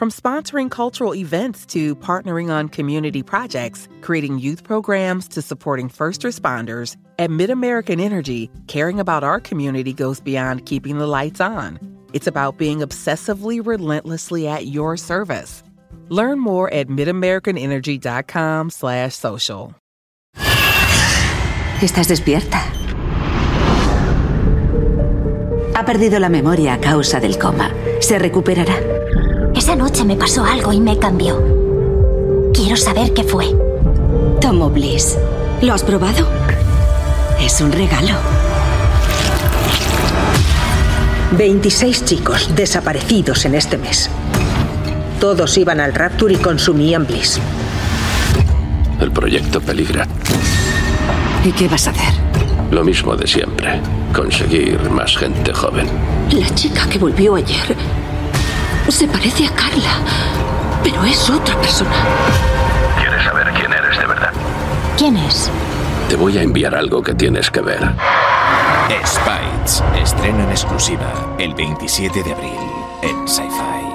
From 0.00 0.08
sponsoring 0.10 0.70
cultural 0.70 1.14
events 1.14 1.66
to 1.66 1.94
partnering 1.94 2.50
on 2.50 2.70
community 2.70 3.22
projects, 3.22 3.86
creating 4.00 4.38
youth 4.38 4.64
programs 4.64 5.28
to 5.28 5.42
supporting 5.42 5.90
first 5.90 6.22
responders, 6.22 6.96
at 7.18 7.28
MidAmerican 7.28 8.00
Energy, 8.00 8.50
caring 8.66 8.98
about 8.98 9.24
our 9.24 9.38
community 9.40 9.92
goes 9.92 10.18
beyond 10.18 10.64
keeping 10.64 10.96
the 10.96 11.06
lights 11.06 11.38
on. 11.38 11.78
It's 12.14 12.26
about 12.26 12.56
being 12.56 12.78
obsessively 12.78 13.60
relentlessly 13.62 14.48
at 14.48 14.68
your 14.68 14.96
service. 14.96 15.62
Learn 16.08 16.40
more 16.40 16.72
at 16.72 16.88
midamericanenergy.com 16.88 18.70
slash 18.70 19.14
social. 19.14 19.74
Estás 21.82 22.08
despierta. 22.08 22.58
Ha 25.74 25.84
perdido 25.84 26.18
la 26.18 26.30
memoria 26.30 26.72
a 26.72 26.80
causa 26.80 27.20
del 27.20 27.38
coma. 27.38 27.70
Se 28.00 28.18
recuperará. 28.18 28.99
Esa 29.70 29.78
noche 29.78 30.04
me 30.04 30.16
pasó 30.16 30.44
algo 30.44 30.72
y 30.72 30.80
me 30.80 30.98
cambió. 30.98 31.40
Quiero 32.52 32.76
saber 32.76 33.14
qué 33.14 33.22
fue. 33.22 33.54
Tomo 34.40 34.68
Bliss. 34.68 35.16
¿Lo 35.62 35.72
has 35.72 35.84
probado? 35.84 36.26
Es 37.40 37.60
un 37.60 37.70
regalo. 37.70 38.14
26 41.38 42.04
chicos 42.04 42.50
desaparecidos 42.56 43.44
en 43.44 43.54
este 43.54 43.78
mes. 43.78 44.10
Todos 45.20 45.56
iban 45.56 45.78
al 45.78 45.94
Rapture 45.94 46.34
y 46.34 46.38
consumían 46.38 47.06
Bliss. 47.06 47.38
El 49.00 49.12
proyecto 49.12 49.60
peligra. 49.60 50.04
¿Y 51.44 51.52
qué 51.52 51.68
vas 51.68 51.86
a 51.86 51.90
hacer? 51.92 52.12
Lo 52.72 52.82
mismo 52.82 53.14
de 53.14 53.28
siempre. 53.28 53.80
Conseguir 54.12 54.80
más 54.90 55.16
gente 55.16 55.54
joven. 55.54 55.86
La 56.32 56.52
chica 56.56 56.88
que 56.88 56.98
volvió 56.98 57.36
ayer 57.36 57.99
se 58.90 59.06
parece 59.06 59.46
a 59.46 59.50
Carla, 59.50 59.92
pero 60.82 61.04
es 61.04 61.30
otra 61.30 61.56
persona. 61.60 61.94
¿Quieres 62.98 63.22
saber 63.24 63.52
quién 63.54 63.72
eres 63.72 63.98
de 63.98 64.06
verdad? 64.06 64.32
¿Quién 64.98 65.16
es? 65.16 65.50
Te 66.08 66.16
voy 66.16 66.38
a 66.38 66.42
enviar 66.42 66.74
algo 66.74 67.02
que 67.02 67.14
tienes 67.14 67.50
que 67.50 67.60
ver. 67.60 67.80
Spites, 69.06 69.82
estreno 69.96 70.42
en 70.42 70.50
exclusiva 70.50 71.34
el 71.38 71.54
27 71.54 72.22
de 72.22 72.32
abril 72.32 72.58
en 73.02 73.28
Sci-Fi. 73.28 73.89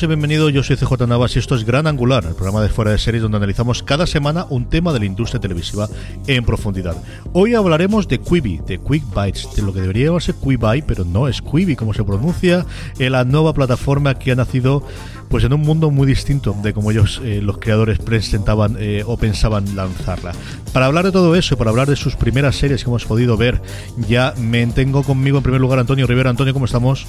Todos 0.00 0.08
bienvenidos, 0.08 0.50
yo 0.50 0.62
soy 0.62 0.76
CJ 0.76 1.06
Navas 1.06 1.36
y 1.36 1.40
esto 1.40 1.54
es 1.54 1.64
Gran 1.64 1.86
Angular, 1.86 2.24
el 2.24 2.34
programa 2.34 2.62
de 2.62 2.70
fuera 2.70 2.90
de 2.90 2.96
series 2.96 3.22
donde 3.22 3.36
analizamos 3.36 3.82
cada 3.82 4.06
semana 4.06 4.46
un 4.48 4.66
tema 4.66 4.94
de 4.94 5.00
la 5.00 5.04
industria 5.04 5.40
televisiva 5.42 5.90
en 6.26 6.42
profundidad. 6.42 6.96
Hoy 7.34 7.54
hablaremos 7.54 8.08
de 8.08 8.18
Quibi, 8.18 8.62
de 8.66 8.78
Quick 8.78 9.04
Bites, 9.14 9.54
de 9.54 9.60
lo 9.60 9.74
que 9.74 9.82
debería 9.82 10.06
llamarse 10.06 10.32
Quibi, 10.32 10.82
pero 10.86 11.04
no 11.04 11.28
es 11.28 11.42
Quibi 11.42 11.76
como 11.76 11.92
se 11.92 12.02
pronuncia, 12.02 12.64
en 12.98 13.12
la 13.12 13.24
nueva 13.24 13.52
plataforma 13.52 14.14
que 14.14 14.32
ha 14.32 14.36
nacido 14.36 14.82
pues 15.28 15.44
en 15.44 15.52
un 15.52 15.60
mundo 15.60 15.90
muy 15.90 16.06
distinto 16.06 16.56
de 16.62 16.72
como 16.72 16.92
ellos, 16.92 17.20
eh, 17.22 17.40
los 17.42 17.58
creadores, 17.58 17.98
presentaban 17.98 18.76
eh, 18.80 19.02
o 19.06 19.18
pensaban 19.18 19.76
lanzarla. 19.76 20.32
Para 20.72 20.86
hablar 20.86 21.04
de 21.04 21.12
todo 21.12 21.36
eso 21.36 21.54
y 21.54 21.58
para 21.58 21.70
hablar 21.70 21.88
de 21.88 21.96
sus 21.96 22.16
primeras 22.16 22.56
series 22.56 22.84
que 22.84 22.88
hemos 22.88 23.04
podido 23.04 23.36
ver, 23.36 23.60
ya 24.08 24.32
me 24.38 24.66
tengo 24.68 25.02
conmigo 25.02 25.36
en 25.36 25.42
primer 25.42 25.60
lugar 25.60 25.78
Antonio 25.78 26.06
Rivera. 26.06 26.30
Antonio, 26.30 26.54
¿cómo 26.54 26.64
estamos? 26.64 27.06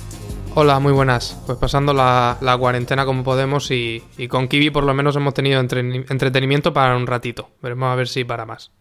Hola, 0.54 0.80
muy 0.82 0.92
buenas. 0.92 1.42
Pues 1.46 1.58
pasando 1.58 1.94
la, 1.94 2.38
la 2.42 2.58
cuarentena 2.58 3.06
como 3.06 3.24
podemos 3.24 3.72
y, 3.72 4.04
y, 4.18 4.28
con 4.28 4.50
Kiwi 4.50 4.70
por 4.70 4.84
lo 4.84 4.94
menos 4.94 5.16
hemos 5.16 5.34
tenido 5.34 5.62
entre, 5.62 5.80
entretenimiento 5.80 6.74
para 6.74 6.98
un 6.98 7.08
ratito. 7.08 7.52
Veremos 7.62 7.88
a 7.88 7.96
ver 7.96 8.10
si 8.10 8.26
para 8.26 8.46
más. 8.46 8.72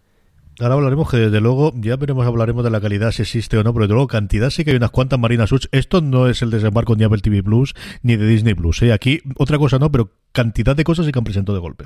Ahora 0.58 0.74
hablaremos 0.74 1.08
que 1.08 1.16
desde 1.16 1.40
luego, 1.40 1.72
ya 1.76 1.94
veremos, 1.94 2.26
hablaremos 2.26 2.64
de 2.64 2.70
la 2.70 2.80
calidad 2.80 3.12
si 3.12 3.22
existe 3.22 3.56
o 3.56 3.62
no, 3.62 3.72
pero 3.72 3.84
desde 3.84 3.94
luego 3.94 4.08
cantidad 4.08 4.50
sí 4.50 4.64
que 4.64 4.72
hay 4.72 4.76
unas 4.76 4.90
cuantas 4.90 5.20
Marina 5.20 5.46
Such. 5.46 5.66
Esto 5.70 6.00
no 6.00 6.28
es 6.28 6.42
el 6.42 6.50
desembarco 6.50 6.96
ni 6.96 7.04
Apple 7.04 7.20
TV 7.20 7.42
Plus 7.44 7.74
ni 8.02 8.16
de 8.16 8.26
Disney 8.26 8.54
Plus. 8.54 8.82
¿eh? 8.82 8.92
Aquí 8.92 9.20
otra 9.36 9.56
cosa 9.56 9.78
no, 9.78 9.92
pero 9.92 10.10
cantidad 10.32 10.74
de 10.74 10.82
cosas 10.82 11.06
sí 11.06 11.12
que 11.12 11.20
han 11.20 11.24
presentado 11.24 11.54
de 11.54 11.62
golpe. 11.62 11.84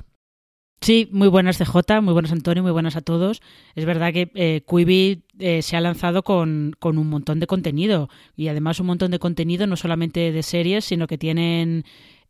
Sí, 0.81 1.09
muy 1.12 1.28
buenas 1.28 1.59
CJ, 1.59 2.00
muy 2.03 2.15
buenas 2.15 2.33
Antonio, 2.33 2.62
muy 2.62 2.73
buenas 2.73 2.97
a 2.97 3.03
todos. 3.03 3.43
Es 3.75 3.84
verdad 3.84 4.15
que 4.15 4.31
eh, 4.34 4.65
Quibi 4.67 5.24
eh, 5.39 5.62
se 5.62 5.77
ha 5.77 5.81
lanzado 5.81 6.22
con, 6.22 6.75
con, 6.78 6.97
un 6.97 7.09
montón 7.09 7.41
de 7.41 7.47
contenido 7.47 8.09
y 8.37 8.49
además 8.49 8.78
un 8.78 8.87
montón 8.87 9.11
de 9.11 9.19
contenido 9.19 9.67
no 9.67 9.77
solamente 9.77 10.31
de 10.31 10.43
series, 10.43 10.84
sino 10.84 11.06
que 11.06 11.19
tienen 11.19 11.84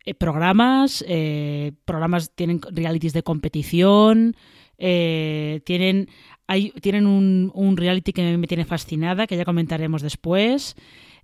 eh, 0.05 0.15
programas, 0.15 1.05
eh, 1.07 1.73
programas 1.85 2.31
tienen 2.35 2.61
realities 2.63 3.13
de 3.13 3.23
competición, 3.23 4.37
tienen 4.79 6.09
hay, 6.47 6.71
tienen 6.81 7.07
un, 7.07 7.51
un 7.55 7.77
reality 7.77 8.13
que 8.13 8.37
me 8.37 8.47
tiene 8.47 8.65
fascinada, 8.65 9.27
que 9.27 9.37
ya 9.37 9.45
comentaremos 9.45 10.03
después, 10.03 10.77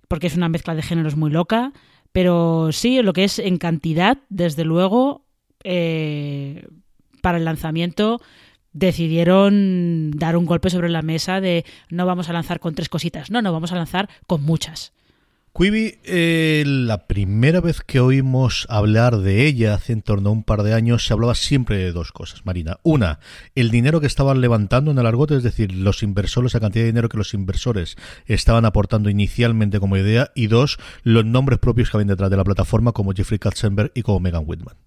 porque 0.07 0.27
es 0.27 0.35
una 0.35 0.49
mezcla 0.49 0.75
de 0.75 0.81
géneros 0.81 1.15
muy 1.15 1.31
loca. 1.31 1.73
Pero 2.11 2.71
sí, 2.71 3.01
lo 3.01 3.13
que 3.13 3.23
es 3.23 3.39
en 3.39 3.57
cantidad, 3.57 4.17
desde 4.29 4.65
luego, 4.65 5.25
para 5.61 7.37
el 7.37 7.45
lanzamiento 7.45 8.19
decidieron 8.73 10.11
dar 10.11 10.37
un 10.37 10.45
golpe 10.45 10.69
sobre 10.69 10.89
la 10.89 11.01
mesa 11.01 11.41
de 11.41 11.65
no 11.89 12.05
vamos 12.05 12.29
a 12.29 12.33
lanzar 12.33 12.59
con 12.59 12.75
tres 12.75 12.89
cositas, 12.89 13.31
no, 13.31 13.41
no, 13.41 13.51
vamos 13.51 13.71
a 13.71 13.75
lanzar 13.75 14.09
con 14.27 14.43
muchas. 14.43 14.93
Quibi, 15.53 15.95
eh, 16.05 16.63
la 16.65 17.07
primera 17.07 17.59
vez 17.59 17.81
que 17.81 17.99
oímos 17.99 18.65
hablar 18.69 19.17
de 19.17 19.45
ella 19.45 19.73
hace 19.73 19.91
en 19.91 20.01
torno 20.01 20.29
a 20.29 20.31
un 20.31 20.43
par 20.43 20.63
de 20.63 20.73
años, 20.73 21.05
se 21.05 21.11
hablaba 21.11 21.35
siempre 21.35 21.77
de 21.77 21.91
dos 21.91 22.13
cosas, 22.13 22.45
Marina. 22.45 22.79
Una, 22.83 23.19
el 23.53 23.69
dinero 23.69 23.99
que 23.99 24.07
estaban 24.07 24.39
levantando 24.39 24.91
en 24.91 24.97
el 24.97 25.05
argote, 25.05 25.35
es 25.35 25.43
decir, 25.43 25.75
los 25.75 26.03
inversores, 26.03 26.53
la 26.53 26.61
cantidad 26.61 26.83
de 26.83 26.91
dinero 26.91 27.09
que 27.09 27.17
los 27.17 27.33
inversores 27.33 27.97
estaban 28.27 28.63
aportando 28.63 29.09
inicialmente 29.09 29.81
como 29.81 29.97
idea. 29.97 30.31
Y 30.35 30.47
dos, 30.47 30.79
los 31.03 31.25
nombres 31.25 31.59
propios 31.59 31.89
que 31.89 31.97
habían 31.97 32.07
detrás 32.07 32.29
de 32.29 32.37
la 32.37 32.45
plataforma, 32.45 32.93
como 32.93 33.11
Jeffrey 33.11 33.37
Katzenberg 33.37 33.91
y 33.93 34.03
como 34.03 34.21
Megan 34.21 34.45
Whitman. 34.47 34.77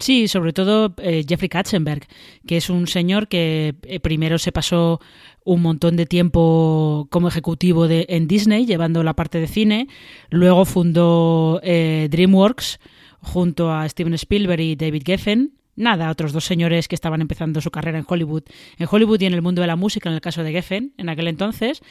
Sí, 0.00 0.28
sobre 0.28 0.54
todo 0.54 0.94
eh, 0.96 1.24
Jeffrey 1.28 1.50
Katzenberg, 1.50 2.06
que 2.46 2.56
es 2.56 2.70
un 2.70 2.86
señor 2.86 3.28
que 3.28 3.74
eh, 3.82 4.00
primero 4.00 4.38
se 4.38 4.50
pasó 4.50 4.98
un 5.44 5.60
montón 5.60 5.96
de 5.96 6.06
tiempo 6.06 7.06
como 7.10 7.28
ejecutivo 7.28 7.86
de, 7.86 8.06
en 8.08 8.26
Disney, 8.26 8.64
llevando 8.64 9.02
la 9.02 9.14
parte 9.14 9.38
de 9.40 9.46
cine, 9.46 9.88
luego 10.30 10.64
fundó 10.64 11.60
eh, 11.62 12.08
DreamWorks 12.10 12.80
junto 13.20 13.70
a 13.70 13.86
Steven 13.86 14.14
Spielberg 14.14 14.60
y 14.62 14.76
David 14.76 15.02
Geffen, 15.04 15.52
nada, 15.76 16.10
otros 16.10 16.32
dos 16.32 16.44
señores 16.44 16.88
que 16.88 16.94
estaban 16.94 17.20
empezando 17.20 17.60
su 17.60 17.70
carrera 17.70 17.98
en 17.98 18.04
Hollywood, 18.06 18.44
en 18.78 18.86
Hollywood 18.90 19.20
y 19.20 19.26
en 19.26 19.34
el 19.34 19.42
mundo 19.42 19.60
de 19.60 19.66
la 19.66 19.76
música, 19.76 20.08
en 20.08 20.14
el 20.14 20.20
caso 20.20 20.42
de 20.42 20.52
Geffen, 20.52 20.94
en 20.96 21.08
aquel 21.08 21.28
entonces. 21.28 21.82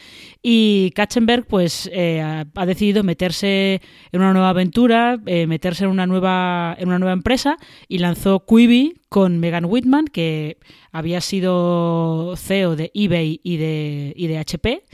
Y 0.41 0.91
Katzenberg, 0.95 1.45
pues, 1.45 1.89
eh, 1.93 2.21
ha 2.21 2.65
decidido 2.65 3.03
meterse 3.03 3.81
en 4.11 4.21
una 4.21 4.33
nueva 4.33 4.49
aventura, 4.49 5.19
eh, 5.25 5.47
meterse 5.47 5.85
en 5.85 5.89
una 5.89 6.05
nueva, 6.05 6.75
en 6.79 6.87
una 6.87 6.99
nueva 6.99 7.13
empresa 7.13 7.57
y 7.87 7.99
lanzó 7.99 8.45
Quibi 8.45 9.01
con 9.09 9.39
Megan 9.39 9.65
Whitman, 9.65 10.05
que 10.05 10.57
había 10.91 11.21
sido 11.21 12.35
CEO 12.37 12.75
de 12.75 12.91
eBay 12.93 13.39
y 13.43 13.57
de, 13.57 14.13
y 14.15 14.27
de 14.27 14.37
HP. 14.37 14.85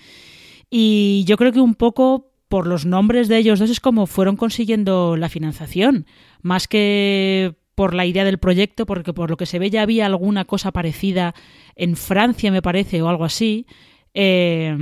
Y 0.69 1.23
yo 1.27 1.37
creo 1.37 1.51
que 1.51 1.61
un 1.61 1.75
poco 1.75 2.31
por 2.47 2.67
los 2.67 2.85
nombres 2.85 3.27
de 3.27 3.37
ellos 3.37 3.59
dos 3.59 3.69
es 3.69 3.79
como 3.79 4.07
fueron 4.07 4.37
consiguiendo 4.37 5.17
la 5.17 5.29
financiación, 5.29 6.05
más 6.41 6.67
que 6.67 7.55
por 7.75 7.93
la 7.93 8.05
idea 8.05 8.23
del 8.23 8.39
proyecto, 8.39 8.85
porque 8.85 9.13
por 9.13 9.29
lo 9.29 9.37
que 9.37 9.45
se 9.45 9.59
ve 9.59 9.69
ya 9.69 9.81
había 9.81 10.05
alguna 10.05 10.45
cosa 10.45 10.71
parecida 10.71 11.35
en 11.75 11.95
Francia, 11.95 12.51
me 12.51 12.61
parece, 12.61 13.01
o 13.01 13.09
algo 13.09 13.25
así. 13.25 13.67
Eh, 14.13 14.75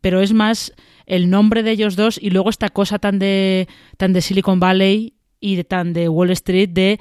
pero 0.00 0.22
es 0.22 0.32
más 0.32 0.72
el 1.04 1.28
nombre 1.28 1.62
de 1.62 1.72
ellos 1.72 1.96
dos 1.96 2.18
y 2.20 2.30
luego 2.30 2.48
esta 2.48 2.70
cosa 2.70 2.98
tan 2.98 3.18
de, 3.18 3.68
tan 3.98 4.14
de 4.14 4.22
Silicon 4.22 4.58
Valley 4.58 5.14
y 5.38 5.56
de, 5.56 5.64
tan 5.64 5.92
de 5.92 6.08
Wall 6.08 6.30
Street 6.30 6.70
de 6.70 6.98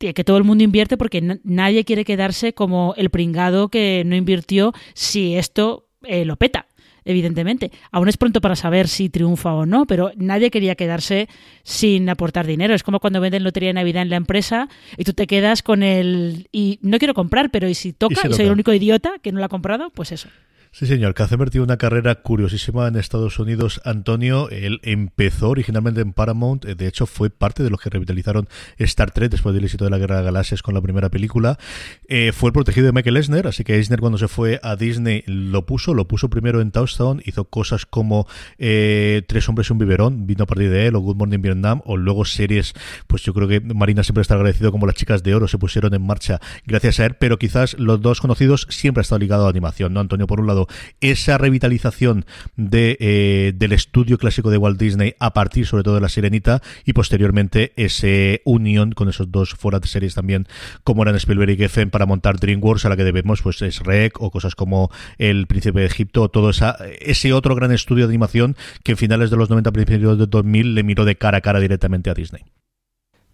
que 0.00 0.24
todo 0.24 0.38
el 0.38 0.44
mundo 0.44 0.64
invierte 0.64 0.96
porque 0.96 1.38
nadie 1.44 1.84
quiere 1.84 2.06
quedarse 2.06 2.54
como 2.54 2.94
el 2.96 3.10
pringado 3.10 3.68
que 3.68 4.02
no 4.06 4.16
invirtió 4.16 4.72
si 4.94 5.36
esto 5.36 5.88
eh, 6.04 6.24
lo 6.24 6.36
peta 6.36 6.66
evidentemente. 7.04 7.70
Aún 7.90 8.08
es 8.08 8.16
pronto 8.16 8.40
para 8.40 8.56
saber 8.56 8.88
si 8.88 9.08
triunfa 9.08 9.54
o 9.54 9.66
no, 9.66 9.86
pero 9.86 10.12
nadie 10.16 10.50
quería 10.50 10.74
quedarse 10.74 11.28
sin 11.62 12.08
aportar 12.08 12.46
dinero. 12.46 12.74
Es 12.74 12.82
como 12.82 13.00
cuando 13.00 13.20
venden 13.20 13.44
lotería 13.44 13.70
de 13.70 13.74
Navidad 13.74 14.02
en 14.02 14.10
la 14.10 14.16
empresa 14.16 14.68
y 14.96 15.04
tú 15.04 15.12
te 15.12 15.26
quedas 15.26 15.62
con 15.62 15.82
el... 15.82 16.48
y 16.52 16.78
no 16.82 16.98
quiero 16.98 17.14
comprar, 17.14 17.50
pero 17.50 17.68
¿y 17.68 17.74
si 17.74 17.92
toca? 17.92 18.28
¿Y, 18.28 18.32
soy 18.32 18.46
el 18.46 18.52
único 18.52 18.72
idiota 18.72 19.12
que 19.22 19.32
no 19.32 19.38
lo 19.38 19.44
ha 19.46 19.48
comprado? 19.48 19.90
Pues 19.90 20.12
eso. 20.12 20.28
Sí, 20.72 20.86
señor. 20.86 21.14
Katzenberg 21.14 21.50
tiene 21.50 21.64
una 21.64 21.78
carrera 21.78 22.14
curiosísima 22.14 22.86
en 22.86 22.94
Estados 22.94 23.40
Unidos. 23.40 23.80
Antonio, 23.84 24.48
él 24.50 24.78
empezó 24.84 25.48
originalmente 25.48 26.00
en 26.00 26.12
Paramount. 26.12 26.64
De 26.64 26.86
hecho, 26.86 27.06
fue 27.06 27.28
parte 27.28 27.64
de 27.64 27.70
los 27.70 27.80
que 27.80 27.90
revitalizaron 27.90 28.48
Star 28.78 29.10
Trek 29.10 29.32
después 29.32 29.52
del 29.52 29.64
éxito 29.64 29.84
de 29.84 29.90
la 29.90 29.98
Guerra 29.98 30.18
de 30.18 30.22
Galaxias 30.22 30.62
con 30.62 30.74
la 30.74 30.80
primera 30.80 31.08
película. 31.08 31.58
Eh, 32.06 32.30
fue 32.32 32.50
el 32.50 32.52
protegido 32.52 32.86
de 32.86 32.92
Michael 32.92 33.16
Eisner, 33.16 33.48
así 33.48 33.64
que 33.64 33.74
Eisner 33.74 33.98
cuando 33.98 34.16
se 34.16 34.28
fue 34.28 34.60
a 34.62 34.76
Disney 34.76 35.24
lo 35.26 35.66
puso. 35.66 35.92
Lo 35.92 36.06
puso 36.06 36.30
primero 36.30 36.60
en 36.60 36.70
Touchdown. 36.70 37.20
Hizo 37.26 37.46
cosas 37.46 37.84
como 37.84 38.28
eh, 38.58 39.22
Tres 39.26 39.48
hombres 39.48 39.68
y 39.70 39.72
un 39.72 39.78
biberón. 39.80 40.28
Vino 40.28 40.44
a 40.44 40.46
partir 40.46 40.70
de 40.70 40.86
él, 40.86 40.94
o 40.94 41.00
Good 41.00 41.16
Morning 41.16 41.42
Vietnam, 41.42 41.82
o 41.84 41.96
luego 41.96 42.24
series, 42.24 42.74
pues 43.08 43.22
yo 43.24 43.34
creo 43.34 43.48
que 43.48 43.60
Marina 43.60 44.04
siempre 44.04 44.22
está 44.22 44.34
agradecido 44.34 44.70
como 44.70 44.86
las 44.86 44.94
chicas 44.94 45.24
de 45.24 45.34
oro 45.34 45.48
se 45.48 45.58
pusieron 45.58 45.94
en 45.94 46.06
marcha 46.06 46.38
gracias 46.64 47.00
a 47.00 47.06
él. 47.06 47.16
Pero 47.18 47.40
quizás 47.40 47.76
los 47.76 48.00
dos 48.00 48.20
conocidos 48.20 48.68
siempre 48.70 49.00
ha 49.00 49.02
estado 49.02 49.18
ligado 49.18 49.48
a 49.48 49.50
animación, 49.50 49.92
¿no? 49.92 49.98
Antonio, 49.98 50.28
por 50.28 50.38
un 50.38 50.46
lado, 50.46 50.59
esa 51.00 51.38
revitalización 51.38 52.26
de, 52.56 52.96
eh, 53.00 53.52
del 53.54 53.72
estudio 53.72 54.18
clásico 54.18 54.50
de 54.50 54.58
Walt 54.58 54.78
Disney 54.78 55.14
a 55.18 55.32
partir 55.32 55.66
sobre 55.66 55.82
todo 55.82 55.94
de 55.94 56.00
La 56.00 56.08
Sirenita 56.08 56.62
y 56.84 56.92
posteriormente 56.92 57.72
ese 57.76 58.42
unión 58.44 58.92
con 58.92 59.08
esos 59.08 59.30
dos 59.30 59.54
fuera 59.54 59.80
series 59.82 60.14
también 60.14 60.46
como 60.84 61.02
eran 61.02 61.16
Spielberg 61.16 61.50
y 61.50 61.56
Geffen 61.56 61.90
para 61.90 62.06
montar 62.06 62.38
DreamWorks 62.38 62.84
a 62.84 62.88
la 62.88 62.96
que 62.96 63.04
debemos 63.04 63.42
pues 63.42 63.62
es 63.62 63.80
Rec 63.80 64.20
o 64.20 64.30
cosas 64.30 64.54
como 64.54 64.90
El 65.18 65.46
Príncipe 65.46 65.80
de 65.80 65.86
Egipto 65.86 66.22
o 66.22 66.28
todo 66.28 66.50
ese 66.50 67.32
otro 67.32 67.54
gran 67.54 67.72
estudio 67.72 68.06
de 68.06 68.12
animación 68.12 68.56
que 68.82 68.92
en 68.92 68.98
finales 68.98 69.30
de 69.30 69.36
los 69.36 69.50
90 69.50 69.72
principios 69.72 70.18
de 70.18 70.26
2000 70.26 70.74
le 70.74 70.82
miró 70.82 71.04
de 71.04 71.16
cara 71.16 71.38
a 71.38 71.40
cara 71.40 71.60
directamente 71.60 72.10
a 72.10 72.14
Disney. 72.14 72.44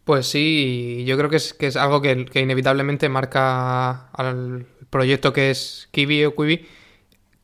Pues 0.04 0.26
sí, 0.26 1.04
yo 1.06 1.16
creo 1.18 1.28
que 1.28 1.36
es, 1.36 1.52
que 1.52 1.66
es 1.66 1.76
algo 1.76 2.00
que, 2.00 2.26
que 2.26 2.40
inevitablemente 2.40 3.08
marca 3.08 4.08
al 4.10 4.66
proyecto 4.88 5.32
que 5.32 5.50
es 5.50 5.88
Kiwi 5.90 6.24
o 6.26 6.36
Quibi 6.36 6.64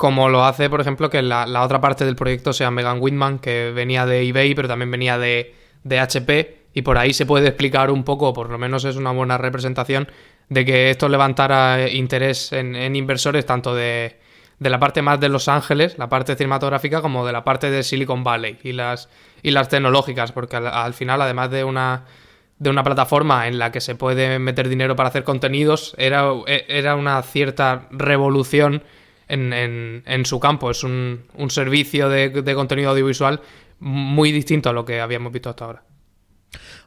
como 0.02 0.28
lo 0.28 0.44
hace, 0.44 0.69
por 0.69 0.81
ejemplo, 0.81 1.08
que 1.10 1.22
la, 1.22 1.46
otra 1.62 1.81
parte 1.81 2.04
del 2.04 2.16
proyecto 2.16 2.52
sea 2.52 2.72
Megan 2.72 2.99
Whitman, 3.00 3.38
que 3.38 3.70
venía 3.70 4.04
de 4.04 4.28
eBay, 4.28 4.52
pero 4.56 4.66
también 4.66 4.90
venía 4.90 5.16
de, 5.16 5.54
HP, 5.88 6.64
y 6.75 6.82
por 6.82 6.99
ahí 6.99 7.12
se 7.12 7.25
puede 7.25 7.46
explicar 7.46 7.88
un 7.88 8.02
poco, 8.02 8.32
por 8.32 8.50
lo 8.50 8.58
menos 8.58 8.84
es 8.84 8.96
una 8.96 9.12
buena 9.12 9.38
representación, 9.38 10.08
de 10.49 10.64
que 10.64 10.90
esto 10.90 11.08
levantara 11.08 11.88
interés 11.88 12.52
en, 12.52 12.96
inversores 12.96 13.46
tanto 13.46 13.76
de, 13.76 14.19
la 14.58 14.81
parte 14.81 15.02
más 15.02 15.20
de 15.20 15.28
Los 15.28 15.46
Ángeles, 15.46 15.96
la 15.99 16.08
parte 16.08 16.34
cinematográfica, 16.34 17.00
como 17.00 17.25
de 17.25 17.32
la 17.32 17.44
parte 17.44 17.70
de 17.70 17.84
Silicon 17.84 18.25
Valley 18.25 18.58
y 18.64 18.72
las, 18.72 19.08
y 19.40 19.52
las 19.52 19.69
tecnológicas, 19.69 20.32
porque 20.32 20.56
al, 20.56 20.94
final, 20.94 21.22
además 21.22 21.48
de 21.52 21.62
una, 21.62 22.06
de 22.58 22.70
una 22.70 22.82
plataforma 22.82 23.46
en 23.46 23.60
la 23.60 23.70
que 23.70 23.81
se 23.81 23.94
puede 23.94 24.40
meter 24.40 24.69
dinero 24.69 24.96
para 24.96 25.10
hacer 25.10 25.22
contenidos, 25.22 25.94
era, 25.96 26.25
era 26.48 26.96
una 26.96 27.22
cierta 27.22 27.87
revolución 27.93 28.82
en, 29.32 30.02
en, 30.06 30.26
su 30.26 30.38
campo. 30.38 30.70
Es 30.70 30.84
un, 30.84 31.25
un 31.34 31.50
servicio 31.50 32.08
de, 32.08 32.29
de 32.29 32.55
contenido 32.55 32.90
audiovisual 32.90 33.40
muy 33.81 34.31
distinto 34.32 34.69
a 34.70 34.73
lo 34.73 34.84
que 34.84 35.00
habíamos 35.00 35.32
visto 35.32 35.50
hasta 35.50 35.64
ahora. 35.64 35.82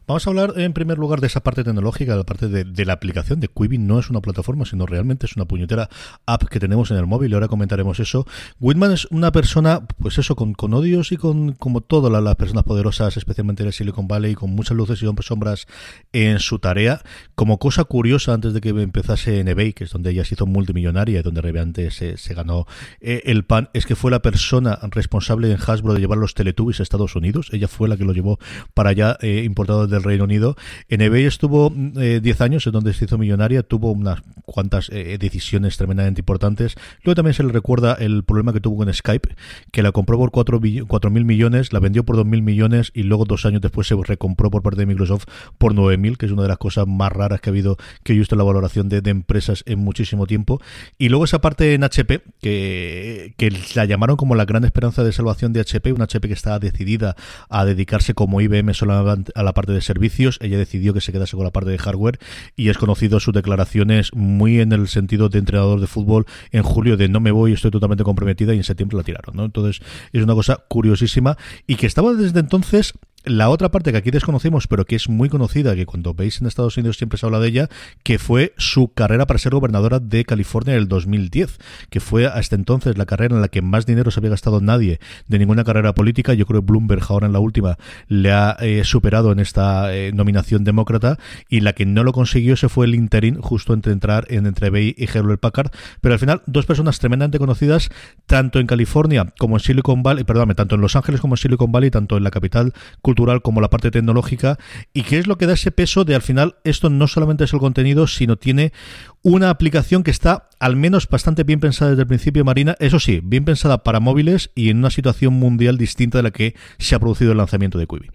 Vamos 0.07 0.27
a 0.27 0.29
hablar 0.29 0.53
en 0.57 0.73
primer 0.73 0.99
lugar 0.99 1.19
de 1.19 1.25
esa 1.25 1.41
parte 1.41 1.63
tecnológica, 1.63 2.11
de 2.11 2.17
la 2.19 2.23
parte 2.25 2.47
de, 2.47 2.85
la 2.85 2.93
aplicación 2.93 3.39
de 3.39 3.47
Quibi. 3.47 3.79
No 3.79 3.97
es 3.97 4.11
una 4.11 4.21
plataforma, 4.21 4.63
sino 4.65 4.85
realmente 4.85 5.25
es 5.25 5.35
una 5.35 5.45
puñetera 5.45 5.89
app 6.27 6.43
que 6.43 6.59
tenemos 6.59 6.91
en 6.91 6.97
el 6.97 7.07
móvil. 7.07 7.31
Y 7.31 7.33
ahora 7.33 7.47
comentaremos 7.47 7.99
eso. 7.99 8.27
Whitman 8.59 8.91
es 8.91 9.05
una 9.05 9.31
persona, 9.31 9.81
pues 9.99 10.19
eso, 10.19 10.35
con, 10.35 10.53
odios 10.75 11.11
y 11.11 11.17
con, 11.17 11.53
como 11.53 11.81
todas 11.81 12.11
las 12.21 12.35
personas 12.35 12.65
poderosas, 12.65 13.17
especialmente 13.17 13.63
en 13.63 13.67
el 13.67 13.73
Silicon 13.73 14.07
Valley, 14.07 14.35
con 14.35 14.51
muchas 14.51 14.77
luces 14.77 15.01
y 15.01 15.07
sombras 15.23 15.65
en 16.13 16.37
su 16.37 16.59
tarea. 16.59 17.01
Como 17.33 17.57
cosa 17.57 17.83
curiosa, 17.85 18.35
antes 18.35 18.53
de 18.53 18.61
que 18.61 18.69
empezase 18.69 19.39
en 19.39 19.47
eBay, 19.47 19.73
que 19.73 19.85
es 19.85 19.89
donde 19.89 20.11
ella 20.11 20.23
se 20.23 20.35
hizo 20.35 20.45
multimillonaria 20.45 21.19
y 21.19 21.23
donde 21.23 21.41
realmente 21.41 21.89
se, 21.89 22.17
se 22.17 22.33
ganó 22.35 22.67
eh, 23.01 23.23
el 23.25 23.43
pan, 23.43 23.69
es 23.73 23.87
que 23.87 23.95
fue 23.95 24.11
la 24.11 24.21
persona 24.21 24.77
responsable 24.91 25.51
en 25.51 25.57
Hasbro 25.57 25.95
de 25.95 25.99
llevar 25.99 26.19
los 26.19 26.35
Teletubbies 26.35 26.79
a 26.79 26.83
Estados 26.83 27.15
Unidos. 27.15 27.49
Ella 27.53 27.67
fue 27.67 27.89
la 27.89 27.97
que 27.97 28.05
lo 28.05 28.13
llevó 28.13 28.37
para 28.75 28.91
allá, 28.91 29.17
eh, 29.21 29.41
importado 29.43 29.87
del 29.95 30.03
Reino 30.03 30.25
Unido. 30.25 30.55
En 30.89 31.01
eBay 31.01 31.25
estuvo 31.25 31.69
10 31.69 31.95
eh, 31.97 32.43
años, 32.43 32.67
en 32.67 32.73
donde 32.73 32.93
se 32.93 33.05
hizo 33.05 33.17
millonaria, 33.17 33.63
tuvo 33.63 33.91
unas 33.91 34.21
cuantas 34.45 34.89
eh, 34.91 35.17
decisiones 35.19 35.77
tremendamente 35.77 36.21
importantes. 36.21 36.75
Luego 37.03 37.15
también 37.15 37.33
se 37.33 37.43
le 37.43 37.51
recuerda 37.51 37.93
el 37.93 38.23
problema 38.23 38.53
que 38.53 38.59
tuvo 38.59 38.77
con 38.77 38.93
Skype, 38.93 39.35
que 39.71 39.83
la 39.83 39.91
compró 39.91 40.17
por 40.17 40.31
4 40.31 40.59
mil 40.59 41.25
millones, 41.25 41.73
la 41.73 41.79
vendió 41.79 42.03
por 42.05 42.15
2 42.15 42.25
mil 42.25 42.41
millones 42.41 42.91
y 42.93 43.03
luego 43.03 43.25
dos 43.25 43.45
años 43.45 43.61
después 43.61 43.87
se 43.87 43.95
recompró 43.95 44.51
por 44.51 44.61
parte 44.61 44.81
de 44.81 44.85
Microsoft 44.85 45.25
por 45.57 45.73
9 45.73 45.97
mil, 45.97 46.17
que 46.17 46.25
es 46.25 46.31
una 46.31 46.43
de 46.43 46.49
las 46.49 46.57
cosas 46.57 46.87
más 46.87 47.11
raras 47.11 47.41
que 47.41 47.49
ha 47.49 47.51
habido, 47.51 47.77
que 48.03 48.13
he 48.13 48.17
visto 48.17 48.35
en 48.35 48.39
la 48.39 48.45
valoración 48.45 48.89
de, 48.89 49.01
empresas 49.05 49.63
en 49.67 49.79
muchísimo 49.79 50.25
tiempo. 50.25 50.59
Y 50.97 51.09
luego 51.09 51.25
esa 51.25 51.39
parte 51.39 51.73
en 51.73 51.83
HP, 51.83 52.21
que, 52.41 53.33
que 53.37 53.51
la 53.75 53.85
llamaron 53.85 54.17
como 54.17 54.35
la 54.35 54.45
gran 54.45 54.65
esperanza 54.65 55.03
de 55.03 55.11
salvación 55.11 55.53
de 55.53 55.61
HP, 55.61 55.93
una 55.93 56.05
HP 56.05 56.27
que 56.27 56.33
estaba 56.33 56.59
decidida 56.59 57.15
a 57.49 57.65
dedicarse 57.65 58.13
como 58.13 58.41
IBM 58.41 58.73
solamente 58.73 59.31
a 59.35 59.43
la 59.43 59.53
parte 59.53 59.71
de 59.71 59.81
servicios. 59.85 60.37
Ella 60.41 60.57
decidió 60.57 60.93
que 60.93 61.01
se 61.01 61.11
quedase 61.11 61.35
con 61.35 61.45
la 61.45 61.51
parte 61.51 61.69
de 61.69 61.77
hardware 61.77 62.19
y 62.55 62.69
es 62.69 62.77
conocido 62.77 63.19
sus 63.19 63.33
declaraciones 63.33 64.13
muy 64.13 64.59
en 64.59 64.71
el 64.71 64.87
sentido 64.87 65.29
de 65.29 65.39
entrenador 65.39 65.79
de 65.79 65.87
fútbol 65.87 66.25
en 66.51 66.63
julio 66.63 66.97
de 66.97 67.07
no 67.09 67.19
me 67.19 67.31
voy, 67.31 67.53
estoy 67.53 67.71
totalmente 67.71 68.03
comprometida 68.03 68.53
y 68.53 68.57
en 68.57 68.63
septiembre 68.63 68.97
la 68.97 69.03
tiraron. 69.03 69.35
¿no? 69.35 69.45
Entonces 69.45 69.81
es 70.11 70.23
una 70.23 70.33
cosa 70.33 70.63
curiosísima 70.67 71.37
y 71.67 71.75
que 71.75 71.87
estaba 71.87 72.13
desde 72.13 72.39
entonces 72.39 72.93
la 73.25 73.49
otra 73.49 73.69
parte 73.69 73.91
que 73.91 73.97
aquí 73.97 74.11
desconocemos, 74.11 74.67
pero 74.67 74.85
que 74.85 74.95
es 74.95 75.09
muy 75.09 75.29
conocida, 75.29 75.75
que 75.75 75.85
cuando 75.85 76.13
veis 76.13 76.41
en 76.41 76.47
Estados 76.47 76.77
Unidos 76.77 76.97
siempre 76.97 77.17
se 77.17 77.25
habla 77.25 77.39
de 77.39 77.47
ella, 77.47 77.69
que 78.03 78.19
fue 78.19 78.53
su 78.57 78.93
carrera 78.93 79.25
para 79.25 79.39
ser 79.39 79.53
gobernadora 79.53 79.99
de 79.99 80.25
California 80.25 80.73
en 80.73 80.79
el 80.79 80.87
2010, 80.87 81.57
que 81.89 81.99
fue 81.99 82.27
hasta 82.27 82.55
entonces 82.55 82.97
la 82.97 83.05
carrera 83.05 83.35
en 83.35 83.41
la 83.41 83.47
que 83.47 83.61
más 83.61 83.85
dinero 83.85 84.11
se 84.11 84.19
había 84.19 84.29
gastado 84.29 84.61
nadie 84.61 84.99
de 85.27 85.39
ninguna 85.39 85.63
carrera 85.63 85.93
política. 85.93 86.33
Yo 86.33 86.45
creo 86.45 86.61
que 86.61 86.65
Bloomberg 86.71 87.03
ahora 87.09 87.27
en 87.27 87.33
la 87.33 87.39
última 87.39 87.77
le 88.07 88.31
ha 88.31 88.57
eh, 88.59 88.83
superado 88.83 89.31
en 89.31 89.39
esta 89.39 89.93
eh, 89.95 90.11
nominación 90.13 90.63
demócrata 90.63 91.17
y 91.49 91.61
la 91.61 91.73
que 91.73 91.85
no 91.85 92.03
lo 92.03 92.13
consiguió 92.13 92.55
se 92.55 92.69
fue 92.69 92.85
el 92.85 92.95
interín 92.95 93.41
justo 93.41 93.73
entre 93.73 93.93
entrar 93.93 94.25
en 94.29 94.45
entre 94.45 94.69
Bay 94.69 94.95
y 94.97 95.05
Hewlett 95.05 95.39
Packard. 95.39 95.71
Pero 96.01 96.13
al 96.13 96.19
final, 96.19 96.41
dos 96.45 96.65
personas 96.65 96.99
tremendamente 96.99 97.39
conocidas, 97.39 97.89
tanto 98.25 98.59
en 98.59 98.67
California 98.67 99.33
como 99.37 99.57
en 99.57 99.59
Silicon 99.61 100.03
Valley, 100.03 100.23
perdóname, 100.23 100.55
tanto 100.55 100.75
en 100.75 100.81
Los 100.81 100.95
Ángeles 100.95 101.21
como 101.21 101.33
en 101.33 101.37
Silicon 101.37 101.71
Valley, 101.71 101.91
tanto 101.91 102.17
en 102.17 102.23
la 102.23 102.31
capital 102.31 102.73
cultural 103.01 103.14
como 103.41 103.61
la 103.61 103.69
parte 103.69 103.91
tecnológica 103.91 104.57
y 104.93 105.03
qué 105.03 105.17
es 105.17 105.27
lo 105.27 105.37
que 105.37 105.47
da 105.47 105.53
ese 105.53 105.71
peso 105.71 106.03
de 106.03 106.15
al 106.15 106.21
final 106.21 106.55
esto 106.63 106.89
no 106.89 107.07
solamente 107.07 107.45
es 107.45 107.53
el 107.53 107.59
contenido, 107.59 108.07
sino 108.07 108.37
tiene 108.37 108.73
una 109.21 109.49
aplicación 109.49 110.03
que 110.03 110.11
está 110.11 110.49
al 110.59 110.75
menos 110.75 111.07
bastante 111.09 111.43
bien 111.43 111.59
pensada 111.59 111.91
desde 111.91 112.03
el 112.03 112.07
principio, 112.07 112.45
Marina, 112.45 112.75
eso 112.79 112.99
sí, 112.99 113.21
bien 113.23 113.45
pensada 113.45 113.83
para 113.83 113.99
móviles 113.99 114.51
y 114.55 114.69
en 114.69 114.77
una 114.77 114.89
situación 114.89 115.33
mundial 115.33 115.77
distinta 115.77 116.19
de 116.19 116.23
la 116.23 116.31
que 116.31 116.55
se 116.77 116.95
ha 116.95 116.99
producido 116.99 117.31
el 117.31 117.37
lanzamiento 117.37 117.77
de 117.77 117.87
Quibi. 117.87 118.11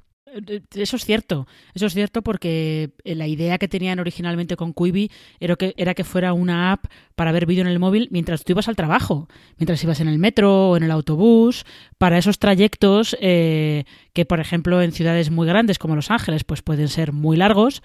Eso 0.74 0.96
es 0.96 1.04
cierto, 1.04 1.46
eso 1.74 1.86
es 1.86 1.94
cierto 1.94 2.22
porque 2.22 2.90
eh, 3.04 3.14
la 3.14 3.26
idea 3.26 3.58
que 3.58 3.68
tenían 3.68 3.98
originalmente 3.98 4.56
con 4.56 4.72
Quibi 4.72 5.10
era 5.40 5.56
que, 5.56 5.74
era 5.76 5.94
que 5.94 6.04
fuera 6.04 6.32
una 6.32 6.72
app 6.72 6.86
para 7.16 7.32
ver 7.32 7.46
vídeo 7.46 7.62
en 7.62 7.68
el 7.68 7.78
móvil 7.78 8.08
mientras 8.10 8.44
tú 8.44 8.52
ibas 8.52 8.68
al 8.68 8.76
trabajo, 8.76 9.28
mientras 9.58 9.82
ibas 9.82 10.00
en 10.00 10.08
el 10.08 10.18
metro 10.18 10.70
o 10.70 10.76
en 10.76 10.84
el 10.84 10.90
autobús, 10.90 11.64
para 11.98 12.18
esos 12.18 12.38
trayectos 12.38 13.16
eh, 13.20 13.84
que, 14.12 14.24
por 14.24 14.40
ejemplo, 14.40 14.82
en 14.82 14.92
ciudades 14.92 15.30
muy 15.30 15.46
grandes 15.46 15.78
como 15.78 15.96
Los 15.96 16.10
Ángeles, 16.10 16.44
pues 16.44 16.62
pueden 16.62 16.88
ser 16.88 17.12
muy 17.12 17.36
largos 17.36 17.82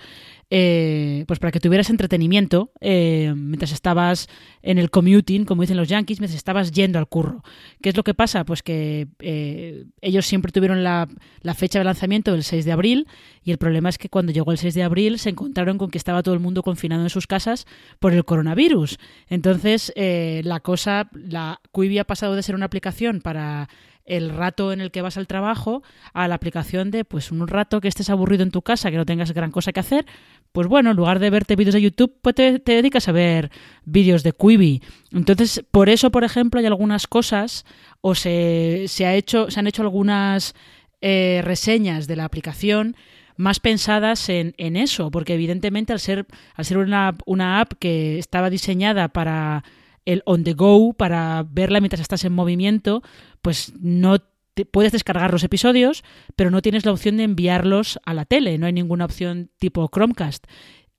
eh, 0.52 1.24
pues 1.28 1.40
para 1.40 1.52
que 1.52 1.60
tuvieras 1.60 1.90
entretenimiento 1.90 2.72
eh, 2.80 3.34
mientras 3.36 3.72
estabas 3.72 4.28
en 4.62 4.78
el 4.78 4.92
commuting, 4.92 5.44
como 5.44 5.64
dicen 5.64 5.78
los 5.78 5.88
yankees, 5.88 6.20
mientras 6.20 6.38
estabas 6.38 6.72
yendo 6.72 7.00
al 7.00 7.08
curro. 7.08 7.44
¿Qué 7.82 7.90
es 7.90 7.98
lo 7.98 8.04
que 8.04 8.14
pasa? 8.14 8.46
Pues 8.46 8.62
que 8.62 9.08
eh, 9.20 9.86
ellos 10.02 10.26
siempre 10.26 10.52
tuvieron 10.52 10.84
la, 10.84 11.08
fecha 11.56 11.80
de 11.80 11.86
lanzamiento 11.86 12.32
del 12.32 12.44
6 12.44 12.64
de 12.64 12.72
abril 12.72 13.08
y 13.44 13.52
el 13.52 13.58
problema 13.58 13.90
es 13.90 13.98
que 13.98 14.10
cuando 14.10 14.32
llegó 14.32 14.52
el 14.52 14.58
6 14.58 14.74
de 14.76 14.84
abril 14.84 15.20
se 15.20 15.30
encontraron 15.30 15.78
con 15.78 15.90
que 15.90 15.98
estaba 15.98 16.22
todo 16.22 16.36
el 16.36 16.42
mundo 16.42 16.62
confinado 16.62 17.02
en 17.02 17.10
sus 17.10 17.28
casas 17.28 17.66
por 18.00 18.14
el 18.14 18.24
coronavirus. 18.24 19.00
Entonces, 19.30 19.94
la 19.96 20.60
cosa, 20.60 21.10
la 21.14 21.60
Quibi 21.74 22.00
ha 22.00 22.04
pasado 22.04 22.36
de 22.36 22.44
ser 22.44 22.56
una 22.56 22.66
aplicación 22.66 23.22
para 23.22 23.68
el 24.06 24.30
rato 24.30 24.72
en 24.72 24.82
el 24.82 24.92
que 24.92 25.02
vas 25.02 25.18
al 25.18 25.28
trabajo 25.28 25.82
a 26.14 26.28
la 26.28 26.36
aplicación 26.36 26.92
de 26.92 27.04
pues 27.06 27.32
un 27.32 27.48
rato 27.48 27.82
que 27.82 27.88
estés 27.88 28.10
aburrido 28.10 28.44
en 28.44 28.52
tu 28.52 28.62
casa, 28.62 28.92
que 28.92 28.98
no 28.98 29.06
tengas 29.06 29.32
gran 29.34 29.52
cosa 29.52 29.74
que 29.74 29.80
hacer, 29.80 30.06
pues 30.52 30.68
bueno, 30.68 30.92
en 30.92 30.98
lugar 30.98 31.20
de 31.20 31.30
verte 31.30 31.56
vídeos 31.56 31.74
de 31.74 31.82
YouTube, 31.82 32.16
pues 32.22 32.36
te, 32.36 32.60
dedicas 32.60 33.08
a 33.08 33.12
ver 33.12 33.52
vídeos 33.84 34.24
de 34.24 34.32
Quibi. 34.32 34.82
Entonces, 35.12 35.64
por 35.72 35.90
eso, 35.90 36.12
por 36.12 36.24
ejemplo, 36.24 36.60
hay 36.60 36.66
algunas 36.66 37.08
cosas 37.08 37.66
o 38.02 38.16
se, 38.16 38.86
se, 38.88 39.06
ha 39.06 39.16
hecho, 39.16 39.50
se 39.50 39.60
han 39.60 39.68
hecho 39.68 39.82
algunas 39.82 40.54
eh, 41.02 41.42
reseñas 41.44 42.08
de 42.08 42.16
la 42.16 42.26
aplicación 42.26 42.96
más 43.38 43.60
pensadas 43.60 44.30
en, 44.30 44.54
en, 44.58 44.78
eso, 44.78 45.12
porque 45.12 45.34
evidentemente 45.34 45.92
al 45.92 46.00
ser, 46.00 46.26
al 46.54 46.64
ser 46.64 46.78
una, 46.78 47.18
una 47.26 47.60
app 47.60 47.74
que 47.80 48.18
estaba 48.18 48.50
diseñada 48.50 49.10
para 49.10 49.64
el 50.06 50.22
on 50.26 50.44
the 50.44 50.54
go 50.54 50.94
para 50.94 51.46
verla 51.50 51.80
mientras 51.80 52.02
estás 52.02 52.24
en 52.26 52.34
movimiento, 52.34 53.02
pues 53.42 53.74
no 53.80 54.20
te, 54.54 54.66
puedes 54.66 54.92
descargar 54.92 55.32
los 55.32 55.44
episodios, 55.44 56.04
pero 56.36 56.52
no 56.52 56.62
tienes 56.62 56.86
la 56.86 56.92
opción 56.92 57.18
de 57.18 57.24
enviarlos 57.24 58.00
a 58.06 58.14
la 58.14 58.26
tele, 58.26 58.58
no 58.58 58.66
hay 58.66 58.74
ninguna 58.74 59.06
opción 59.06 59.52
tipo 59.60 59.90
Chromecast. 59.94 60.46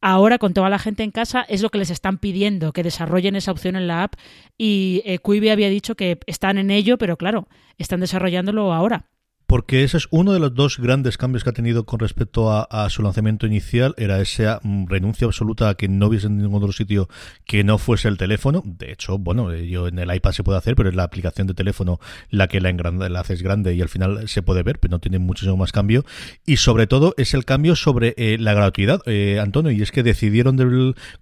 Ahora, 0.02 0.38
con 0.38 0.52
toda 0.52 0.68
la 0.68 0.78
gente 0.78 1.02
en 1.02 1.10
casa, 1.10 1.42
es 1.48 1.62
lo 1.62 1.70
que 1.70 1.78
les 1.78 1.90
están 1.90 2.18
pidiendo, 2.18 2.72
que 2.72 2.82
desarrollen 2.82 3.34
esa 3.34 3.50
opción 3.50 3.76
en 3.76 3.88
la 3.88 4.02
app. 4.02 4.14
Y 4.58 5.02
eh, 5.06 5.18
Quibi 5.18 5.48
había 5.48 5.70
dicho 5.70 5.94
que 5.94 6.20
están 6.26 6.58
en 6.58 6.70
ello, 6.70 6.98
pero 6.98 7.16
claro, 7.16 7.48
están 7.78 8.00
desarrollándolo 8.00 8.72
ahora 8.74 9.06
porque 9.46 9.84
ese 9.84 9.96
es 9.96 10.08
uno 10.10 10.32
de 10.32 10.40
los 10.40 10.54
dos 10.54 10.78
grandes 10.78 11.16
cambios 11.16 11.44
que 11.44 11.50
ha 11.50 11.52
tenido 11.52 11.84
con 11.84 12.00
respecto 12.00 12.50
a, 12.50 12.90
su 12.90 13.02
lanzamiento 13.02 13.46
inicial, 13.46 13.94
era 13.96 14.20
esa 14.20 14.60
mm, 14.62 14.86
renuncia 14.86 15.26
absoluta 15.26 15.68
a 15.68 15.74
que 15.74 15.88
no 15.88 16.08
hubiese 16.08 16.26
en 16.26 16.38
ningún 16.38 16.62
otro 16.62 16.72
sitio 16.72 17.08
que 17.44 17.62
no 17.62 17.78
fuese 17.78 18.08
el 18.08 18.18
teléfono. 18.18 18.62
De 18.64 18.92
hecho, 18.92 19.18
bueno, 19.18 19.54
yo 19.54 19.88
en 19.88 19.98
el 19.98 20.14
iPad 20.14 20.32
se 20.32 20.42
puede 20.42 20.58
hacer, 20.58 20.74
pero 20.74 20.88
es 20.88 20.94
la 20.94 21.04
aplicación 21.04 21.46
de 21.46 21.54
teléfono 21.54 22.00
la 22.30 22.48
que 22.48 22.60
la, 22.60 22.72
la 22.72 23.20
haces 23.20 23.42
grande 23.42 23.74
y 23.74 23.82
al 23.82 23.88
final 23.88 24.28
se 24.28 24.42
puede 24.42 24.62
ver, 24.62 24.78
pero 24.80 24.92
no 24.92 24.98
tiene 24.98 25.18
muchísimo 25.18 25.56
más 25.56 25.72
cambio. 25.72 26.04
Y 26.44 26.56
sobre 26.56 26.86
todo 26.86 27.14
es 27.16 27.34
el 27.34 27.44
cambio 27.44 27.76
sobre 27.76 28.14
eh, 28.16 28.38
la 28.38 28.54
gratuidad, 28.54 29.00
eh, 29.06 29.38
Antonio, 29.40 29.70
y 29.70 29.82
es 29.82 29.92
que 29.92 30.02
decidieron 30.02 30.56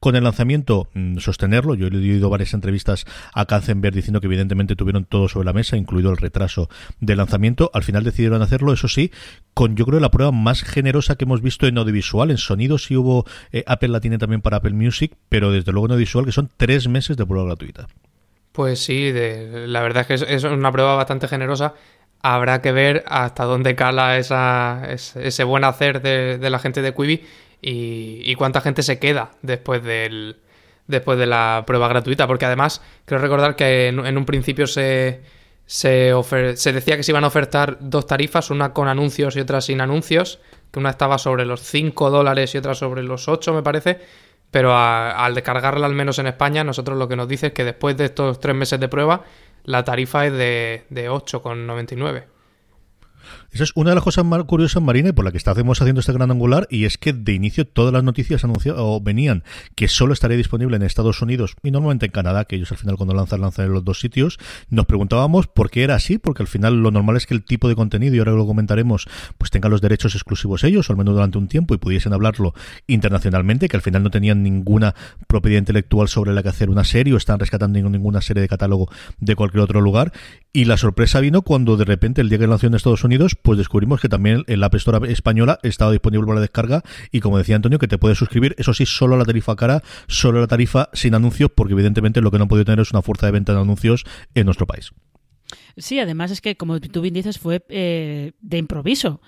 con 0.00 0.16
el 0.16 0.24
lanzamiento 0.24 0.88
mm, 0.94 1.18
sostenerlo. 1.18 1.74
Yo 1.74 1.88
he 1.88 1.96
oído 1.96 2.30
varias 2.30 2.54
entrevistas 2.54 3.04
a 3.34 3.44
Kanzenberg 3.44 3.94
diciendo 3.94 4.20
que 4.20 4.26
evidentemente 4.26 4.76
tuvieron 4.76 5.04
todo 5.04 5.28
sobre 5.28 5.46
la 5.46 5.52
mesa, 5.52 5.76
incluido 5.76 6.10
el 6.10 6.16
retraso 6.16 6.70
del 7.00 7.18
lanzamiento. 7.18 7.70
Al 7.74 7.82
final 7.82 8.04
decidieron 8.14 8.42
hacerlo, 8.42 8.72
eso 8.72 8.86
sí, 8.86 9.10
con 9.54 9.76
yo 9.76 9.84
creo 9.84 9.98
la 9.98 10.10
prueba 10.10 10.30
más 10.30 10.62
generosa 10.62 11.16
que 11.16 11.24
hemos 11.24 11.42
visto 11.42 11.66
en 11.66 11.76
audiovisual. 11.76 12.30
En 12.30 12.38
sonido 12.38 12.78
sí 12.78 12.96
hubo, 12.96 13.26
eh, 13.52 13.64
Apple 13.66 13.88
la 13.88 14.00
tiene 14.00 14.18
también 14.18 14.40
para 14.40 14.58
Apple 14.58 14.72
Music, 14.72 15.12
pero 15.28 15.50
desde 15.50 15.72
luego 15.72 15.86
en 15.86 15.92
audiovisual 15.92 16.24
que 16.24 16.32
son 16.32 16.48
tres 16.56 16.88
meses 16.88 17.16
de 17.16 17.26
prueba 17.26 17.46
gratuita. 17.46 17.88
Pues 18.52 18.78
sí, 18.78 19.12
la 19.12 19.82
verdad 19.82 20.06
es 20.08 20.22
que 20.22 20.34
es, 20.34 20.44
una 20.44 20.70
prueba 20.70 20.94
bastante 20.94 21.26
generosa. 21.26 21.74
Habrá 22.22 22.62
que 22.62 22.70
ver 22.70 23.04
hasta 23.08 23.44
dónde 23.44 23.74
cala 23.74 24.16
esa, 24.16 24.82
ese, 24.88 25.44
buen 25.44 25.64
hacer 25.64 26.00
de, 26.00 26.38
la 26.48 26.58
gente 26.60 26.80
de 26.80 26.94
Quibi 26.94 27.24
y, 27.60 28.34
cuánta 28.36 28.60
gente 28.60 28.82
se 28.82 29.00
queda 29.00 29.32
después 29.42 29.82
del 29.82 30.36
después 30.86 31.18
de 31.18 31.26
la 31.26 31.64
prueba 31.66 31.88
gratuita. 31.88 32.28
Porque 32.28 32.46
además, 32.46 32.80
creo 33.06 33.20
recordar 33.20 33.56
que 33.56 33.88
en 33.88 34.18
un 34.18 34.24
principio 34.24 34.68
se 34.68 35.20
se, 35.66 36.12
se 36.56 36.72
decía 36.72 36.96
que 36.96 37.02
se 37.02 37.12
iban 37.12 37.24
a 37.24 37.28
ofertar 37.28 37.78
dos 37.80 38.06
tarifas, 38.06 38.50
una 38.50 38.72
con 38.72 38.88
anuncios 38.88 39.36
y 39.36 39.40
otra 39.40 39.60
sin 39.60 39.80
anuncios, 39.80 40.40
que 40.70 40.78
una 40.78 40.90
estaba 40.90 41.18
sobre 41.18 41.46
los 41.46 41.60
5 41.60 42.10
dólares 42.10 42.54
y 42.54 42.58
otra 42.58 42.74
sobre 42.74 43.02
los 43.02 43.28
8, 43.28 43.54
me 43.54 43.62
parece. 43.62 44.00
Pero 44.50 44.76
al 44.76 45.34
descargarla, 45.34 45.86
al 45.86 45.94
menos 45.94 46.18
en 46.20 46.28
España, 46.28 46.62
nosotros 46.62 46.96
lo 46.96 47.08
que 47.08 47.16
nos 47.16 47.26
dice 47.26 47.48
es 47.48 47.52
que 47.52 47.64
después 47.64 47.96
de 47.96 48.04
estos 48.04 48.38
tres 48.38 48.54
meses 48.54 48.78
de 48.78 48.88
prueba, 48.88 49.24
la 49.64 49.82
tarifa 49.82 50.26
es 50.26 50.32
de, 50.32 50.84
de 50.90 51.10
8,99. 51.10 52.24
Esa 53.54 53.62
es 53.62 53.72
una 53.76 53.90
de 53.90 53.94
las 53.94 54.02
cosas 54.02 54.24
más 54.24 54.42
curiosas, 54.42 54.82
Marina, 54.82 55.10
y 55.10 55.12
por 55.12 55.24
la 55.24 55.30
que 55.30 55.38
estamos 55.38 55.80
haciendo 55.80 56.00
este 56.00 56.12
gran 56.12 56.28
angular, 56.32 56.66
y 56.70 56.86
es 56.86 56.98
que 56.98 57.12
de 57.12 57.34
inicio 57.34 57.64
todas 57.64 57.92
las 57.92 58.02
noticias 58.02 58.42
anunciadas 58.42 58.80
o 58.82 59.00
venían 59.00 59.44
que 59.76 59.86
solo 59.86 60.12
estaría 60.12 60.36
disponible 60.36 60.74
en 60.74 60.82
Estados 60.82 61.22
Unidos 61.22 61.54
y 61.62 61.70
normalmente 61.70 62.06
en 62.06 62.10
Canadá, 62.10 62.46
que 62.46 62.56
ellos 62.56 62.72
al 62.72 62.78
final 62.78 62.96
cuando 62.96 63.14
lanzan, 63.14 63.40
lanzan 63.40 63.66
en 63.66 63.72
los 63.72 63.84
dos 63.84 64.00
sitios. 64.00 64.38
Nos 64.70 64.86
preguntábamos 64.86 65.46
por 65.46 65.70
qué 65.70 65.84
era 65.84 65.94
así, 65.94 66.18
porque 66.18 66.42
al 66.42 66.48
final 66.48 66.82
lo 66.82 66.90
normal 66.90 67.16
es 67.16 67.26
que 67.26 67.34
el 67.34 67.44
tipo 67.44 67.68
de 67.68 67.76
contenido, 67.76 68.16
y 68.16 68.18
ahora 68.18 68.32
lo 68.32 68.44
comentaremos, 68.44 69.06
pues 69.38 69.52
tenga 69.52 69.68
los 69.68 69.80
derechos 69.80 70.16
exclusivos 70.16 70.64
ellos, 70.64 70.90
o 70.90 70.92
al 70.92 70.96
menos 70.96 71.14
durante 71.14 71.38
un 71.38 71.46
tiempo, 71.46 71.74
y 71.74 71.78
pudiesen 71.78 72.12
hablarlo 72.12 72.54
internacionalmente, 72.88 73.68
que 73.68 73.76
al 73.76 73.82
final 73.82 74.02
no 74.02 74.10
tenían 74.10 74.42
ninguna 74.42 74.96
propiedad 75.28 75.60
intelectual 75.60 76.08
sobre 76.08 76.32
la 76.32 76.42
que 76.42 76.48
hacer 76.48 76.70
una 76.70 76.82
serie, 76.82 77.14
o 77.14 77.18
están 77.18 77.38
rescatando 77.38 77.78
ninguna 77.88 78.20
serie 78.20 78.40
de 78.40 78.48
catálogo 78.48 78.90
de 79.20 79.36
cualquier 79.36 79.62
otro 79.62 79.80
lugar. 79.80 80.12
Y 80.52 80.64
la 80.64 80.76
sorpresa 80.76 81.20
vino 81.20 81.42
cuando 81.42 81.76
de 81.76 81.84
repente 81.84 82.20
el 82.20 82.28
día 82.28 82.38
que 82.38 82.48
lanzó 82.48 82.66
en 82.66 82.74
Estados 82.74 83.04
Unidos, 83.04 83.36
pues 83.44 83.58
descubrimos 83.58 84.00
que 84.00 84.08
también 84.08 84.42
la 84.48 84.66
App 84.66 84.74
española 84.74 85.60
estaba 85.62 85.92
disponible 85.92 86.26
para 86.26 86.40
descarga 86.40 86.82
y 87.12 87.20
como 87.20 87.36
decía 87.36 87.56
Antonio, 87.56 87.78
que 87.78 87.86
te 87.86 87.98
puedes 87.98 88.16
suscribir, 88.16 88.54
eso 88.56 88.72
sí, 88.72 88.86
solo 88.86 89.18
la 89.18 89.26
tarifa 89.26 89.54
cara, 89.54 89.82
solo 90.08 90.40
la 90.40 90.46
tarifa 90.46 90.88
sin 90.94 91.14
anuncios, 91.14 91.50
porque 91.54 91.74
evidentemente 91.74 92.22
lo 92.22 92.30
que 92.30 92.38
no 92.38 92.48
podido 92.48 92.64
tener 92.64 92.80
es 92.80 92.90
una 92.90 93.02
fuerza 93.02 93.26
de 93.26 93.32
venta 93.32 93.52
de 93.52 93.60
anuncios 93.60 94.04
en 94.34 94.46
nuestro 94.46 94.66
país. 94.66 94.92
Sí, 95.76 96.00
además 96.00 96.30
es 96.30 96.40
que, 96.40 96.56
como 96.56 96.80
tú 96.80 97.02
bien 97.02 97.12
dices, 97.12 97.38
fue 97.38 97.62
eh, 97.68 98.32
de 98.40 98.56
improviso. 98.56 99.20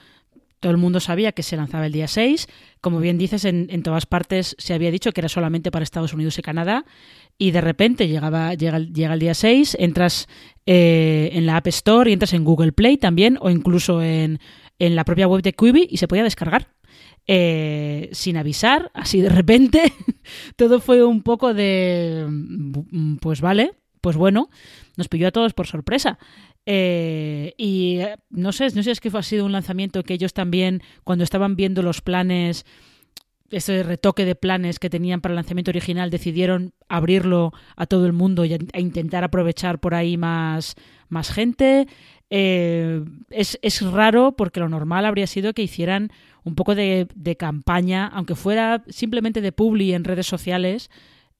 Todo 0.60 0.72
el 0.72 0.78
mundo 0.78 0.98
sabía 1.00 1.32
que 1.32 1.42
se 1.42 1.56
lanzaba 1.58 1.84
el 1.84 1.92
día 1.92 2.08
6. 2.08 2.48
Como 2.80 3.00
bien 3.00 3.18
dices, 3.18 3.44
en, 3.44 3.66
en, 3.68 3.82
todas 3.82 4.06
partes 4.06 4.56
se 4.58 4.72
había 4.72 4.90
dicho 4.90 5.12
que 5.12 5.20
era 5.20 5.28
solamente 5.28 5.70
para 5.70 5.82
Estados 5.82 6.14
Unidos 6.14 6.38
y 6.38 6.42
Canadá. 6.42 6.86
Y 7.38 7.50
de 7.50 7.60
repente 7.60 8.08
llegaba, 8.08 8.54
llega, 8.54 8.78
llega 8.78 9.14
el 9.14 9.20
día 9.20 9.34
6, 9.34 9.76
entras 9.78 10.28
eh, 10.64 11.30
en 11.32 11.46
la 11.46 11.58
App 11.58 11.66
Store 11.66 12.08
y 12.08 12.12
entras 12.12 12.32
en 12.32 12.44
Google 12.44 12.72
Play 12.72 12.96
también, 12.96 13.38
o 13.40 13.50
incluso 13.50 14.02
en, 14.02 14.40
en 14.78 14.96
la 14.96 15.04
propia 15.04 15.28
web 15.28 15.42
de 15.42 15.52
Quibi 15.52 15.86
y 15.90 15.98
se 15.98 16.08
podía 16.08 16.24
descargar. 16.24 16.68
Eh, 17.28 18.08
sin 18.12 18.36
avisar, 18.36 18.90
así 18.94 19.20
de 19.20 19.28
repente. 19.28 19.92
Todo 20.56 20.80
fue 20.80 21.04
un 21.04 21.22
poco 21.22 21.54
de. 21.54 22.24
Mm, 22.28 23.16
pues 23.16 23.40
vale, 23.40 23.72
pues 24.00 24.16
bueno, 24.16 24.48
nos 24.96 25.08
pilló 25.08 25.26
a 25.26 25.32
todos 25.32 25.52
por 25.52 25.66
sorpresa. 25.66 26.18
Eh, 26.66 27.54
y 27.58 27.98
no 28.30 28.52
sé, 28.52 28.68
no 28.74 28.82
sé 28.82 28.92
es 28.92 29.00
que 29.00 29.10
fue, 29.10 29.20
ha 29.20 29.24
sido 29.24 29.44
un 29.44 29.52
lanzamiento 29.52 30.04
que 30.04 30.14
ellos 30.14 30.32
también, 30.32 30.82
cuando 31.02 31.24
estaban 31.24 31.56
viendo 31.56 31.82
los 31.82 32.00
planes 32.00 32.64
ese 33.50 33.82
retoque 33.82 34.24
de 34.24 34.34
planes 34.34 34.78
que 34.78 34.90
tenían 34.90 35.20
para 35.20 35.32
el 35.32 35.36
lanzamiento 35.36 35.70
original, 35.70 36.10
decidieron 36.10 36.72
abrirlo 36.88 37.52
a 37.76 37.86
todo 37.86 38.06
el 38.06 38.12
mundo 38.12 38.44
y 38.44 38.54
a, 38.54 38.78
intentar 38.78 39.24
aprovechar 39.24 39.78
por 39.78 39.94
ahí 39.94 40.16
más, 40.16 40.74
más 41.08 41.30
gente. 41.30 41.86
Eh, 42.30 43.04
es, 43.30 43.58
es, 43.62 43.82
raro 43.82 44.34
porque 44.36 44.60
lo 44.60 44.68
normal 44.68 45.06
habría 45.06 45.26
sido 45.26 45.54
que 45.54 45.62
hicieran 45.62 46.10
un 46.42 46.54
poco 46.54 46.74
de, 46.74 47.08
de 47.14 47.36
campaña, 47.36 48.08
aunque 48.08 48.34
fuera 48.34 48.82
simplemente 48.88 49.40
de 49.40 49.52
publi 49.52 49.94
en 49.94 50.04
redes 50.04 50.26
sociales, 50.26 50.90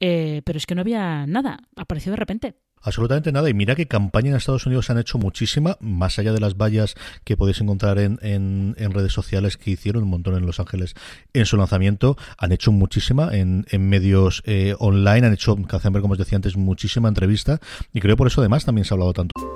eh, 0.01 0.43
pero 0.45 0.59
es 0.59 0.67
que 0.67 0.75
no 0.75 0.83
había 0.83 1.27
nada, 1.27 1.61
apareció 1.77 2.13
de 2.13 2.17
repente. 2.17 2.55
Absolutamente 2.87 3.33
nada. 3.33 3.51
Y 3.51 3.55
mira 3.55 3.75
que 3.75 3.89
campaña 3.89 4.31
en 4.31 4.37
Estados 4.37 4.65
Unidos 4.65 4.91
han 4.91 4.99
hecho 4.99 5.19
muchísima, 5.19 5.77
más 5.81 6.21
allá 6.21 6.33
de 6.33 6.39
las 6.39 6.57
vallas 6.57 6.95
que 7.25 7.37
podéis 7.37 7.61
encontrar 7.61 7.99
en, 7.99 8.21
en, 8.23 8.93
redes 8.93 9.13
sociales 9.13 9.57
que 9.57 9.73
hicieron 9.73 10.05
un 10.05 10.09
montón 10.11 10.37
en 10.37 10.47
Los 10.47 10.61
Ángeles 10.61 10.95
en 11.33 11.47
su 11.47 11.57
lanzamiento. 11.57 12.17
Han 12.39 12.53
hecho 12.53 12.71
muchísima 12.71 13.37
en, 13.37 13.67
en 13.71 13.89
medios 13.89 14.41
eh, 14.47 14.77
online, 14.79 15.27
han 15.27 15.33
hecho, 15.33 15.57
como 15.57 16.13
os 16.13 16.19
decía 16.19 16.37
antes, 16.37 16.57
muchísima 16.57 17.09
entrevista. 17.09 17.59
Y 17.93 17.99
creo 17.99 18.17
por 18.17 18.29
eso 18.29 18.41
además 18.41 18.65
también 18.65 18.85
se 18.85 18.95
ha 18.95 18.95
hablado 18.95 19.15
tanto. 19.15 19.56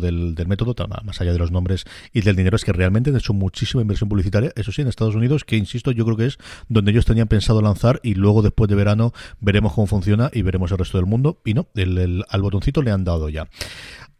del, 0.00 0.34
método, 0.46 0.74
más 1.04 1.20
allá 1.20 1.32
de 1.32 1.38
los 1.38 1.50
nombres 1.50 1.84
y 2.12 2.22
del 2.22 2.36
dinero, 2.36 2.56
es 2.56 2.64
que 2.64 2.72
realmente 2.72 3.10
han 3.10 3.16
hecho 3.16 3.34
muchísima 3.34 3.82
inversión 3.82 4.08
publicitaria, 4.08 4.52
eso 4.56 4.72
sí, 4.72 4.82
en 4.82 4.88
Estados 4.88 5.14
Unidos, 5.14 5.44
que 5.44 5.56
insisto, 5.56 5.90
yo 5.90 6.04
creo 6.04 6.16
que 6.16 6.26
es 6.26 6.38
donde 6.68 6.92
ellos 6.92 7.04
tenían 7.04 7.28
pensado 7.28 7.60
lanzar 7.60 8.00
y 8.02 8.14
luego 8.14 8.42
después 8.42 8.68
de 8.68 8.74
verano 8.74 9.12
veremos 9.40 9.74
cómo 9.74 9.86
funciona 9.86 10.30
y 10.32 10.42
veremos 10.42 10.70
el 10.72 10.78
resto 10.78 10.98
del 10.98 11.06
mundo. 11.06 11.40
Y 11.44 11.54
no, 11.54 11.66
el, 11.74 12.24
al 12.28 12.42
botoncito 12.42 12.82
le 12.82 12.90
han 12.90 13.04
dado 13.04 13.28
ya. 13.28 13.48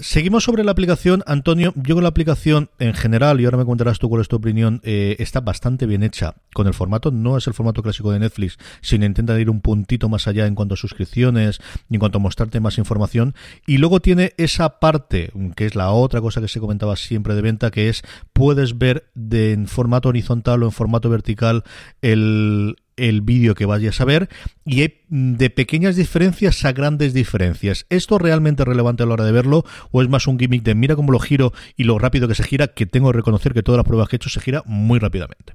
Seguimos 0.02 0.42
sobre 0.42 0.64
la 0.64 0.73
aplicación, 0.73 1.23
Antonio. 1.28 1.73
Yo 1.76 1.94
con 1.94 2.02
la 2.02 2.09
aplicación 2.09 2.71
en 2.80 2.92
general, 2.92 3.40
y 3.40 3.44
ahora 3.44 3.56
me 3.56 3.64
contarás 3.64 4.00
tú 4.00 4.09
cuál 4.09 4.21
es 4.21 4.26
tu 4.26 4.35
opinión, 4.35 4.80
eh, 4.82 5.14
está 5.21 5.40
bastante 5.40 5.87
bien 5.87 6.02
hecha 6.02 6.35
con 6.52 6.66
el 6.66 6.75
formato. 6.75 7.12
No 7.12 7.37
es 7.37 7.47
el 7.47 7.54
formato 7.54 7.85
clásico 7.85 8.11
de 8.11 8.18
Netflix, 8.18 8.59
sino 8.80 9.06
intenta 9.06 9.38
ir 9.38 9.49
un 9.49 9.61
puntito 9.61 10.09
más 10.09 10.26
allá 10.26 10.49
en 10.49 10.56
cuanto 10.56 10.75
a 10.75 10.76
suscripciones 10.76 11.61
y 11.88 11.94
en 11.94 12.00
cuanto 12.00 12.18
a 12.18 12.21
mostrarte 12.21 12.59
más 12.59 12.78
información. 12.78 13.37
Y 13.64 13.78
luego 13.78 14.00
tiene 14.00 14.32
esa 14.38 14.80
parte, 14.80 15.30
que 15.54 15.66
es 15.66 15.76
la 15.76 15.92
otra 15.92 16.21
cosa 16.21 16.40
que 16.40 16.49
se 16.49 16.59
comentaba 16.59 16.97
siempre 16.97 17.37
de 17.37 17.42
venta, 17.42 17.71
que 17.71 17.88
es 17.88 18.02
puedes 18.32 18.78
ver 18.78 19.09
de, 19.14 19.52
en 19.52 19.68
formato 19.68 20.09
horizontal 20.09 20.64
o 20.64 20.66
en 20.66 20.73
formato 20.73 21.11
vertical 21.11 21.62
el, 22.00 22.75
el 22.97 23.21
vídeo 23.21 23.55
que 23.55 23.67
vayas 23.67 24.01
a 24.01 24.05
ver 24.05 24.29
y 24.65 24.83
hay 24.83 25.01
de 25.09 25.51
pequeñas 25.51 25.97
diferencias 25.97 26.65
a 26.65 26.73
grandes 26.73 27.15
diferencias. 27.15 27.87
¿Esto 27.91 28.17
es 28.17 28.23
realmente 28.23 28.65
relevante 28.65 29.03
a 29.03 29.07
la 29.07 29.15
hora 29.15 29.25
de 29.25 29.33
verlo 29.33 29.65
o 29.91 30.03
es 30.03 30.09
más 30.09 30.27
un 30.27 30.39
gimmick 30.39 30.63
de 30.63 30.75
mira 30.75 30.97
cómo 30.97 31.13
lo 31.13 31.19
giro 31.19 31.53
y 31.77 31.85
lo 31.85 31.99
rápido 31.99 32.29
que 32.29 32.35
se 32.35 32.45
gira 32.45 32.69
que 32.69 32.87
tengo 32.87 33.11
que 33.11 33.17
reconocer 33.19 33.55
que 33.55 33.63
todas 33.63 33.79
las 33.79 33.87
pruebas 33.87 34.09
que 34.09 34.17
he 34.17 34.19
hecho 34.19 34.31
se 34.31 34.41
gira 34.41 34.63
muy 34.67 34.99
rápidamente? 34.99 35.55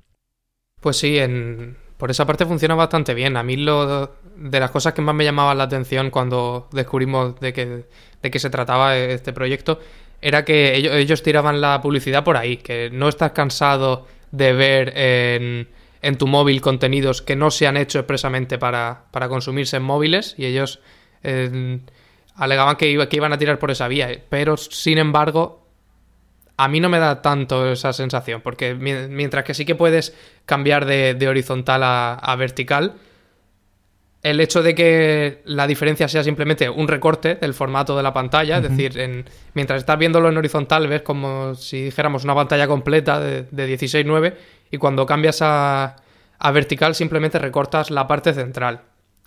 Pues 0.82 0.98
sí, 0.98 1.17
en, 1.17 1.77
por 1.98 2.12
esa 2.12 2.25
parte 2.25 2.46
funciona 2.46 2.75
bastante 2.75 3.13
bien. 3.13 3.38
A 3.38 3.44
mí 3.44 3.58
lo 3.58 4.15
de 4.36 4.60
las 4.60 4.72
cosas 4.72 4.94
que 4.94 5.01
más 5.01 5.15
me 5.15 5.24
llamaban 5.24 5.58
la 5.58 5.63
atención 5.63 6.12
cuando 6.12 6.70
descubrimos 6.72 7.39
de 7.39 7.53
qué 7.53 7.86
de 8.22 8.32
qué 8.32 8.39
se 8.39 8.50
trataba 8.50 8.98
este 8.98 9.34
proyecto 9.34 9.79
era 10.22 10.46
que 10.46 10.75
ellos, 10.75 10.94
ellos 10.96 11.24
tiraban 11.24 11.62
la 11.62 11.82
publicidad 11.82 12.24
por 12.24 12.38
ahí, 12.38 12.58
que 12.58 12.89
no 12.91 13.08
estás 13.08 13.32
cansado 13.32 14.08
de 14.32 14.53
ver 14.53 14.94
en 14.96 15.67
en 16.07 16.17
tu 16.17 16.25
móvil 16.25 16.61
contenidos 16.61 17.21
que 17.21 17.35
no 17.35 17.51
se 17.51 17.67
han 17.67 17.75
hecho 17.75 17.99
expresamente 17.99 18.57
para, 18.57 19.03
consumirse 19.27 19.75
en 19.75 19.83
móviles 19.83 20.35
y 20.37 20.45
ellos 20.45 20.79
eh, 21.21 21.79
alegaban 22.35 22.77
que, 22.77 23.07
que 23.09 23.17
iban 23.17 23.33
a 23.33 23.37
tirar 23.37 23.59
por 23.59 23.71
esa 23.71 23.89
vía. 23.89 24.17
Pero, 24.29 24.55
sin 24.55 24.99
embargo, 24.99 25.67
a 26.55 26.69
mí 26.69 26.79
no 26.79 26.87
me 26.87 26.99
da 26.99 27.21
tanto 27.21 27.69
esa 27.69 27.91
sensación, 27.91 28.39
porque 28.39 28.73
mientras 28.73 29.43
que 29.43 29.53
sí 29.53 29.65
que 29.65 29.75
puedes 29.75 30.15
cambiar 30.45 30.85
de, 30.85 31.27
horizontal 31.27 31.81
a, 31.83 32.35
vertical, 32.39 32.93
el 34.23 34.39
hecho 34.39 34.63
de 34.63 34.75
que 34.75 35.41
la 35.43 35.67
diferencia 35.67 36.07
sea 36.07 36.23
simplemente 36.23 36.69
un 36.69 36.87
recorte 36.87 37.36
del 37.36 37.53
formato 37.53 37.97
de 37.97 38.03
la 38.03 38.13
pantalla, 38.13 38.60
es 38.60 38.63
decir, 38.63 38.97
en, 38.97 39.25
mientras 39.53 39.79
estás 39.79 39.99
viéndolo 39.99 40.29
en 40.29 40.38
horizontal, 40.38 40.88
ves 40.88 41.01
como 41.01 41.53
si 41.53 41.84
dijéramos 41.84 42.23
una 42.23 42.34
pantalla 42.34 42.65
completa 42.65 43.19
de, 43.19 43.43
de 43.43 43.77
16.9 43.77 44.57
y 44.71 44.77
cuando 44.77 45.06
cambias 45.06 45.39
a, 45.41 45.95
vertical 46.53 46.95
simplemente 46.95 47.39
recortas 47.39 47.91
la 47.91 48.08
parte 48.08 48.34
central. 48.34 48.82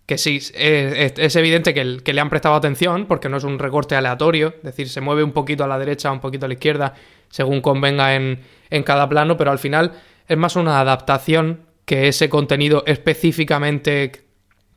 Que 0.06 0.18
sí, 0.18 0.40
es, 0.54 1.36
evidente 1.36 1.72
que, 1.72 1.98
que, 2.02 2.12
le 2.12 2.20
han 2.20 2.30
prestado 2.30 2.56
atención 2.56 3.06
porque 3.06 3.28
no 3.28 3.36
es 3.36 3.44
un 3.44 3.58
recorte 3.58 3.94
aleatorio, 3.94 4.54
es 4.56 4.62
decir, 4.64 4.88
se 4.88 5.00
mueve 5.00 5.22
un 5.22 5.32
poquito 5.32 5.62
a 5.62 5.68
la 5.68 5.78
derecha, 5.78 6.10
un 6.10 6.20
poquito 6.20 6.46
a 6.46 6.48
la 6.48 6.54
izquierda, 6.54 6.94
según 7.28 7.60
convenga 7.60 8.16
en, 8.16 8.40
en 8.70 8.82
cada 8.82 9.08
plano, 9.08 9.36
pero 9.36 9.52
al 9.52 9.60
final 9.60 9.92
es 10.26 10.36
más 10.36 10.56
una 10.56 10.80
adaptación 10.80 11.60
que 11.84 12.08
ese 12.08 12.28
contenido 12.28 12.82
específicamente 12.86 14.12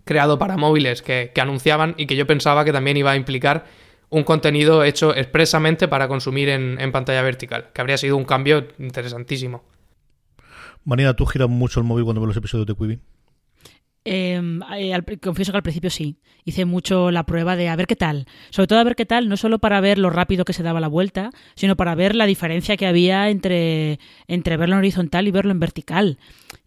creado 0.04 0.38
para 0.38 0.58
móviles 0.58 1.02
que, 1.02 1.32
que, 1.34 1.42
anunciaban 1.42 1.96
y 1.98 2.06
que 2.08 2.16
yo 2.16 2.28
pensaba 2.28 2.66
que 2.66 2.72
también 2.72 2.98
iba 2.98 3.12
a 3.12 3.16
implicar 3.16 3.66
un 4.10 4.24
contenido 4.24 4.84
hecho 4.84 5.16
expresamente 5.16 5.88
para 5.88 6.08
consumir 6.08 6.50
en, 6.50 6.80
en 6.80 6.92
pantalla 6.92 7.22
vertical, 7.22 7.70
que 7.74 7.82
habría 7.82 7.98
sido 7.98 8.18
un 8.18 8.26
cambio 8.26 8.68
interesantísimo. 8.78 9.64
Marina, 10.86 11.16
¿tú 11.16 11.26
giras 11.26 11.50
mucho 11.50 11.80
el 11.80 11.86
móvil 11.86 12.04
cuando 12.04 12.22
ves 12.22 12.28
los 12.28 12.38
episodios 12.38 12.68
de 12.68 12.76
Quibi? 12.76 13.00
Em, 14.06 14.62
eh, 14.76 15.02
confieso 15.22 15.52
que 15.52 15.58
al 15.58 15.64
principio 15.64 15.90
sí. 15.90 16.18
Hice 16.46 16.66
mucho 16.66 17.10
la 17.10 17.26
prueba 17.26 17.56
de 17.56 17.70
a 17.70 17.76
ver 17.78 17.88
qué 17.88 17.96
tal. 17.96 18.26
Sobre 18.50 18.68
todo 18.68 18.80
a 18.80 18.84
ver 18.84 18.98
qué 18.98 19.06
tal, 19.06 19.30
no 19.30 19.38
solo 19.38 19.60
para 19.60 19.80
ver 19.80 19.98
lo 19.98 20.10
rápido 20.10 20.44
que 20.44 20.52
se 20.52 20.62
daba 20.62 20.82
la 20.82 20.90
vuelta, 20.90 21.30
sino 21.56 21.78
para 21.78 21.96
ver 21.96 22.16
la 22.16 22.26
diferencia 22.26 22.76
que 22.76 22.86
había 22.86 23.30
entre, 23.30 24.00
entre 24.28 24.58
verlo 24.58 24.76
en 24.76 24.80
horizontal 24.80 25.28
y 25.28 25.32
verlo 25.32 25.52
en 25.52 25.62
vertical. 25.62 26.18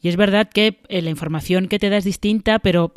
Y 0.01 0.09
es 0.09 0.17
verdad 0.17 0.49
que 0.49 0.81
eh, 0.89 1.03
la 1.03 1.11
información 1.11 1.69
que 1.69 1.79
te 1.79 1.91
da 1.91 1.99
es 1.99 2.05
distinta, 2.05 2.59
pero 2.59 2.95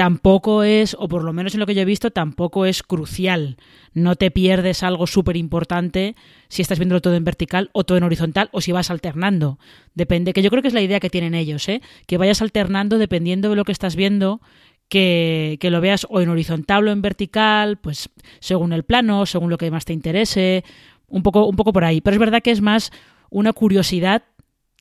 tampoco 0.00 0.62
es, 0.62 0.96
o 0.98 1.08
por 1.08 1.24
lo 1.24 1.34
menos 1.34 1.52
en 1.52 1.60
lo 1.60 1.66
que 1.66 1.74
yo 1.74 1.82
he 1.82 1.84
visto, 1.84 2.10
tampoco 2.10 2.64
es 2.64 2.82
crucial. 2.82 3.58
No 3.92 4.16
te 4.16 4.30
pierdes 4.30 4.82
algo 4.82 5.06
súper 5.06 5.36
importante 5.36 6.16
si 6.48 6.62
estás 6.62 6.78
viéndolo 6.78 7.02
todo 7.02 7.16
en 7.16 7.24
vertical 7.24 7.68
o 7.74 7.84
todo 7.84 7.98
en 7.98 8.04
horizontal 8.04 8.48
o 8.52 8.62
si 8.62 8.72
vas 8.72 8.90
alternando. 8.90 9.58
Depende, 9.94 10.32
que 10.32 10.40
yo 10.40 10.48
creo 10.48 10.62
que 10.62 10.68
es 10.68 10.74
la 10.74 10.80
idea 10.80 11.00
que 11.00 11.10
tienen 11.10 11.34
ellos, 11.34 11.68
¿eh? 11.68 11.82
que 12.06 12.16
vayas 12.16 12.40
alternando 12.40 12.96
dependiendo 12.96 13.50
de 13.50 13.56
lo 13.56 13.64
que 13.66 13.72
estás 13.72 13.94
viendo, 13.94 14.40
que, 14.88 15.58
lo 15.60 15.82
veas 15.82 16.06
o 16.08 16.22
en 16.22 16.30
horizontal 16.30 16.88
o 16.88 16.92
en 16.92 17.02
vertical, 17.02 17.76
pues 17.76 18.08
según 18.38 18.72
el 18.72 18.84
plano, 18.84 19.26
según 19.26 19.50
lo 19.50 19.58
que 19.58 19.70
más 19.70 19.84
te 19.84 19.92
interese, 19.92 20.64
un 21.08 21.22
poco, 21.22 21.44
un 21.44 21.56
poco 21.56 21.74
por 21.74 21.84
ahí. 21.84 22.00
Pero 22.00 22.14
es 22.14 22.20
verdad 22.20 22.40
que 22.40 22.52
es 22.52 22.62
más 22.62 22.90
una 23.28 23.52
curiosidad 23.52 24.22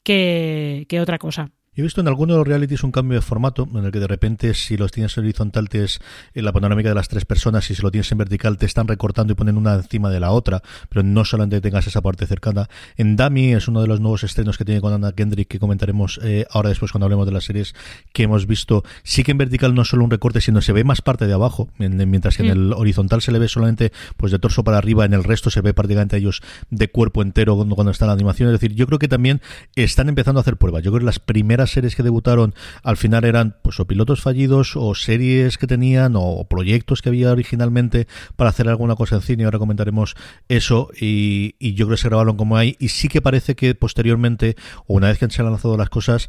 que 0.01 0.99
otra 1.01 1.17
cosa. 1.17 1.51
He 1.75 1.83
visto 1.83 2.01
en 2.01 2.07
algunos 2.07 2.33
de 2.33 2.39
los 2.39 2.47
realities 2.47 2.83
un 2.83 2.91
cambio 2.91 3.15
de 3.15 3.21
formato, 3.21 3.69
en 3.73 3.85
el 3.85 3.91
que 3.91 3.99
de 3.99 4.07
repente 4.07 4.53
si 4.55 4.75
los 4.75 4.91
tienes 4.91 5.15
en 5.17 5.23
horizontal 5.23 5.69
te 5.69 5.83
es 5.83 6.01
en 6.33 6.43
la 6.43 6.51
panorámica 6.51 6.89
de 6.89 6.95
las 6.95 7.07
tres 7.07 7.25
personas 7.25 7.69
y 7.69 7.75
si 7.75 7.81
lo 7.83 7.91
tienes 7.91 8.11
en 8.11 8.17
vertical 8.17 8.57
te 8.57 8.65
están 8.65 8.87
recortando 8.87 9.33
y 9.33 9.35
ponen 9.35 9.55
una 9.55 9.75
encima 9.75 10.09
de 10.09 10.19
la 10.19 10.31
otra, 10.31 10.63
pero 10.89 11.03
no 11.03 11.23
solamente 11.25 11.61
tengas 11.61 11.85
esa 11.85 12.01
parte 12.01 12.25
cercana. 12.25 12.67
En 12.97 13.15
Dami 13.15 13.53
es 13.53 13.67
uno 13.67 13.81
de 13.81 13.87
los 13.87 13.99
nuevos 13.99 14.23
estrenos 14.23 14.57
que 14.57 14.65
tiene 14.65 14.81
con 14.81 14.93
Anna 14.93 15.11
Kendrick 15.11 15.47
que 15.47 15.59
comentaremos 15.59 16.19
eh, 16.23 16.47
ahora 16.49 16.69
después 16.69 16.91
cuando 16.91 17.05
hablemos 17.05 17.27
de 17.27 17.33
las 17.33 17.45
series 17.45 17.75
que 18.13 18.23
hemos 18.23 18.47
visto. 18.47 18.83
Sí 19.03 19.23
que 19.23 19.31
en 19.31 19.37
vertical 19.37 19.75
no 19.75 19.85
solo 19.85 20.03
un 20.03 20.11
recorte, 20.11 20.41
sino 20.41 20.61
se 20.61 20.73
ve 20.73 20.83
más 20.83 21.01
parte 21.03 21.27
de 21.27 21.33
abajo, 21.33 21.69
mientras 21.77 22.35
que 22.35 22.43
en 22.43 22.49
el 22.49 22.73
horizontal 22.73 23.21
se 23.21 23.31
le 23.31 23.37
ve 23.37 23.47
solamente 23.47 23.93
pues 24.17 24.31
de 24.31 24.39
torso 24.39 24.63
para 24.63 24.79
arriba, 24.79 25.05
en 25.05 25.13
el 25.13 25.23
resto 25.23 25.51
se 25.51 25.61
ve 25.61 25.75
prácticamente 25.75 26.15
a 26.15 26.19
ellos 26.19 26.41
de 26.71 26.89
cuerpo 26.89 27.21
entero 27.21 27.55
cuando, 27.55 27.75
cuando 27.75 27.91
está 27.91 28.07
la 28.07 28.13
animación. 28.13 28.49
Es 28.49 28.59
decir, 28.59 28.75
yo 28.75 28.87
creo 28.87 28.97
que 28.97 29.07
también 29.07 29.39
están 29.75 30.09
empezando 30.09 30.39
a 30.39 30.41
hacer 30.41 30.57
pruebas. 30.57 30.83
Yo 30.83 30.91
creo 30.91 30.99
que 30.99 31.05
las 31.05 31.19
primeras 31.19 31.58
series 31.67 31.95
que 31.95 32.03
debutaron 32.03 32.53
al 32.83 32.97
final 32.97 33.23
eran 33.23 33.57
pues 33.61 33.79
o 33.79 33.85
pilotos 33.85 34.21
fallidos 34.21 34.75
o 34.75 34.95
series 34.95 35.57
que 35.57 35.67
tenían 35.67 36.13
o 36.15 36.45
proyectos 36.49 37.01
que 37.01 37.09
había 37.09 37.31
originalmente 37.31 38.07
para 38.35 38.49
hacer 38.49 38.67
alguna 38.67 38.95
cosa 38.95 39.15
en 39.15 39.21
cine. 39.21 39.45
Ahora 39.45 39.59
comentaremos 39.59 40.15
eso 40.47 40.89
y, 40.99 41.55
yo 41.59 41.85
creo 41.85 41.95
que 41.95 42.01
se 42.01 42.09
grabaron 42.09 42.37
como 42.37 42.57
hay. 42.57 42.75
Y 42.79 42.89
sí 42.89 43.07
que 43.07 43.21
parece 43.21 43.55
que 43.55 43.75
posteriormente, 43.75 44.55
o 44.87 44.95
una 44.95 45.07
vez 45.07 45.19
que 45.19 45.29
se 45.29 45.41
han 45.41 45.49
lanzado 45.49 45.77
las 45.77 45.89
cosas, 45.89 46.27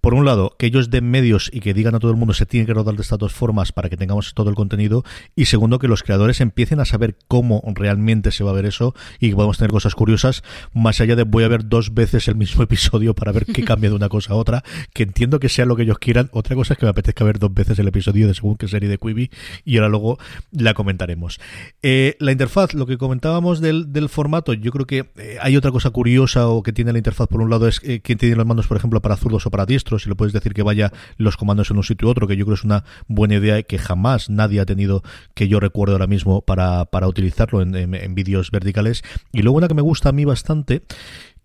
por 0.00 0.14
un 0.14 0.24
lado, 0.24 0.56
que 0.58 0.66
ellos 0.66 0.90
den 0.90 1.10
medios 1.10 1.50
y 1.52 1.60
que 1.60 1.74
digan 1.74 1.94
a 1.94 1.98
todo 1.98 2.10
el 2.10 2.16
mundo 2.16 2.34
se 2.34 2.46
tiene 2.46 2.66
que 2.66 2.74
rodar 2.74 2.96
de 2.96 3.02
estas 3.02 3.18
dos 3.18 3.32
formas 3.32 3.72
para 3.72 3.88
que 3.88 3.96
tengamos 3.96 4.34
todo 4.34 4.50
el 4.50 4.56
contenido. 4.56 5.04
Y 5.36 5.46
segundo, 5.46 5.78
que 5.78 5.88
los 5.88 6.02
creadores 6.02 6.40
empiecen 6.40 6.80
a 6.80 6.84
saber 6.84 7.16
cómo 7.28 7.62
realmente 7.74 8.30
se 8.32 8.44
va 8.44 8.50
a 8.50 8.54
ver 8.54 8.66
eso 8.66 8.94
y 9.18 9.30
que 9.30 9.36
podemos 9.36 9.58
tener 9.58 9.70
cosas 9.70 9.94
curiosas, 9.94 10.42
más 10.72 11.00
allá 11.00 11.16
de 11.16 11.24
voy 11.24 11.44
a 11.44 11.48
ver 11.48 11.68
dos 11.68 11.94
veces 11.94 12.28
el 12.28 12.36
mismo 12.36 12.62
episodio 12.70 13.14
para 13.14 13.32
ver 13.32 13.46
qué 13.46 13.64
cambia 13.64 13.90
de 13.90 13.96
una 13.96 14.08
cosa 14.08 14.34
a 14.34 14.36
otra, 14.36 14.64
que 14.92 15.02
entiendo 15.02 15.40
que 15.40 15.48
sea 15.48 15.66
lo 15.66 15.76
que 15.76 15.82
ellos 15.82 15.98
quieran. 15.98 16.30
Otra 16.32 16.56
cosa 16.56 16.74
es 16.74 16.78
que 16.78 16.86
me 16.86 16.90
apetezca 16.90 17.24
ver 17.24 17.38
dos 17.38 17.52
veces 17.52 17.78
el 17.78 17.88
episodio 17.88 18.26
de 18.26 18.34
según 18.34 18.56
qué 18.56 18.68
serie 18.68 18.88
de 18.88 18.98
Quibi 18.98 19.30
y 19.64 19.76
ahora 19.76 19.88
luego 19.88 20.18
la 20.52 20.74
comentaremos. 20.74 21.40
Eh, 21.82 22.16
la 22.18 22.32
interfaz, 22.32 22.74
lo 22.74 22.86
que 22.86 22.98
comentábamos 22.98 23.60
del, 23.60 23.92
del 23.92 24.08
formato, 24.08 24.52
yo 24.52 24.70
creo 24.72 24.86
que 24.86 25.10
eh, 25.16 25.38
hay 25.40 25.56
otra 25.56 25.70
cosa 25.70 25.90
curiosa 25.90 26.48
o 26.48 26.62
que 26.62 26.72
tiene 26.72 26.92
la 26.92 26.98
interfaz 26.98 27.28
por 27.28 27.40
un 27.40 27.50
lado 27.50 27.68
es 27.68 27.80
eh, 27.82 28.00
que 28.00 28.16
tiene 28.16 28.36
los 28.36 28.46
mandos, 28.46 28.66
por 28.66 28.76
ejemplo, 28.76 29.00
para 29.00 29.16
zurdos 29.16 29.46
o 29.46 29.50
para 29.50 29.66
diestros, 29.66 30.06
y 30.06 30.08
lo 30.08 30.16
puedes 30.16 30.32
decir 30.32 30.54
que 30.54 30.62
vaya 30.62 30.92
los 31.16 31.36
comandos 31.36 31.70
en 31.70 31.76
un 31.76 31.84
sitio 31.84 32.08
u 32.08 32.10
otro, 32.10 32.26
que 32.26 32.36
yo 32.36 32.44
creo 32.44 32.54
es 32.54 32.64
una 32.64 32.84
buena 33.08 33.36
idea 33.36 33.62
que 33.62 33.78
jamás 33.78 34.30
nadie 34.30 34.60
ha 34.60 34.66
tenido 34.66 35.02
que 35.34 35.48
yo 35.48 35.60
recuerdo 35.60 35.94
ahora 35.94 36.06
mismo 36.06 36.42
para, 36.42 36.84
para 36.86 37.08
utilizarlo 37.08 37.62
en, 37.62 37.74
en 37.74 38.14
vídeos 38.14 38.50
verticales. 38.50 39.02
Y 39.32 39.42
luego 39.42 39.58
una 39.58 39.68
que 39.68 39.74
me 39.74 39.82
gusta 39.82 40.10
a 40.10 40.12
mí 40.12 40.24
bastante 40.24 40.82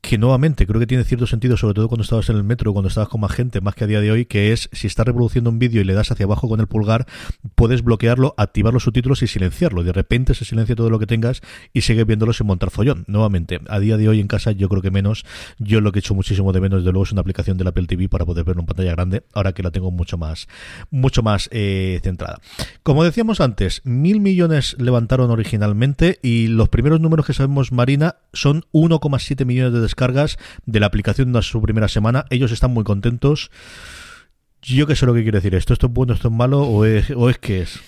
que 0.06 0.20
nuevamente 0.20 0.68
creo 0.68 0.80
que 0.80 0.86
tiene 0.86 1.04
cierto 1.04 1.26
sentido, 1.26 1.58
sobre 1.58 1.74
todo 1.74 1.88
cuando 1.88 2.04
estabas 2.04 2.30
en 2.30 2.36
el 2.36 2.44
metro, 2.44 2.72
cuando 2.74 2.90
estabas 2.90 3.10
con 3.10 3.22
más 3.22 3.32
gente, 3.32 3.60
más 3.60 3.74
que 3.74 3.86
a 3.86 3.88
día 3.88 4.02
de 4.02 4.12
hoy, 4.12 4.26
que 4.26 4.52
es 4.52 4.70
si 4.72 4.86
estás 4.86 5.04
reproduciendo 5.08 5.50
un 5.50 5.58
vídeo 5.58 5.82
y 5.82 5.84
le 5.84 5.96
das 5.96 6.12
hacia 6.12 6.26
abajo 6.28 6.48
con 6.48 6.60
el 6.60 6.68
pulgar, 6.68 7.08
puedes 7.56 7.82
bloquearlo, 7.82 8.36
activar 8.38 8.72
los 8.72 8.84
subtítulos 8.84 9.24
y 9.24 9.28
silenciarlo. 9.28 9.84
De 9.84 9.92
repente 9.92 10.36
se 10.36 10.46
silencia 10.46 10.76
todo 10.76 10.92
lo 10.92 11.00
que 11.00 11.08
tengas 11.08 11.42
y 11.74 11.82
sigues 11.82 12.06
viéndolo 12.06 12.34
sin 12.34 12.46
montar 12.46 12.70
follón. 12.70 13.04
Nuevamente, 13.08 13.60
a 13.68 13.80
día 13.80 13.98
de 13.98 14.08
hoy 14.08 14.20
en 14.20 14.28
casa 14.28 14.52
yo 14.52 14.70
creo 14.70 14.84
que 14.84 14.92
menos. 14.92 15.26
Yo 15.58 15.82
lo 15.82 15.92
que 15.92 15.98
he 15.98 16.02
hecho 16.02 16.14
muchísimo 16.14 16.54
de 16.54 16.62
menos, 16.62 16.82
desde 16.82 16.92
luego, 16.92 17.06
es 17.06 17.12
una 17.12 17.22
aplicación 17.22 17.58
del 17.58 17.66
Apple 17.66 17.88
TV 17.88 18.08
para 18.08 18.26
poder 18.26 18.46
verlo 18.46 18.62
en 18.62 18.68
pantalla 18.68 18.92
grande, 18.92 19.24
ahora 19.34 19.54
que 19.54 19.64
la 19.64 19.72
tengo 19.72 19.90
mucho 19.90 20.20
más, 20.20 20.48
mucho 20.92 21.24
más 21.24 21.50
eh, 21.52 22.00
centrada. 22.04 22.40
Como 22.84 23.04
decíamos 23.04 23.42
antes, 23.42 23.82
mil 23.86 24.20
millones 24.20 24.76
levantaron 24.78 25.32
originalmente 25.32 26.20
y 26.22 26.46
los 26.46 26.70
primeros 26.70 27.02
números 27.02 27.26
que 27.26 27.34
sabemos, 27.34 27.72
Marina, 27.72 28.18
son 28.34 28.66
1,7 28.72 29.46
millones 29.46 29.74
de 29.74 29.82
descargas 29.82 29.95
de 30.66 30.80
la 30.80 30.86
aplicación 30.86 31.34
de 31.34 31.42
su 31.42 31.62
primera 31.62 31.88
semana. 31.88 32.26
Ellos 32.30 32.52
están 32.52 32.72
muy 32.72 32.84
contentos. 32.84 33.50
Yo 34.62 34.88
qué 34.88 34.96
sé 34.96 35.06
lo 35.06 35.14
que 35.14 35.24
quiere 35.24 35.40
decir 35.40 35.56
esto. 35.56 35.74
¿Esto 35.74 35.88
es 35.88 35.94
bueno, 35.94 36.14
esto 36.14 36.30
es 36.30 36.34
malo 36.34 36.62
o 36.64 36.86
es, 36.86 37.12
o 37.12 37.30
es 37.30 37.38
que 37.38 37.62
es? 37.62 37.80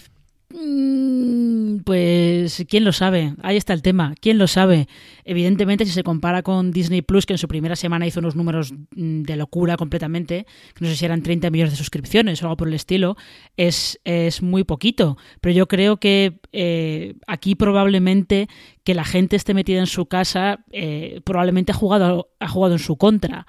Mm, 0.53 1.06
pues 1.83 2.65
quién 2.69 2.83
lo 2.83 2.91
sabe, 2.91 3.33
ahí 3.43 3.57
está 3.57 3.73
el 3.73 3.81
tema, 3.81 4.13
quién 4.19 4.37
lo 4.37 4.47
sabe. 4.47 4.87
Evidentemente, 5.23 5.85
si 5.85 5.91
se 5.91 6.03
compara 6.03 6.43
con 6.43 6.71
Disney 6.71 7.01
Plus, 7.01 7.25
que 7.25 7.33
en 7.33 7.37
su 7.37 7.47
primera 7.47 7.75
semana 7.75 8.07
hizo 8.07 8.19
unos 8.19 8.35
números 8.35 8.73
mm, 8.95 9.23
de 9.23 9.35
locura 9.35 9.77
completamente, 9.77 10.45
no 10.79 10.87
sé 10.87 10.95
si 10.95 11.05
eran 11.05 11.23
30 11.23 11.49
millones 11.49 11.73
de 11.73 11.77
suscripciones 11.77 12.41
o 12.41 12.45
algo 12.45 12.57
por 12.57 12.67
el 12.67 12.73
estilo, 12.73 13.17
es, 13.57 13.99
es 14.03 14.41
muy 14.41 14.63
poquito. 14.63 15.17
Pero 15.41 15.53
yo 15.55 15.67
creo 15.67 15.97
que 15.97 16.39
eh, 16.51 17.15
aquí 17.27 17.55
probablemente 17.55 18.47
que 18.83 18.93
la 18.93 19.03
gente 19.03 19.35
esté 19.35 19.53
metida 19.53 19.79
en 19.79 19.87
su 19.87 20.05
casa, 20.05 20.63
eh, 20.71 21.21
probablemente 21.25 21.71
ha 21.71 21.75
jugado, 21.75 22.29
ha 22.39 22.47
jugado 22.47 22.75
en 22.75 22.79
su 22.79 22.97
contra 22.97 23.45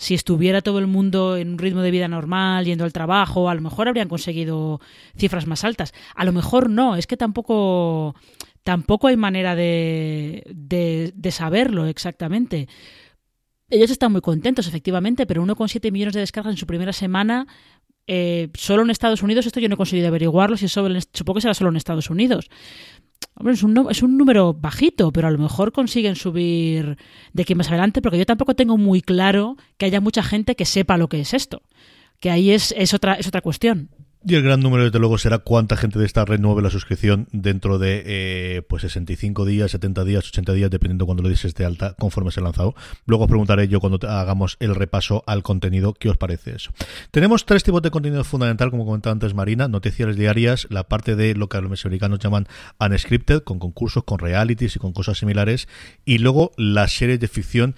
si 0.00 0.14
estuviera 0.14 0.62
todo 0.62 0.78
el 0.78 0.86
mundo 0.86 1.36
en 1.36 1.50
un 1.50 1.58
ritmo 1.58 1.82
de 1.82 1.90
vida 1.90 2.08
normal, 2.08 2.64
yendo 2.64 2.84
al 2.84 2.92
trabajo, 2.92 3.50
a 3.50 3.54
lo 3.54 3.60
mejor 3.60 3.86
habrían 3.86 4.08
conseguido 4.08 4.80
cifras 5.14 5.46
más 5.46 5.62
altas. 5.62 5.92
A 6.14 6.24
lo 6.24 6.32
mejor 6.32 6.70
no, 6.70 6.96
es 6.96 7.06
que 7.06 7.18
tampoco, 7.18 8.14
tampoco 8.62 9.08
hay 9.08 9.18
manera 9.18 9.54
de, 9.54 10.42
de, 10.54 11.30
saberlo 11.30 11.84
exactamente. 11.84 12.66
Ellos 13.68 13.90
están 13.90 14.12
muy 14.12 14.22
contentos, 14.22 14.66
efectivamente, 14.66 15.26
pero 15.26 15.44
1,7 15.44 15.92
millones 15.92 16.14
de 16.14 16.20
descargas 16.20 16.54
en 16.54 16.56
su 16.56 16.66
primera 16.66 16.94
semana, 16.94 17.46
eh, 18.06 18.48
solo 18.54 18.82
en 18.82 18.90
Estados 18.90 19.22
Unidos, 19.22 19.46
esto 19.46 19.60
yo 19.60 19.68
no 19.68 19.74
he 19.74 19.78
conseguido 19.78 20.08
averiguarlo, 20.08 20.56
si 20.56 20.68
supongo 20.68 21.34
que 21.34 21.40
será 21.40 21.54
solo 21.54 21.70
en 21.70 21.76
Estados 21.76 22.10
Unidos 22.10 22.50
es 23.48 23.62
un, 23.62 23.86
es 23.90 24.02
un 24.02 24.18
número 24.18 24.52
bajito, 24.52 25.12
pero 25.12 25.28
a 25.28 25.30
lo 25.30 25.38
mejor 25.38 25.72
consiguen 25.72 26.16
subir 26.16 26.98
de 27.32 27.42
aquí 27.42 27.54
más 27.54 27.68
adelante, 27.68 28.02
porque 28.02 28.18
yo 28.18 28.26
tampoco 28.26 28.54
tengo 28.54 28.76
muy 28.76 29.00
claro 29.00 29.56
que 29.78 29.86
haya 29.86 30.00
mucha 30.00 30.22
gente 30.22 30.56
que 30.56 30.66
sepa 30.66 30.98
lo 30.98 31.08
que 31.08 31.20
es 31.20 31.32
esto. 31.32 31.62
Que 32.18 32.30
ahí 32.30 32.50
es, 32.50 32.74
es, 32.76 32.92
otra, 32.92 33.14
es 33.14 33.26
otra 33.26 33.40
cuestión. 33.40 33.88
Y 34.22 34.34
el 34.34 34.42
gran 34.42 34.60
número, 34.60 34.84
desde 34.84 34.98
luego, 34.98 35.16
será 35.16 35.38
cuánta 35.38 35.78
gente 35.78 35.98
de 35.98 36.04
esta 36.04 36.26
renueve 36.26 36.60
la 36.60 36.68
suscripción 36.68 37.26
dentro 37.32 37.78
de 37.78 38.02
eh, 38.04 38.62
pues 38.68 38.82
65 38.82 39.46
días, 39.46 39.70
70 39.70 40.04
días, 40.04 40.28
80 40.28 40.52
días, 40.52 40.70
dependiendo 40.70 41.06
cuando 41.06 41.22
lo 41.22 41.30
dices 41.30 41.54
de 41.54 41.64
alta, 41.64 41.94
conforme 41.98 42.30
se 42.30 42.40
ha 42.40 42.42
lanzado. 42.42 42.74
Luego 43.06 43.24
os 43.24 43.28
preguntaré 43.28 43.66
yo 43.68 43.80
cuando 43.80 44.06
hagamos 44.06 44.58
el 44.60 44.74
repaso 44.74 45.24
al 45.26 45.42
contenido, 45.42 45.94
¿qué 45.94 46.10
os 46.10 46.18
parece 46.18 46.54
eso? 46.54 46.70
Tenemos 47.10 47.46
tres 47.46 47.64
tipos 47.64 47.80
de 47.80 47.90
contenido 47.90 48.22
fundamental, 48.22 48.70
como 48.70 48.84
comentaba 48.84 49.12
antes 49.12 49.32
Marina, 49.32 49.68
noticias 49.68 50.14
diarias, 50.14 50.66
la 50.68 50.84
parte 50.84 51.16
de 51.16 51.34
lo 51.34 51.48
que 51.48 51.58
los 51.62 51.86
americanos 51.86 52.18
llaman 52.18 52.46
unscripted, 52.78 53.42
con 53.42 53.58
concursos, 53.58 54.04
con 54.04 54.18
realities 54.18 54.76
y 54.76 54.78
con 54.78 54.92
cosas 54.92 55.16
similares, 55.16 55.66
y 56.04 56.18
luego 56.18 56.52
las 56.58 56.92
series 56.92 57.20
de 57.20 57.28
ficción. 57.28 57.74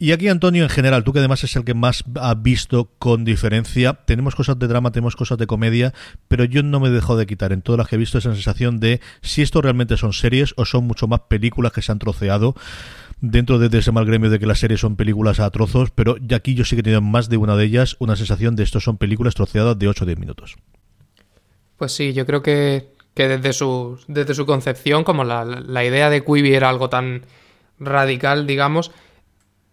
Y 0.00 0.10
aquí, 0.10 0.26
Antonio, 0.26 0.64
en 0.64 0.70
general, 0.70 1.04
tú 1.04 1.12
que 1.12 1.20
además 1.20 1.44
es 1.44 1.54
el 1.54 1.64
que 1.64 1.74
más 1.74 2.02
ha 2.20 2.34
visto 2.34 2.90
con 2.98 3.24
diferencia, 3.24 4.00
tenemos 4.06 4.34
cosas 4.34 4.58
de 4.58 4.66
drama, 4.66 4.90
tenemos 4.90 5.14
cosas 5.14 5.38
de 5.38 5.46
comedia, 5.46 5.83
pero 6.28 6.44
yo 6.44 6.62
no 6.62 6.80
me 6.80 6.90
dejo 6.90 7.16
de 7.16 7.26
quitar 7.26 7.52
en 7.52 7.62
todas 7.62 7.78
las 7.78 7.88
que 7.88 7.96
he 7.96 7.98
visto 7.98 8.18
esa 8.18 8.32
sensación 8.32 8.80
de 8.80 9.00
si 9.22 9.42
esto 9.42 9.60
realmente 9.60 9.96
son 9.96 10.12
series 10.12 10.54
o 10.56 10.64
son 10.64 10.86
mucho 10.86 11.06
más 11.08 11.20
películas 11.28 11.72
que 11.72 11.82
se 11.82 11.92
han 11.92 11.98
troceado 11.98 12.54
dentro 13.20 13.58
de 13.58 13.78
ese 13.78 13.92
mal 13.92 14.04
gremio 14.04 14.30
de 14.30 14.38
que 14.38 14.46
las 14.46 14.58
series 14.58 14.80
son 14.80 14.96
películas 14.96 15.40
a 15.40 15.50
trozos, 15.50 15.90
pero 15.90 16.16
ya 16.18 16.36
aquí 16.36 16.54
yo 16.54 16.64
sí 16.64 16.76
que 16.76 16.80
he 16.80 16.82
tenido 16.82 17.00
más 17.00 17.28
de 17.28 17.36
una 17.36 17.56
de 17.56 17.64
ellas 17.64 17.96
una 17.98 18.16
sensación 18.16 18.54
de 18.56 18.62
esto 18.62 18.80
son 18.80 18.98
películas 18.98 19.34
troceadas 19.34 19.78
de 19.78 19.88
8 19.88 20.04
o 20.04 20.06
10 20.06 20.18
minutos. 20.18 20.56
Pues 21.76 21.92
sí, 21.92 22.12
yo 22.12 22.26
creo 22.26 22.42
que, 22.42 22.88
desde, 23.14 23.52
su, 23.52 23.98
desde 24.08 24.34
su 24.34 24.46
concepción, 24.46 25.04
como 25.04 25.24
la, 25.24 25.84
idea 25.84 26.10
de 26.10 26.24
Quibi 26.24 26.54
era 26.54 26.68
algo 26.68 26.88
tan 26.88 27.22
radical, 27.78 28.46
digamos, 28.46 28.92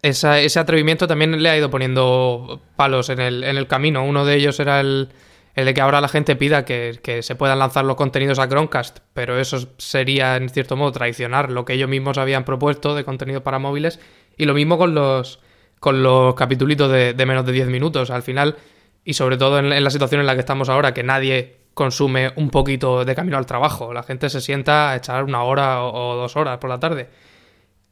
ese 0.01 0.59
atrevimiento 0.59 1.07
también 1.07 1.43
le 1.43 1.49
ha 1.49 1.57
ido 1.57 1.69
poniendo 1.69 2.61
palos 2.75 3.09
en 3.09 3.19
el, 3.19 3.43
en 3.43 3.57
el 3.57 3.67
camino. 3.67 4.03
Uno 4.03 4.25
de 4.25 4.35
ellos 4.35 4.59
era 4.59 4.79
el, 4.79 5.09
el 5.55 5.65
de 5.65 5.73
que 5.73 5.81
ahora 5.81 6.01
la 6.01 6.07
gente 6.07 6.35
pida 6.35 6.65
que, 6.65 7.19
se 7.21 7.35
puedan 7.35 7.59
lanzar 7.59 7.85
los 7.85 7.95
contenidos 7.95 8.39
a 8.39 8.47
Chromecast, 8.47 8.99
pero 9.13 9.39
eso 9.39 9.67
sería 9.77 10.37
en 10.37 10.49
cierto 10.49 10.75
modo 10.75 10.91
traicionar 10.91 11.51
lo 11.51 11.65
que 11.65 11.73
ellos 11.73 11.89
mismos 11.89 12.17
habían 12.17 12.45
propuesto 12.45 12.95
de 12.95 13.03
contenido 13.03 13.43
para 13.43 13.59
móviles. 13.59 13.99
Y 14.37 14.45
lo 14.45 14.53
mismo 14.53 14.77
con 14.77 14.95
los, 14.95 15.39
con 15.79 16.03
los 16.03 16.35
capítulos 16.35 16.89
de, 16.89 17.25
menos 17.25 17.45
de 17.45 17.51
10 17.51 17.67
minutos. 17.67 18.09
Al 18.11 18.23
final, 18.23 18.55
y 19.03 19.13
sobre 19.13 19.37
todo 19.37 19.59
en, 19.59 19.83
la 19.83 19.89
situación 19.89 20.21
en 20.21 20.27
la 20.27 20.35
que 20.35 20.39
estamos 20.39 20.69
ahora, 20.69 20.93
que 20.93 21.03
nadie 21.03 21.57
consume 21.73 22.31
un 22.35 22.49
poquito 22.49 23.03
de 23.03 23.15
camino 23.15 23.37
al 23.37 23.45
trabajo. 23.45 23.93
La 23.93 24.03
gente 24.03 24.29
se 24.29 24.41
sienta 24.41 24.91
a 24.91 24.95
echar 24.95 25.23
una 25.23 25.43
hora 25.43 25.83
o 25.83 26.15
dos 26.15 26.35
horas 26.35 26.57
por 26.59 26.69
la 26.69 26.79
tarde 26.79 27.09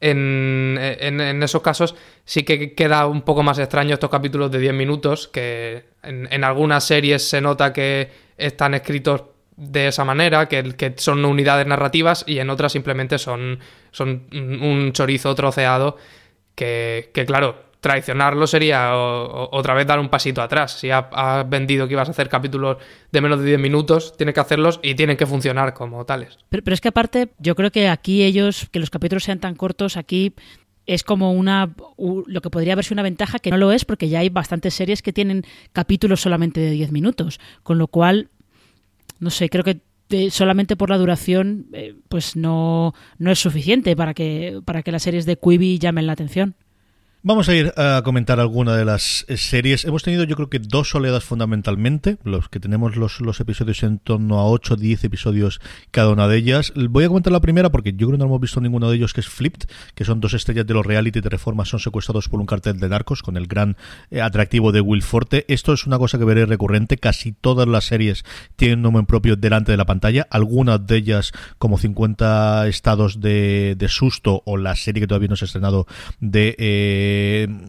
en, 0.02 0.78
en, 0.80 1.44
esos 1.44 1.62
casos 1.62 1.96
sí 2.24 2.44
que 2.44 2.74
queda 2.74 3.06
un 3.08 3.22
poco 3.24 3.44
más 3.44 3.60
extraño 3.60 3.94
estos 3.94 4.10
capítulos 4.10 4.50
de 4.52 4.60
10 4.60 4.74
minutos, 4.74 5.28
que 5.28 5.86
en, 6.04 6.44
algunas 6.44 6.86
series 6.86 7.28
se 7.28 7.42
nota 7.42 7.74
que 7.74 8.10
están 8.38 8.74
escritos 8.74 9.24
de 9.58 9.88
esa 9.88 10.06
manera, 10.06 10.48
que, 10.48 10.64
que, 10.76 10.94
son 10.98 11.26
unidades 11.26 11.68
narrativas, 11.68 12.24
y 12.28 12.40
en 12.40 12.50
otras 12.50 12.72
simplemente 12.72 13.18
son, 13.18 13.60
son 13.92 14.28
un 14.32 14.94
chorizo 14.94 15.36
troceado 15.36 15.98
que, 16.56 17.10
que 17.14 17.26
claro, 17.26 17.69
traicionarlo 17.80 18.46
sería 18.48 18.96
otra 18.96 19.74
vez 19.74 19.88
dar 19.88 20.00
un 20.00 20.10
pasito 20.10 20.42
atrás. 20.42 20.80
Si 20.80 20.90
has 20.92 21.50
vendido 21.50 21.88
que 21.88 21.94
ibas 21.94 22.08
a 22.08 22.12
hacer 22.12 22.30
capítulos 22.30 22.78
de 23.12 23.22
menos 23.22 23.40
de 23.40 23.46
10 23.46 23.60
minutos, 23.60 24.16
tienes 24.18 24.34
que 24.34 24.42
hacerlos 24.42 24.80
y 24.84 24.96
tienen 24.96 25.18
que 25.18 25.26
funcionar 25.26 25.74
como 25.74 26.06
tales. 26.06 26.38
Pero, 26.50 26.74
es 26.74 26.82
que 26.82 26.90
aparte, 26.90 27.30
yo 27.40 27.56
creo 27.56 27.72
que 27.72 27.88
aquí 27.88 28.24
ellos, 28.24 28.68
que 28.72 28.80
los 28.80 28.90
capítulos 28.90 29.24
sean 29.24 29.40
tan 29.40 29.56
cortos, 29.56 29.98
aquí 29.98 30.34
es 30.86 31.04
como 31.04 31.32
una 31.34 31.76
lo 31.98 32.42
que 32.42 32.50
podría 32.50 32.76
verse 32.76 32.94
una 32.94 33.04
ventaja 33.04 33.38
que 33.38 33.52
no 33.52 33.58
lo 33.58 33.72
es 33.72 33.86
porque 33.86 34.10
ya 34.10 34.20
hay 34.20 34.30
bastantes 34.30 34.74
series 34.74 35.04
que 35.04 35.14
tienen 35.14 35.44
capítulos 35.72 36.22
solamente 36.22 36.60
de 36.60 36.72
10 36.72 36.92
minutos, 36.92 37.40
con 37.62 37.78
lo 37.78 37.88
cual 37.88 38.30
no 39.20 39.30
sé, 39.30 39.50
creo 39.50 39.64
que 39.64 39.82
solamente 40.32 40.76
por 40.76 40.90
la 40.90 40.98
duración 40.98 41.68
eh, 41.74 41.94
pues 42.10 42.36
no, 42.36 42.96
no 43.20 43.32
es 43.32 43.38
suficiente 43.38 43.96
para 43.96 44.16
que 44.16 44.62
para 44.66 44.82
que 44.82 44.92
las 44.92 45.04
series 45.04 45.28
de 45.28 45.38
Quibi 45.38 45.78
llamen 45.78 46.08
la 46.08 46.14
atención. 46.14 46.56
Vamos 47.22 47.50
a 47.50 47.54
ir 47.54 47.74
a 47.76 48.02
comentar 48.06 48.40
alguna 48.40 48.78
de 48.78 48.86
las 48.86 49.26
series. 49.36 49.84
Hemos 49.84 50.04
tenido 50.04 50.24
yo 50.24 50.38
creo 50.38 50.50
que 50.50 50.60
dos 50.60 50.96
oleadas 50.96 51.26
fundamentalmente, 51.26 52.18
los 52.24 52.48
que 52.48 52.62
tenemos 52.62 52.96
los, 52.96 53.20
los 53.20 53.42
episodios 53.42 53.84
en 53.84 54.00
torno 54.00 54.40
a 54.40 54.46
8 54.46 54.76
o 54.76 54.78
10 54.78 55.04
episodios 55.04 55.60
cada 55.92 56.14
una 56.14 56.30
de 56.30 56.38
ellas. 56.38 56.72
Voy 56.78 57.04
a 57.04 57.10
comentar 57.10 57.34
la 57.34 57.42
primera 57.42 57.72
porque 57.72 57.92
yo 57.92 58.08
creo 58.08 58.12
que 58.12 58.20
no 58.20 58.24
hemos 58.24 58.40
visto 58.40 58.62
ninguno 58.62 58.90
de 58.90 58.96
ellos, 58.96 59.14
que 59.14 59.20
es 59.20 59.28
Flipped, 59.28 59.68
que 59.96 60.06
son 60.06 60.22
dos 60.22 60.34
estrellas 60.34 60.66
de 60.66 60.74
los 60.74 60.86
reality 60.86 61.20
de 61.20 61.28
reforma, 61.28 61.66
son 61.66 61.82
secuestrados 61.82 62.30
por 62.30 62.40
un 62.40 62.46
cartel 62.46 62.80
de 62.80 62.88
narcos 62.88 63.22
con 63.22 63.36
el 63.36 63.48
gran 63.48 63.76
eh, 64.12 64.22
atractivo 64.22 64.72
de 64.72 64.80
Will 64.80 65.04
Forte. 65.04 65.44
Esto 65.50 65.74
es 65.74 65.86
una 65.86 65.98
cosa 65.98 66.20
que 66.20 66.24
veré 66.24 66.46
recurrente, 66.46 66.96
casi 66.96 67.34
todas 67.34 67.68
las 67.68 67.84
series 67.84 68.24
tienen 68.56 68.80
un 68.80 68.84
nombre 68.84 69.04
propio 69.04 69.36
delante 69.36 69.74
de 69.74 69.78
la 69.78 69.86
pantalla, 69.86 70.26
algunas 70.32 70.88
de 70.88 70.96
ellas 70.96 71.34
como 71.58 71.78
50 71.80 72.70
estados 72.70 73.20
de, 73.20 73.76
de 73.78 73.90
susto 73.90 74.42
o 74.46 74.56
la 74.56 74.78
serie 74.78 75.02
que 75.02 75.08
todavía 75.08 75.28
no 75.28 75.36
se 75.36 75.44
ha 75.44 75.48
estrenado 75.48 75.86
de... 76.22 76.56
Eh, 76.58 77.09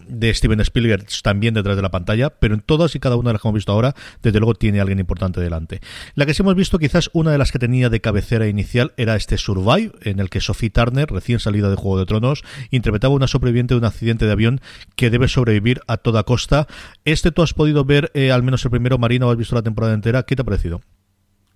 de, 0.08 0.34
Steven 0.34 0.60
Spielberg 0.60 1.06
también 1.22 1.54
detrás 1.54 1.76
de 1.76 1.82
la 1.82 1.90
pantalla, 1.90 2.30
pero 2.30 2.54
en 2.54 2.60
todas 2.60 2.94
y 2.94 3.00
cada 3.00 3.16
una 3.16 3.30
de 3.30 3.34
las 3.34 3.42
que 3.42 3.48
hemos 3.48 3.58
visto 3.58 3.72
ahora, 3.72 3.94
desde 4.22 4.38
luego 4.38 4.54
tiene 4.54 4.80
alguien 4.80 4.98
importante 4.98 5.40
delante. 5.40 5.80
La 6.14 6.26
que 6.26 6.34
sí 6.34 6.42
hemos 6.42 6.54
visto, 6.54 6.78
quizás 6.78 7.10
una 7.12 7.32
de 7.32 7.38
las 7.38 7.52
que 7.52 7.58
tenía 7.58 7.88
de 7.88 8.00
cabecera 8.00 8.46
inicial, 8.46 8.92
era 8.96 9.16
este 9.16 9.38
Survive, 9.38 9.92
en 10.02 10.20
el 10.20 10.30
que 10.30 10.40
Sophie 10.40 10.70
Turner, 10.70 11.08
recién 11.10 11.38
salida 11.38 11.70
de 11.70 11.76
Juego 11.76 11.98
de 11.98 12.06
Tronos, 12.06 12.42
interpretaba 12.70 13.14
una 13.14 13.26
sobreviviente 13.26 13.74
de 13.74 13.78
un 13.78 13.84
accidente 13.84 14.26
de 14.26 14.32
avión 14.32 14.60
que 14.96 15.10
debe 15.10 15.28
sobrevivir 15.28 15.80
a 15.86 15.96
toda 15.96 16.24
costa. 16.24 16.66
Este 17.04 17.30
tú 17.30 17.42
has 17.42 17.54
podido 17.54 17.84
ver 17.84 18.10
eh, 18.14 18.32
al 18.32 18.42
menos 18.42 18.64
el 18.64 18.70
primero, 18.70 18.98
Marina, 18.98 19.26
o 19.26 19.30
has 19.30 19.36
visto 19.36 19.54
la 19.54 19.62
temporada 19.62 19.94
entera. 19.94 20.22
¿Qué 20.24 20.36
te 20.36 20.42
ha 20.42 20.44
parecido? 20.44 20.80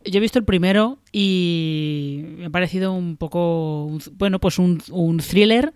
Yo 0.07 0.19
he 0.19 0.21
visto 0.21 0.39
el 0.39 0.45
primero 0.45 0.99
y 1.13 2.25
me 2.37 2.47
ha 2.47 2.51
parecido 2.51 2.93
un 2.93 3.17
poco, 3.17 3.99
bueno, 4.13 4.39
pues 4.39 4.59
un, 4.59 4.83
un 4.91 5.19
thriller 5.19 5.73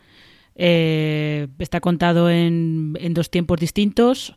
eh, 0.60 1.46
está 1.60 1.80
contado 1.80 2.28
en, 2.30 2.94
dos 3.14 3.30
tiempos 3.30 3.60
distintos, 3.60 4.34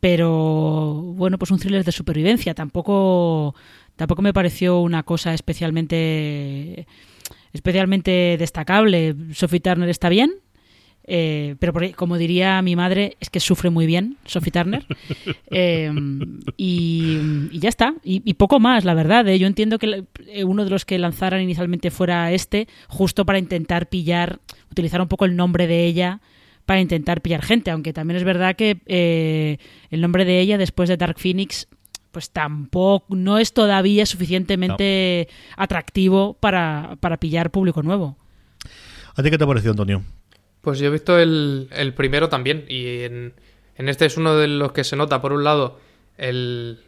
pero 0.00 1.00
bueno, 1.14 1.38
pues 1.38 1.52
un 1.52 1.60
thriller 1.60 1.84
de 1.84 1.92
supervivencia. 1.92 2.52
Tampoco, 2.52 3.54
tampoco 3.94 4.22
me 4.22 4.34
pareció 4.34 4.80
una 4.80 5.04
cosa 5.04 5.32
especialmente, 5.32 6.86
especialmente 7.52 8.36
destacable. 8.38 9.14
Sophie 9.32 9.60
Turner 9.60 9.88
está 9.88 10.08
bien. 10.08 10.32
Eh, 11.04 11.56
pero 11.58 11.72
como 11.96 12.16
diría 12.16 12.62
mi 12.62 12.76
madre, 12.76 13.16
es 13.18 13.28
que 13.28 13.40
sufre 13.40 13.70
muy 13.70 13.86
bien 13.86 14.18
Sophie 14.24 14.52
Turner. 14.52 14.86
Em, 15.50 16.40
y, 16.56 17.58
ya 17.58 17.68
está. 17.68 17.94
Y, 18.04 18.34
poco 18.34 18.60
más, 18.60 18.84
la 18.84 18.94
verdad. 18.94 19.26
¿eh? 19.28 19.38
Yo 19.38 19.46
entiendo 19.46 19.78
que 19.78 20.04
eh, 20.26 20.44
uno 20.44 20.64
de 20.64 20.70
los 20.70 20.84
que 20.84 20.98
lanzaran 20.98 21.42
inicialmente 21.42 21.90
fuera 21.90 22.32
este, 22.32 22.68
justo 22.88 23.26
para 23.26 23.38
intentar 23.38 23.88
pillar, 23.88 24.40
utilizar 24.72 25.00
un 25.00 25.08
poco 25.08 25.24
el 25.24 25.36
nombre 25.36 25.66
de 25.66 25.84
ella 25.84 26.20
para 26.66 26.80
intentar 26.80 27.20
pillar 27.20 27.42
gente. 27.42 27.70
Aunque 27.70 27.92
también 27.92 28.16
es 28.18 28.24
verdad 28.24 28.56
que 28.56 29.58
el 29.90 30.00
nombre 30.00 30.24
de 30.24 30.40
ella 30.40 30.58
después 30.58 30.88
de 30.88 30.96
Dark 30.96 31.18
Phoenix 31.18 31.68
pues 32.12 32.30
tampoco 32.30 33.06
no 33.16 33.38
es 33.38 33.54
todavía 33.54 34.04
suficientemente 34.06 35.28
atractivo 35.56 36.34
para, 36.34 36.96
para 37.00 37.16
pillar 37.16 37.50
público 37.50 37.82
nuevo. 37.82 38.16
¿A 39.16 39.22
ti 39.22 39.30
qué 39.30 39.38
te 39.38 39.44
ha 39.44 39.46
parecido, 39.46 39.72
Antonio? 39.72 40.02
Pues 40.60 40.78
yo 40.78 40.86
he 40.86 40.90
visto 40.90 41.18
el, 41.18 41.68
primero 41.96 42.28
también 42.28 42.64
y 42.68 43.02
en, 43.02 43.34
este 43.76 44.06
es 44.06 44.16
uno 44.16 44.36
de 44.36 44.46
los 44.46 44.72
que 44.72 44.84
se 44.84 44.94
nota, 44.94 45.20
por 45.20 45.32
un 45.32 45.42
lado, 45.42 45.80
el, 46.16 46.78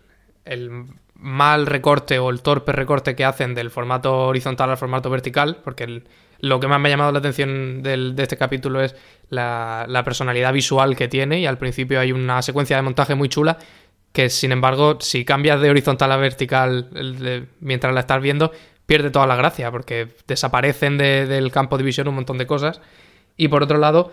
mal 1.14 1.66
recorte 1.66 2.18
o 2.18 2.30
el 2.30 2.40
torpe 2.40 2.72
recorte 2.72 3.16
que 3.16 3.24
hacen 3.24 3.54
del 3.54 3.70
formato 3.70 4.26
horizontal 4.26 4.70
al 4.70 4.76
formato 4.76 5.10
vertical, 5.10 5.58
porque 5.64 6.04
lo 6.44 6.60
que 6.60 6.68
más 6.68 6.80
me 6.80 6.88
ha 6.88 6.92
llamado 6.92 7.12
la 7.12 7.18
atención 7.18 7.82
de 7.82 8.14
este 8.18 8.36
capítulo 8.36 8.82
es 8.82 8.94
la, 9.30 10.02
personalidad 10.04 10.52
visual 10.52 10.96
que 10.96 11.08
tiene 11.08 11.40
y 11.40 11.46
al 11.46 11.58
principio 11.58 12.00
hay 12.00 12.12
una 12.12 12.42
secuencia 12.42 12.76
de 12.76 12.82
montaje 12.82 13.14
muy 13.14 13.28
chula 13.28 13.58
que 14.12 14.28
sin 14.28 14.52
embargo 14.52 14.98
si 15.00 15.24
cambias 15.24 15.60
de 15.60 15.70
horizontal 15.70 16.12
a 16.12 16.16
vertical 16.16 16.88
mientras 17.60 17.94
la 17.94 18.00
estás 18.00 18.20
viendo 18.20 18.52
pierde 18.86 19.10
toda 19.10 19.26
la 19.26 19.36
gracia 19.36 19.70
porque 19.70 20.08
desaparecen 20.26 20.98
del 20.98 21.50
campo 21.50 21.78
de 21.78 21.84
visión 21.84 22.08
un 22.08 22.16
montón 22.16 22.38
de 22.38 22.46
cosas. 22.46 22.80
Y 23.36 23.48
por 23.48 23.62
otro 23.62 23.78
lado, 23.78 24.12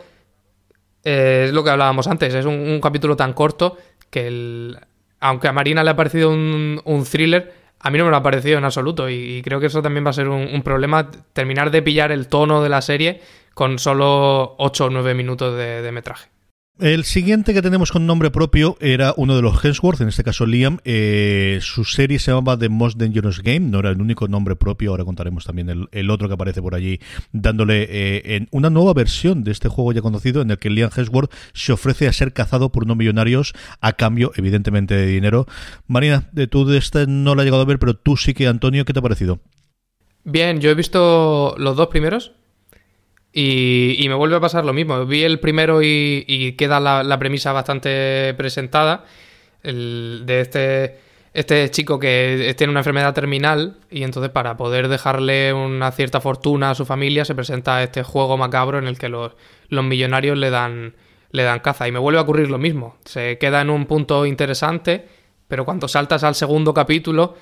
eh, 1.04 1.46
es 1.48 1.54
lo 1.54 1.64
que 1.64 1.70
hablábamos 1.70 2.08
antes, 2.08 2.34
es 2.34 2.46
un, 2.46 2.80
capítulo 2.82 3.16
tan 3.16 3.34
corto 3.34 3.78
que 4.10 4.28
el, 4.28 4.80
aunque 5.20 5.48
a 5.48 5.52
Marina 5.52 5.84
le 5.84 5.90
ha 5.92 5.96
parecido 5.96 6.32
un, 6.32 7.06
thriller, 7.10 7.54
a 7.82 7.90
mí 7.90 7.98
no 7.98 8.06
me 8.06 8.12
lo 8.12 8.18
ha 8.18 8.24
parecido 8.24 8.58
en 8.58 8.66
absoluto 8.66 9.10
y, 9.10 9.42
creo 9.44 9.60
que 9.60 9.68
eso 9.68 9.82
también 9.82 10.06
va 10.06 10.12
a 10.12 10.14
ser 10.14 10.28
un, 10.28 10.62
problema, 10.62 11.10
terminar 11.34 11.72
de 11.72 11.82
pillar 11.82 12.12
el 12.12 12.28
tono 12.28 12.62
de 12.62 12.70
la 12.70 12.82
serie 12.82 13.22
con 13.54 13.80
solo 13.80 14.56
8 14.58 14.86
o 14.86 14.90
9 14.90 15.14
minutos 15.14 15.58
de 15.58 15.92
metraje. 15.92 16.30
El 16.82 17.04
siguiente 17.04 17.54
que 17.54 17.62
tenemos 17.62 17.92
con 17.92 18.08
nombre 18.08 18.32
propio 18.32 18.76
era 18.80 19.14
uno 19.16 19.36
de 19.36 19.44
los 19.44 19.64
Hemsworth, 19.64 20.02
en 20.02 20.08
este 20.08 20.24
caso 20.24 20.48
Liam. 20.48 20.80
Eh, 20.84 21.60
su 21.62 21.86
serie 21.86 22.18
se 22.18 22.32
llamaba 22.32 22.58
The 22.58 22.70
Most 22.70 22.98
Dangerous 22.98 23.44
Game, 23.44 23.60
no 23.60 23.78
era 23.78 23.92
el 23.92 24.02
único 24.02 24.28
nombre 24.28 24.56
propio. 24.56 24.90
Ahora 24.90 25.06
contaremos 25.06 25.46
también 25.46 25.88
el, 25.92 26.10
otro 26.10 26.28
que 26.28 26.34
aparece 26.34 26.60
por 26.60 26.74
allí, 26.74 27.00
dándole 27.34 27.86
eh, 27.88 28.48
una 28.50 28.72
nueva 28.72 28.96
versión 28.96 29.44
de 29.44 29.52
este 29.52 29.70
juego 29.70 29.92
ya 29.92 30.02
conocido, 30.02 30.42
en 30.42 30.50
el 30.50 30.58
que 30.58 30.72
Liam 30.72 30.90
Hemsworth 30.90 31.32
se 31.54 31.72
ofrece 31.72 32.08
a 32.08 32.14
ser 32.14 32.34
cazado 32.34 32.72
por 32.72 32.86
unos 32.86 32.98
millonarios 32.98 33.54
a 33.80 33.94
cambio, 33.94 34.32
evidentemente, 34.36 34.96
de 34.96 35.06
dinero. 35.06 35.46
Marina, 35.86 36.30
de 36.32 36.48
tú 36.48 36.66
de 36.66 36.80
este 36.80 37.06
no 37.06 37.36
la 37.36 37.44
he 37.44 37.46
llegado 37.46 37.62
a 37.62 37.66
ver, 37.66 37.78
pero 37.78 37.96
tú 37.96 38.18
sí 38.18 38.34
que, 38.34 38.48
Antonio, 38.48 38.86
¿qué 38.86 38.94
te 38.94 38.98
ha 38.98 39.04
parecido? 39.04 39.38
Bien, 40.24 40.60
yo 40.60 40.72
he 40.72 40.74
visto 40.74 41.54
los 41.60 41.76
dos 41.76 41.90
primeros 41.90 42.32
y, 43.34 44.06
me 44.10 44.16
vuelve 44.16 44.36
a 44.36 44.40
pasar 44.40 44.66
lo 44.66 44.74
mismo. 44.74 45.06
Vi 45.06 45.24
el 45.24 45.40
primero 45.40 45.82
y, 45.82 46.56
queda 46.58 46.80
la, 46.80 47.20
premisa 47.20 47.54
bastante 47.54 48.34
presentada 48.36 49.06
de 49.64 50.42
este, 50.42 51.00
este 51.34 51.70
chico 51.72 52.00
que 52.00 52.54
tiene 52.58 52.72
una 52.72 52.82
enfermedad 52.82 53.14
terminal 53.14 53.78
y 53.90 54.04
entonces 54.04 54.32
para 54.32 54.58
poder 54.58 54.88
dejarle 54.88 55.54
una 55.54 55.92
cierta 55.92 56.20
fortuna 56.20 56.72
a 56.72 56.76
su 56.76 56.86
familia 56.86 57.26
se 57.26 57.36
presenta 57.36 57.84
este 57.84 58.02
juego 58.04 58.38
macabro 58.38 58.80
en 58.80 58.88
el 58.88 58.98
que 58.98 59.08
los, 59.08 59.34
millonarios 59.70 60.38
le 60.38 60.50
dan, 60.50 60.96
le 61.32 61.44
dan 61.44 61.60
caza. 61.60 61.88
Y 61.88 61.92
me 61.92 62.00
vuelve 62.00 62.20
a 62.20 62.24
ocurrir 62.24 62.50
lo 62.50 62.58
mismo. 62.58 62.98
Se 63.06 63.38
queda 63.38 63.62
en 63.62 63.70
un 63.70 63.86
punto 63.86 64.26
interesante, 64.26 65.08
pero 65.48 65.64
cuando 65.64 65.88
saltas 65.88 66.24
al 66.24 66.36
segundo 66.36 66.74
capítulo... 66.74 67.36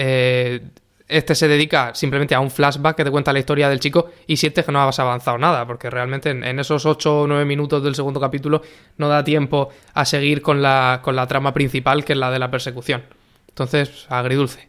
Eh, 0.00 0.62
este 1.08 1.34
se 1.34 1.48
dedica 1.48 1.94
simplemente 1.94 2.34
a 2.34 2.40
un 2.40 2.50
flashback 2.50 2.96
que 2.96 3.04
te 3.04 3.10
cuenta 3.10 3.32
la 3.32 3.38
historia 3.38 3.68
del 3.68 3.80
chico 3.80 4.10
y 4.26 4.36
sientes 4.36 4.64
que 4.64 4.72
no 4.72 4.80
has 4.82 4.98
avanzado 4.98 5.38
nada, 5.38 5.66
porque 5.66 5.88
realmente 5.90 6.30
en, 6.30 6.58
esos 6.58 6.84
8 6.84 7.22
o 7.22 7.26
9 7.26 7.44
minutos 7.44 7.82
del 7.82 7.94
segundo 7.94 8.20
capítulo 8.20 8.62
no 8.98 9.08
da 9.08 9.24
tiempo 9.24 9.70
a 9.94 10.04
seguir 10.04 10.42
con 10.42 10.60
la, 10.60 11.00
con 11.02 11.16
la 11.16 11.26
trama 11.26 11.54
principal, 11.54 12.04
que 12.04 12.12
es 12.12 12.18
la 12.18 12.30
de 12.30 12.38
la 12.38 12.50
persecución. 12.50 13.02
Entonces, 13.48 14.06
agridulce. 14.08 14.67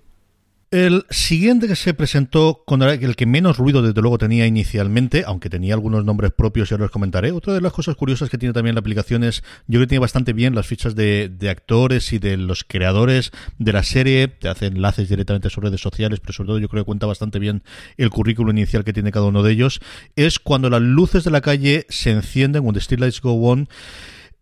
El 0.72 1.08
siguiente 1.10 1.68
que 1.68 1.76
se 1.76 1.96
presentó, 1.96 2.62
con 2.64 2.84
el 2.84 3.16
que 3.16 3.26
menos 3.26 3.58
ruido 3.58 3.82
desde 3.82 4.02
luego 4.02 4.20
tenía 4.20 4.46
inicialmente, 4.46 5.24
aunque 5.26 5.50
tenía 5.50 5.74
algunos 5.74 6.06
nombres 6.06 6.32
propios, 6.32 6.70
ya 6.70 6.78
los 6.78 6.92
comentaré. 6.92 7.32
Otra 7.32 7.54
de 7.56 7.62
las 7.62 7.74
cosas 7.74 7.96
curiosas 7.96 8.30
que 8.30 8.38
tiene 8.38 8.54
también 8.54 8.76
la 8.76 8.82
aplicación 8.82 9.24
es, 9.24 9.42
yo 9.66 9.80
creo 9.80 9.82
que 9.82 9.88
tiene 9.88 10.02
bastante 10.02 10.32
bien 10.32 10.54
las 10.54 10.68
fichas 10.68 10.94
de, 10.94 11.32
actores 11.50 12.14
y 12.14 12.20
de 12.20 12.38
los 12.38 12.64
creadores 12.64 13.32
de 13.58 13.74
la 13.74 13.82
serie, 13.82 14.28
te 14.28 14.48
hace 14.48 14.68
enlaces 14.68 15.10
directamente 15.10 15.50
sobre 15.50 15.70
redes 15.70 15.82
sociales, 15.82 16.20
pero 16.20 16.34
sobre 16.34 16.50
todo 16.50 16.60
yo 16.60 16.70
creo 16.70 16.84
que 16.84 16.86
cuenta 16.86 17.08
bastante 17.08 17.40
bien 17.40 17.64
el 17.98 18.12
currículo 18.12 18.52
inicial 18.52 18.84
que 18.84 18.94
tiene 18.94 19.12
cada 19.12 19.26
uno 19.26 19.42
de 19.42 19.54
ellos. 19.54 19.82
Es 20.16 20.38
cuando 20.38 20.70
las 20.70 20.82
luces 20.82 21.24
de 21.24 21.32
la 21.32 21.42
calle 21.42 21.88
se 21.90 22.12
encienden, 22.12 22.64
when 22.64 22.76
the 22.76 22.80
street 22.80 23.00
lights 23.00 23.22
go 23.22 23.32
on, 23.50 23.68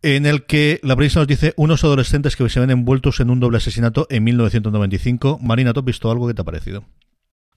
en 0.01 0.25
el 0.25 0.45
que 0.45 0.79
la 0.83 0.95
prensa 0.95 1.19
nos 1.19 1.27
dice 1.27 1.53
unos 1.57 1.83
adolescentes 1.83 2.35
que 2.35 2.47
se 2.49 2.59
ven 2.59 2.71
envueltos 2.71 3.19
en 3.19 3.29
un 3.29 3.39
doble 3.39 3.57
asesinato 3.57 4.07
en 4.09 4.23
1995. 4.23 5.39
Marina, 5.41 5.73
¿tú 5.73 5.79
has 5.79 5.85
visto 5.85 6.11
algo 6.11 6.27
que 6.27 6.33
te 6.33 6.41
ha 6.41 6.45
parecido? 6.45 6.83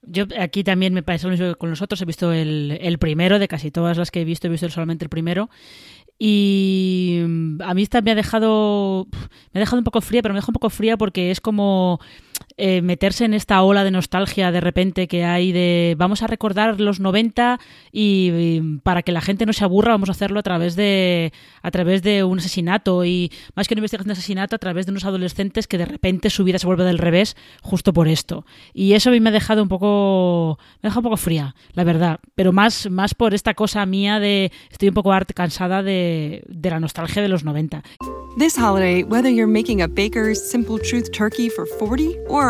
Yo 0.02 0.24
aquí 0.38 0.64
también 0.64 0.94
me 0.94 1.02
parece 1.02 1.26
lo 1.26 1.32
mismo 1.32 1.48
que 1.48 1.54
con 1.56 1.70
nosotros. 1.70 2.00
He 2.00 2.06
visto 2.06 2.32
el, 2.32 2.96
primero 2.98 3.38
de 3.38 3.48
casi 3.48 3.70
todas 3.70 3.98
las 3.98 4.10
que 4.10 4.22
he 4.22 4.24
visto, 4.24 4.46
he 4.46 4.50
visto 4.50 4.68
solamente 4.70 5.04
el 5.04 5.10
primero. 5.10 5.50
Y 6.18 7.20
a 7.60 7.74
mí 7.74 7.82
esta 7.82 8.00
me 8.02 8.10
ha 8.10 8.14
dejado 8.14 9.06
me 9.52 9.58
ha 9.58 9.60
dejado 9.60 9.78
un 9.78 9.84
poco 9.84 10.00
fría, 10.00 10.22
pero 10.22 10.34
me 10.34 10.38
deja 10.38 10.50
un 10.50 10.54
poco 10.54 10.70
fría 10.70 10.96
porque 10.96 11.30
es 11.30 11.40
como 11.40 12.00
eh, 12.62 12.82
meterse 12.82 13.24
en 13.24 13.32
esta 13.32 13.62
ola 13.62 13.84
de 13.84 13.90
nostalgia 13.90 14.52
de 14.52 14.60
repente 14.60 15.08
que 15.08 15.24
hay 15.24 15.50
de 15.50 15.94
vamos 15.96 16.22
a 16.22 16.26
recordar 16.26 16.78
los 16.78 17.00
90 17.00 17.58
y, 17.90 18.60
para 18.82 19.00
que 19.00 19.12
la 19.12 19.22
gente 19.22 19.46
no 19.46 19.54
se 19.54 19.64
aburra 19.64 19.92
vamos 19.92 20.10
a 20.10 20.12
hacerlo 20.12 20.40
a 20.40 20.42
través 20.42 20.76
de 20.76 21.32
a 21.62 21.70
través 21.70 22.02
de 22.02 22.22
un 22.22 22.38
asesinato 22.38 23.06
y 23.06 23.32
más 23.56 23.66
que 23.66 23.72
una 23.72 23.78
investigación 23.78 24.08
de 24.08 24.12
asesinato 24.12 24.56
a 24.56 24.58
través 24.58 24.84
de 24.84 24.92
unos 24.92 25.06
adolescentes 25.06 25.66
que 25.66 25.78
de 25.78 25.86
repente 25.86 26.28
su 26.28 26.44
vida 26.44 26.58
se 26.58 26.66
vuelve 26.66 26.84
del 26.84 26.98
revés 26.98 27.34
justo 27.62 27.94
por 27.94 28.08
esto 28.08 28.44
y 28.74 28.92
eso 28.92 29.08
a 29.08 29.12
mí 29.12 29.20
me 29.20 29.30
ha 29.30 29.32
dejado 29.32 29.62
un 29.62 29.68
poco 29.70 30.58
me 30.82 30.88
ha 30.88 30.90
dejado 30.90 31.00
un 31.00 31.04
poco 31.04 31.16
fría 31.16 31.54
la 31.72 31.84
verdad 31.84 32.20
pero 32.34 32.52
más 32.52 32.90
más 32.90 33.14
por 33.14 33.32
esta 33.32 33.54
cosa 33.54 33.86
mía 33.86 34.20
de 34.20 34.52
estoy 34.70 34.88
un 34.88 34.94
poco 34.94 35.12
cansada 35.34 35.82
de, 35.82 36.44
de 36.46 36.68
la 36.68 36.78
nostalgia 36.78 37.22
de 37.22 37.28
los 37.28 37.42
90 37.42 37.82
This 38.38 38.56
holiday 38.56 39.02
whether 39.02 39.30
you're 39.30 39.50
making 39.50 39.80
a 39.80 39.88
Baker's 39.88 40.38
Simple 40.38 40.78
Truth 40.78 41.10
turkey 41.12 41.48
for 41.48 41.64
40 41.78 42.18
or 42.28 42.49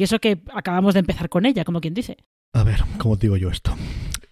Y 0.00 0.04
eso 0.04 0.18
que 0.18 0.40
acabamos 0.54 0.94
de 0.94 1.00
empezar 1.00 1.28
con 1.28 1.44
ella, 1.44 1.62
como 1.62 1.82
quien 1.82 1.92
dice. 1.92 2.16
A 2.54 2.64
ver, 2.64 2.82
¿cómo 2.96 3.16
digo 3.16 3.36
yo 3.36 3.50
esto? 3.50 3.76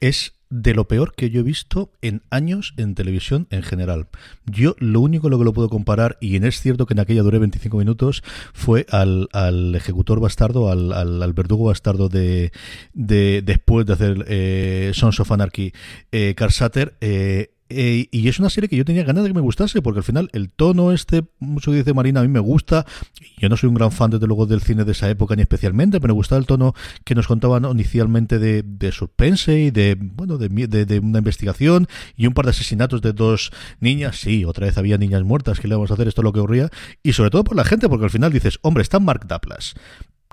Es 0.00 0.33
de 0.48 0.72
lo 0.72 0.88
peor 0.88 1.14
que 1.14 1.28
yo 1.28 1.40
he 1.40 1.42
visto 1.42 1.92
en 2.00 2.22
años 2.31 2.72
en 2.78 2.94
televisión 2.94 3.46
en 3.50 3.62
general. 3.62 4.09
Yo 4.46 4.76
lo 4.78 5.00
único 5.00 5.28
lo 5.28 5.38
que 5.38 5.44
lo 5.44 5.52
puedo 5.52 5.68
comparar, 5.68 6.16
y 6.22 6.42
es 6.42 6.62
cierto 6.62 6.87
que 6.87 6.94
en 6.94 7.00
aquella 7.00 7.20
duré 7.22 7.38
25 7.38 7.76
minutos, 7.76 8.22
fue 8.54 8.87
al, 8.88 9.28
ejecutor 9.74 10.20
bastardo, 10.20 10.72
al, 10.72 10.90
al, 10.94 11.33
verdugo 11.35 11.66
bastardo 11.66 12.09
de, 12.09 12.50
de, 12.94 13.42
después 13.44 13.85
de 13.85 13.92
hacer 13.92 14.24
eh, 14.26 14.92
Sons 14.94 15.20
of 15.20 15.31
Anarchy, 15.31 15.74
eh, 16.12 16.33
Carl 16.35 16.50
Satter, 16.50 16.96
eh, 17.02 17.50
eh, 17.70 18.09
y 18.11 18.28
es 18.28 18.38
una 18.38 18.50
serie 18.50 18.68
que 18.68 18.76
yo 18.76 18.85
tenía 18.85 19.04
ganas 19.04 19.24
de 19.24 19.31
que 19.31 19.35
me 19.35 19.40
gustase, 19.40 19.83
porque 19.83 19.98
al 19.98 20.04
final 20.04 20.31
el 20.33 20.50
tono 20.50 20.92
este, 20.92 21.24
mucho 21.38 21.72
dice 21.72 21.92
Marina, 21.92 22.20
a 22.20 22.22
mí 22.22 22.28
me 22.28 22.40
gusta. 22.40 22.87
Yo 23.38 23.48
no 23.48 23.57
soy 23.57 23.68
un 23.68 23.74
gran 23.74 23.92
fan, 23.92 24.11
desde 24.11 24.26
luego, 24.26 24.46
del 24.46 24.62
cine 24.62 24.85
de 24.85 24.92
esa 24.92 25.09
época 25.11 25.37
ni 25.37 25.42
especialmente, 25.42 26.00
pero 26.00 26.14
me 26.14 26.16
gustaba 26.16 26.38
el 26.38 26.46
tono 26.46 26.74
que 27.04 27.14
nos 27.14 27.26
contaban 27.26 27.64
inicialmente 27.64 28.38
de, 28.38 28.62
de 28.62 28.92
suspense 28.92 29.59
y 29.59 29.70
de, 29.70 29.96
bueno, 29.98 30.38
de, 30.38 30.48
de, 30.48 30.98
una 30.98 31.18
investigación 31.18 31.88
y 32.16 32.26
un 32.26 32.35
par 32.35 32.46
de 32.46 32.50
asesinatos 32.50 33.02
de 33.02 33.12
dos 33.12 33.50
niñas. 33.81 34.18
Sí, 34.18 34.44
otra 34.44 34.66
vez 34.66 34.78
había 34.78 34.98
niñas 34.98 35.22
muertas, 35.22 35.61
que 35.61 35.68
le 35.68 35.74
vamos 35.74 35.90
a 35.90 35.94
hacer? 35.94 36.09
Esto 36.09 36.22
es 36.22 36.24
lo 36.24 36.33
que 36.33 36.40
ocurría. 36.40 36.70
Y 37.02 37.12
sobre 37.12 37.31
todo 37.31 37.44
por 37.44 37.57
la 37.57 37.64
gente, 37.64 37.88
porque 37.88 38.04
al 38.04 38.11
final 38.11 38.33
dices, 38.33 38.59
hombre, 38.62 38.83
está 38.83 38.98
Mark 38.98 39.26
Daplas 39.26 39.74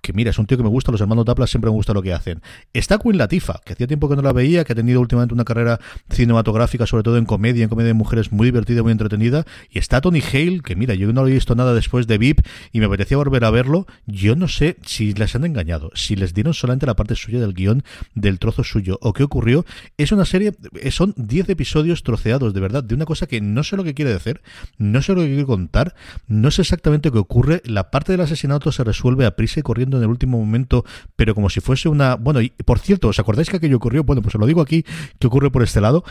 que 0.05 0.13
mira, 0.13 0.29
es 0.29 0.37
un 0.37 0.45
tío 0.45 0.55
que 0.55 0.63
me 0.63 0.69
gusta, 0.69 0.91
los 0.91 1.01
hermanos 1.01 1.25
Daplas 1.25 1.49
siempre 1.49 1.71
me 1.71 1.75
gusta 1.75 1.91
lo 1.91 2.03
que 2.03 2.13
hacen. 2.13 2.39
Está 2.73 2.99
Queen 2.99 3.17
Latifa, 3.17 3.59
que 3.65 3.73
hacía 3.73 3.87
tiempo 3.87 4.07
que 4.07 4.15
no 4.15 4.21
la 4.21 4.33
veía, 4.33 4.63
que 4.63 4.73
ha 4.73 4.75
tenido 4.75 5.01
últimamente 5.01 5.33
una 5.33 5.45
carrera 5.45 5.79
cinematográfica, 6.11 6.85
sobre 6.85 7.01
todo 7.01 7.17
en 7.17 7.25
comedia, 7.25 7.63
en 7.63 7.69
comedia 7.69 7.87
de 7.87 7.95
mujeres, 7.95 8.31
muy 8.31 8.45
divertida, 8.45 8.83
muy 8.83 8.91
entretenida. 8.91 9.45
Y 9.71 9.79
está 9.79 10.01
Tony 10.01 10.21
Hale, 10.21 10.59
que 10.59 10.75
mira, 10.75 10.93
yo 10.93 11.11
no 11.11 11.25
he 11.25 11.31
visto 11.31 11.55
nada 11.55 11.73
después 11.73 12.05
de 12.05 12.19
VIP 12.19 12.41
y 12.71 12.81
me 12.81 12.85
apetecía 12.85 13.17
volver 13.17 13.45
a 13.45 13.49
verlo. 13.49 13.87
Yo 14.05 14.35
no 14.35 14.47
sé 14.47 14.77
si 14.83 15.13
les 15.13 15.35
han 15.35 15.43
engañado, 15.43 15.89
si 15.95 16.15
les 16.15 16.35
dieron 16.35 16.53
solamente 16.53 16.85
la 16.85 16.95
parte 16.95 17.15
suya 17.15 17.39
del 17.39 17.55
guion, 17.55 17.83
del 18.13 18.37
trozo 18.37 18.63
suyo, 18.63 18.99
o 19.01 19.11
qué 19.11 19.23
ocurrió. 19.23 19.65
Es 19.97 20.11
una 20.11 20.25
serie, 20.25 20.53
son 20.91 21.15
10 21.17 21.49
episodios 21.49 22.03
troceados, 22.03 22.53
de 22.53 22.59
verdad, 22.59 22.83
de 22.83 22.93
una 22.93 23.05
cosa 23.05 23.25
que 23.25 23.41
no 23.41 23.63
sé 23.63 23.75
lo 23.75 23.83
que 23.83 23.95
quiere 23.95 24.13
decir, 24.13 24.41
no 24.77 25.01
sé 25.01 25.15
lo 25.15 25.21
que 25.21 25.29
quiere 25.29 25.45
contar, 25.45 25.95
no 26.27 26.51
sé 26.51 26.61
exactamente 26.61 27.11
qué 27.11 27.17
ocurre. 27.17 27.63
La 27.65 27.89
parte 27.89 28.11
del 28.11 28.21
asesinato 28.21 28.71
se 28.71 28.83
resuelve 28.83 29.25
a 29.25 29.35
prisa 29.35 29.61
y 29.61 29.63
corriendo 29.63 29.94
en 29.97 30.03
el 30.03 30.09
último 30.09 30.37
momento, 30.37 30.85
pero 31.15 31.35
como 31.35 31.49
si 31.49 31.61
fuese 31.61 31.89
una... 31.89 32.15
Bueno, 32.15 32.41
y 32.41 32.49
por 32.49 32.79
cierto, 32.79 33.09
¿os 33.09 33.19
acordáis 33.19 33.49
que 33.49 33.57
aquello 33.57 33.77
ocurrió? 33.77 34.03
Bueno, 34.03 34.21
pues 34.21 34.35
os 34.35 34.41
lo 34.41 34.47
digo 34.47 34.61
aquí, 34.61 34.85
que 35.19 35.27
ocurre 35.27 35.51
por 35.51 35.63
este 35.63 35.81
lado. 35.81 36.03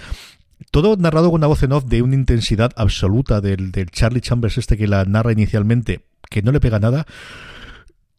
Todo 0.70 0.96
narrado 0.96 1.30
con 1.30 1.40
una 1.40 1.46
voz 1.46 1.62
en 1.62 1.72
off 1.72 1.84
de 1.84 2.02
una 2.02 2.14
intensidad 2.14 2.72
absoluta 2.76 3.40
del, 3.40 3.72
del 3.72 3.90
Charlie 3.90 4.20
Chambers 4.20 4.58
este 4.58 4.76
que 4.76 4.86
la 4.86 5.04
narra 5.04 5.32
inicialmente, 5.32 6.06
que 6.30 6.42
no 6.42 6.52
le 6.52 6.60
pega 6.60 6.78
nada. 6.78 7.06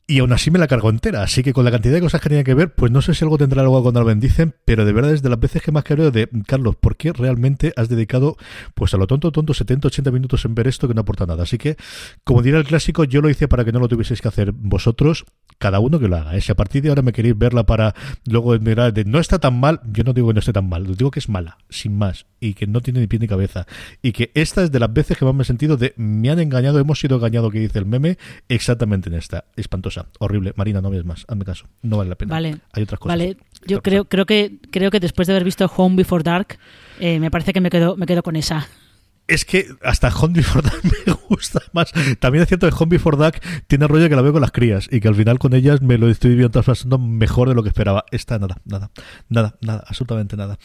Y 0.07 0.19
aún 0.19 0.31
así 0.33 0.51
me 0.51 0.59
la 0.59 0.67
cargo 0.67 0.91
entera, 0.91 1.23
así 1.23 1.41
que 1.41 1.51
con 1.51 1.65
la 1.65 1.71
cantidad 1.71 1.95
de 1.95 2.01
cosas 2.01 2.21
que 2.21 2.29
tenía 2.29 2.43
que 2.43 2.53
ver, 2.53 2.75
pues 2.75 2.91
no 2.91 3.01
sé 3.01 3.15
si 3.15 3.25
algo 3.25 3.39
tendrá 3.39 3.63
algo 3.63 3.81
cuando 3.81 4.01
lo 4.01 4.05
bendicen, 4.05 4.53
pero 4.63 4.85
de 4.85 4.93
verdad 4.93 5.11
es 5.11 5.23
de 5.23 5.29
las 5.29 5.39
veces 5.39 5.63
que 5.63 5.71
más 5.71 5.83
creo 5.83 6.11
de 6.11 6.29
Carlos, 6.45 6.75
¿por 6.75 6.95
qué 6.95 7.11
realmente 7.11 7.73
has 7.75 7.89
dedicado 7.89 8.37
pues 8.75 8.93
a 8.93 8.97
lo 8.97 9.07
tonto, 9.07 9.31
tonto, 9.31 9.55
70, 9.55 9.87
80 9.87 10.11
minutos 10.11 10.45
en 10.45 10.53
ver 10.53 10.67
esto 10.67 10.87
que 10.87 10.93
no 10.93 11.01
aporta 11.01 11.25
nada? 11.25 11.41
Así 11.41 11.57
que, 11.57 11.75
como 12.23 12.43
dirá 12.43 12.59
el 12.59 12.65
clásico, 12.65 13.03
yo 13.03 13.19
lo 13.19 13.31
hice 13.31 13.47
para 13.47 13.65
que 13.65 13.71
no 13.71 13.79
lo 13.79 13.87
tuvieseis 13.87 14.21
que 14.21 14.27
hacer 14.27 14.51
vosotros, 14.51 15.25
cada 15.57 15.79
uno 15.79 15.99
que 15.99 16.07
lo 16.07 16.17
haga. 16.17 16.35
¿eh? 16.35 16.41
Si 16.41 16.51
a 16.51 16.55
partir 16.55 16.81
de 16.81 16.89
ahora 16.89 17.01
me 17.01 17.13
queréis 17.13 17.37
verla 17.37 17.65
para 17.65 17.95
luego 18.25 18.57
mirar 18.59 18.93
de 18.93 19.05
no 19.05 19.19
está 19.19 19.39
tan 19.39 19.59
mal, 19.59 19.81
yo 19.91 20.03
no 20.03 20.13
digo 20.13 20.27
que 20.27 20.33
no 20.33 20.39
esté 20.39 20.53
tan 20.53 20.67
mal, 20.67 20.95
digo 20.95 21.11
que 21.11 21.19
es 21.19 21.29
mala, 21.29 21.57
sin 21.69 21.97
más, 21.97 22.25
y 22.39 22.53
que 22.53 22.67
no 22.67 22.81
tiene 22.81 22.99
ni 22.99 23.07
pie 23.07 23.19
ni 23.19 23.27
cabeza. 23.27 23.65
Y 24.01 24.11
que 24.11 24.31
esta 24.33 24.63
es 24.63 24.71
de 24.71 24.79
las 24.79 24.91
veces 24.91 25.17
que 25.17 25.25
más 25.25 25.33
me 25.33 25.43
he 25.43 25.45
sentido 25.45 25.77
de 25.77 25.93
me 25.97 26.29
han 26.29 26.39
engañado, 26.39 26.79
hemos 26.79 26.99
sido 26.99 27.17
engañados, 27.17 27.51
que 27.51 27.59
dice 27.59 27.79
el 27.79 27.85
meme, 27.85 28.17
exactamente 28.49 29.09
en 29.09 29.15
esta. 29.15 29.45
Espantosa, 29.55 30.07
horrible. 30.19 30.53
Marina, 30.55 30.81
no 30.81 30.89
ves 30.89 31.05
más, 31.05 31.25
hazme 31.27 31.45
caso, 31.45 31.67
no 31.81 31.97
vale 31.97 32.09
la 32.09 32.15
pena. 32.15 32.31
Vale. 32.33 32.57
Hay 32.73 32.83
otras 32.83 32.99
cosas. 32.99 33.17
Vale, 33.17 33.37
yo 33.65 33.81
creo, 33.81 34.05
creo 34.05 34.25
que 34.25 34.59
creo 34.71 34.91
que 34.91 34.99
después 34.99 35.27
de 35.27 35.33
haber 35.33 35.43
visto 35.43 35.71
Home 35.75 35.95
Before 35.95 36.23
Dark, 36.23 36.57
eh, 36.99 37.19
me 37.19 37.31
parece 37.31 37.53
que 37.53 37.61
me 37.61 37.69
quedo, 37.69 37.95
me 37.97 38.05
quedo 38.05 38.23
con 38.23 38.35
esa 38.35 38.67
es 39.27 39.45
que 39.45 39.67
hasta 39.83 40.09
Home 40.09 40.35
Before 40.35 40.61
Dark 40.61 40.81
me 40.83 41.13
gusta 41.29 41.61
más. 41.73 41.91
También 42.19 42.43
es 42.43 42.47
cierto 42.47 42.69
que 42.69 42.75
Home 42.75 42.89
Before 42.91 43.17
Dark 43.17 43.41
tiene 43.67 43.87
rollo 43.87 44.09
que 44.09 44.15
la 44.15 44.21
veo 44.21 44.33
con 44.33 44.41
las 44.41 44.51
crías 44.51 44.87
y 44.91 44.99
que 44.99 45.07
al 45.07 45.15
final 45.15 45.39
con 45.39 45.53
ellas 45.53 45.81
me 45.81 45.97
lo 45.97 46.09
estoy 46.09 46.31
viendo 46.31 46.51
traspassando 46.51 46.97
mejor 46.97 47.49
de 47.49 47.55
lo 47.55 47.63
que 47.63 47.69
esperaba. 47.69 48.05
Esta 48.11 48.39
nada, 48.39 48.61
nada, 48.65 48.91
nada, 49.29 49.55
nada, 49.61 49.83
absolutamente 49.87 50.37
nada. 50.37 50.57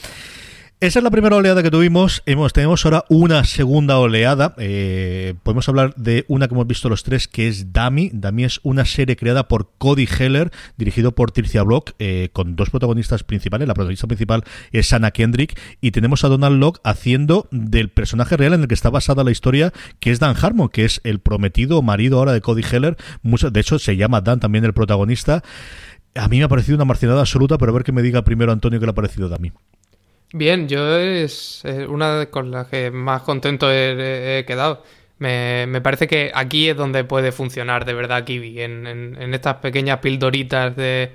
Esa 0.83 1.01
es 1.01 1.03
la 1.03 1.11
primera 1.11 1.37
oleada 1.37 1.63
que 1.63 1.71
tuvimos. 1.71 2.23
Tenemos 2.55 2.87
ahora 2.87 3.05
una 3.11 3.45
segunda 3.45 3.99
oleada. 3.99 4.55
Eh, 4.57 5.35
podemos 5.43 5.69
hablar 5.69 5.95
de 5.97 6.25
una 6.27 6.49
que 6.49 6.55
hemos 6.55 6.67
visto 6.67 6.89
los 6.89 7.03
tres, 7.03 7.29
que 7.29 7.49
es 7.49 7.75
Dami. 7.75 8.11
Dami 8.15 8.45
es 8.45 8.61
una 8.63 8.87
serie 8.87 9.15
creada 9.15 9.47
por 9.47 9.73
Cody 9.77 10.09
Heller, 10.19 10.51
dirigido 10.79 11.15
por 11.15 11.33
Tricia 11.33 11.65
Block, 11.65 11.91
eh, 11.99 12.31
con 12.33 12.57
dos 12.57 12.71
protagonistas 12.71 13.25
principales. 13.25 13.69
La 13.69 13.75
protagonista 13.75 14.07
principal 14.07 14.43
es 14.73 14.91
Anna 14.95 15.11
Kendrick. 15.11 15.61
Y 15.83 15.91
tenemos 15.91 16.25
a 16.25 16.29
Donald 16.29 16.59
Locke 16.59 16.81
haciendo 16.83 17.47
del 17.51 17.91
personaje 17.91 18.39
real 18.39 18.55
en 18.55 18.63
el 18.63 18.69
que 18.69 18.73
está 18.75 18.89
basada 18.89 19.23
la 19.23 19.33
historia, 19.33 19.75
que 19.99 20.11
es 20.11 20.19
Dan 20.19 20.35
Harmon, 20.41 20.71
que 20.71 20.87
es 20.87 21.03
el 21.05 21.21
prometido 21.21 21.83
marido 21.83 22.17
ahora 22.17 22.33
de 22.33 22.41
Cody 22.41 22.63
Heller. 22.63 22.97
de 23.23 23.61
hecho, 23.61 23.79
se 23.79 23.99
llama 23.99 24.23
Dan 24.23 24.41
también 24.41 24.65
el 24.65 24.73
protagonista. 24.73 25.45
A 26.15 26.27
mí 26.29 26.39
me 26.39 26.45
ha 26.45 26.49
parecido 26.49 26.77
una 26.77 26.87
marcinada 26.87 27.21
absoluta, 27.21 27.59
pero 27.59 27.71
a 27.71 27.75
ver 27.75 27.85
que 27.85 27.93
me 27.93 28.01
diga 28.01 28.25
primero 28.25 28.51
Antonio 28.51 28.81
que 28.81 28.87
le 28.87 28.93
ha 28.93 28.95
parecido 28.95 29.29
Dami. 29.29 29.53
Bien, 30.33 30.69
yo 30.69 30.97
es 30.97 31.65
una 31.89 32.27
con 32.27 32.53
las 32.53 32.69
que 32.69 32.91
más 32.93 33.23
contento 33.23 33.71
he, 33.71 34.45
quedado. 34.47 34.85
Me, 35.19 35.67
me, 35.67 35.81
parece 35.81 36.07
que 36.07 36.31
aquí 36.33 36.69
es 36.69 36.77
donde 36.77 37.03
puede 37.05 37.33
funcionar 37.33 37.85
de 37.85 37.95
verdad 37.95 38.25
Kiwi, 38.25 38.61
en, 38.63 38.87
en, 38.87 39.35
estas 39.35 39.57
pequeñas 39.57 39.99
pildoritas 39.99 40.75
de, 40.77 41.13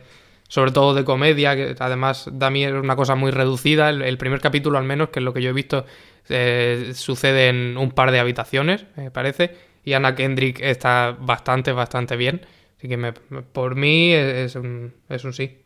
sobre 0.49 0.71
todo 0.71 0.93
de 0.93 1.05
comedia, 1.05 1.55
que 1.55 1.75
además 1.79 2.29
Dami 2.31 2.65
es 2.65 2.73
una 2.73 2.95
cosa 2.97 3.15
muy 3.15 3.31
reducida. 3.31 3.89
El, 3.89 4.17
primer 4.17 4.41
capítulo, 4.41 4.77
al 4.77 4.83
menos, 4.83 5.09
que 5.09 5.19
es 5.19 5.23
lo 5.23 5.33
que 5.33 5.41
yo 5.41 5.51
he 5.51 5.53
visto, 5.53 5.85
eh, 6.29 6.91
sucede 6.93 7.47
en 7.47 7.77
un 7.77 7.91
par 7.91 8.11
de 8.11 8.19
habitaciones, 8.19 8.85
me 8.97 9.11
parece. 9.11 9.55
Y 9.85 9.93
Anna 9.93 10.13
Kendrick 10.15 10.59
está 10.59 11.15
bastante, 11.19 11.71
bastante 11.71 12.17
bien. 12.17 12.45
Así 12.77 12.89
que 12.89 13.13
por 13.53 13.75
mí 13.75 14.13
es 14.13 14.55
un, 14.55 14.93
es 15.09 15.23
un 15.23 15.33
sí. 15.33 15.64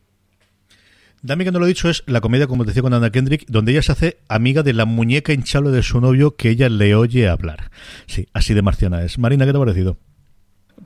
Dame 1.21 1.43
que 1.43 1.51
no 1.51 1.59
lo 1.59 1.65
he 1.65 1.69
dicho, 1.69 1.89
es 1.89 2.03
la 2.07 2.21
comedia, 2.21 2.47
como 2.47 2.63
decía 2.63 2.81
con 2.81 2.93
Anna 2.93 3.11
Kendrick, 3.11 3.45
donde 3.47 3.73
ella 3.73 3.81
se 3.81 3.91
hace 3.91 4.19
amiga 4.29 4.63
de 4.63 4.73
la 4.73 4.85
muñeca 4.85 5.33
hinchable 5.33 5.69
de 5.69 5.83
su 5.83 5.99
novio 5.99 6.35
que 6.35 6.49
ella 6.49 6.69
le 6.69 6.95
oye 6.95 7.27
hablar. 7.27 7.71
Sí, 8.05 8.27
así 8.33 8.53
de 8.53 8.61
marciana 8.61 9.03
es. 9.03 9.19
Marina, 9.19 9.45
¿qué 9.45 9.51
te 9.51 9.57
ha 9.57 9.59
parecido? 9.59 9.97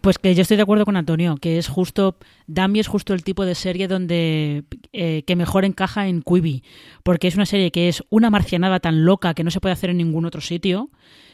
Pues 0.02 0.18
que 0.18 0.34
yo 0.34 0.42
estoy 0.42 0.58
de 0.58 0.64
acuerdo 0.64 0.86
con 0.86 0.98
Antonio, 0.98 1.38
que 1.38 1.60
es 1.60 1.68
justo, 1.68 2.18
Dami 2.48 2.80
es 2.80 2.88
justo 2.88 3.14
el 3.14 3.24
tipo 3.24 3.46
de 3.46 3.54
serie 3.54 3.88
donde 3.88 4.64
eh, 4.92 5.24
que 5.28 5.36
mejor 5.36 5.66
encaja 5.66 6.08
en 6.08 6.24
Quibi, 6.24 6.64
porque 7.04 7.28
es 7.28 7.36
una 7.36 7.46
serie 7.46 7.72
que 7.72 7.88
es 7.88 8.04
una 8.10 8.32
marcianada 8.32 8.80
tan 8.80 9.06
loca 9.06 9.36
que 9.36 9.44
no 9.44 9.52
se 9.52 9.62
puede 9.62 9.74
hacer 9.74 9.92
en 9.92 9.98
ningún 9.98 10.26
otro 10.26 10.42
sitio, 10.42 10.90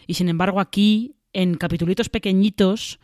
y 0.08 0.16
sin 0.16 0.28
embargo 0.28 0.60
aquí, 0.60 1.16
en 1.32 1.56
capitulitos 1.56 2.10
pequeñitos, 2.10 3.00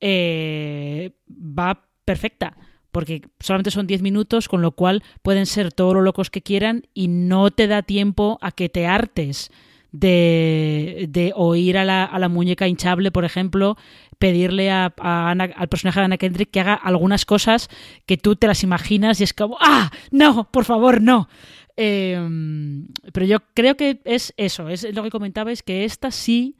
eh, 0.00 1.12
va 1.30 1.88
perfecta 2.04 2.56
porque 2.92 3.22
solamente 3.40 3.70
son 3.70 3.86
10 3.86 4.02
minutos, 4.02 4.48
con 4.48 4.62
lo 4.62 4.72
cual 4.72 5.02
pueden 5.22 5.46
ser 5.46 5.72
todo 5.72 5.94
lo 5.94 6.02
locos 6.02 6.30
que 6.30 6.42
quieran 6.42 6.86
y 6.94 7.08
no 7.08 7.50
te 7.50 7.66
da 7.66 7.82
tiempo 7.82 8.38
a 8.40 8.52
que 8.52 8.68
te 8.68 8.86
hartes 8.86 9.50
de, 9.92 11.32
oír 11.34 11.78
a 11.78 11.84
la, 11.84 12.28
muñeca 12.28 12.68
hinchable, 12.68 13.10
por 13.10 13.24
ejemplo, 13.24 13.76
pedirle 14.18 14.70
a, 14.70 14.86
al 14.96 15.68
personaje 15.68 16.00
de 16.00 16.04
Anna 16.04 16.18
Kendrick 16.18 16.50
que 16.50 16.60
haga 16.60 16.74
algunas 16.74 17.24
cosas 17.24 17.68
que 18.06 18.16
tú 18.16 18.36
te 18.36 18.46
las 18.46 18.62
imaginas 18.62 19.20
y 19.20 19.24
es 19.24 19.32
como, 19.32 19.56
¡ah! 19.60 19.90
¡No! 20.10 20.50
¡Por 20.50 20.64
favor, 20.64 21.00
no! 21.00 21.28
Em, 21.76 22.88
pero 23.12 23.26
yo 23.26 23.38
creo 23.54 23.76
que 23.76 24.00
es 24.04 24.32
eso, 24.36 24.68
es 24.68 24.94
lo 24.94 25.02
que 25.02 25.10
comentabais, 25.10 25.62
que 25.62 25.84
esta 25.84 26.10
sí 26.10 26.56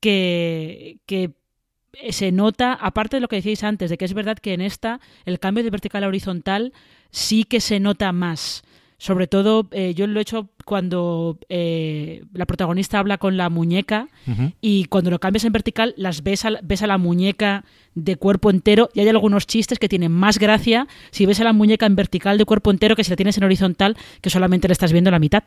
que, 0.00 1.00
que 1.06 1.37
se 2.10 2.32
nota, 2.32 2.72
aparte 2.74 3.16
de 3.16 3.20
lo 3.20 3.28
que 3.28 3.36
decíais 3.36 3.64
antes, 3.64 3.90
de 3.90 3.98
que 3.98 4.04
es 4.04 4.14
verdad 4.14 4.38
que 4.38 4.54
en 4.54 4.60
esta 4.60 5.00
el 5.24 5.38
cambio 5.38 5.64
de 5.64 5.70
vertical 5.70 6.04
a 6.04 6.08
horizontal 6.08 6.72
sí 7.10 7.44
que 7.44 7.60
se 7.60 7.80
nota 7.80 8.12
más. 8.12 8.62
Sobre 9.00 9.28
todo, 9.28 9.68
eh, 9.70 9.94
yo 9.94 10.08
lo 10.08 10.18
he 10.18 10.22
hecho 10.22 10.48
cuando 10.64 11.38
eh, 11.48 12.24
la 12.32 12.46
protagonista 12.46 12.98
habla 12.98 13.18
con 13.18 13.36
la 13.36 13.48
muñeca 13.48 14.08
y 14.60 14.86
cuando 14.86 15.10
lo 15.10 15.20
cambias 15.20 15.44
en 15.44 15.52
vertical, 15.52 15.94
las 15.96 16.24
ves 16.24 16.44
a, 16.44 16.50
ves 16.64 16.82
a 16.82 16.88
la 16.88 16.98
muñeca 16.98 17.64
de 17.94 18.16
cuerpo 18.16 18.50
entero 18.50 18.90
y 18.94 19.00
hay 19.00 19.08
algunos 19.08 19.46
chistes 19.46 19.78
que 19.78 19.88
tienen 19.88 20.10
más 20.10 20.38
gracia 20.38 20.88
si 21.12 21.26
ves 21.26 21.40
a 21.40 21.44
la 21.44 21.52
muñeca 21.52 21.86
en 21.86 21.94
vertical 21.94 22.38
de 22.38 22.44
cuerpo 22.44 22.72
entero 22.72 22.96
que 22.96 23.04
si 23.04 23.10
la 23.10 23.16
tienes 23.16 23.38
en 23.38 23.44
horizontal 23.44 23.96
que 24.20 24.30
solamente 24.30 24.66
le 24.66 24.72
estás 24.72 24.92
viendo 24.92 25.12
la 25.12 25.20
mitad 25.20 25.44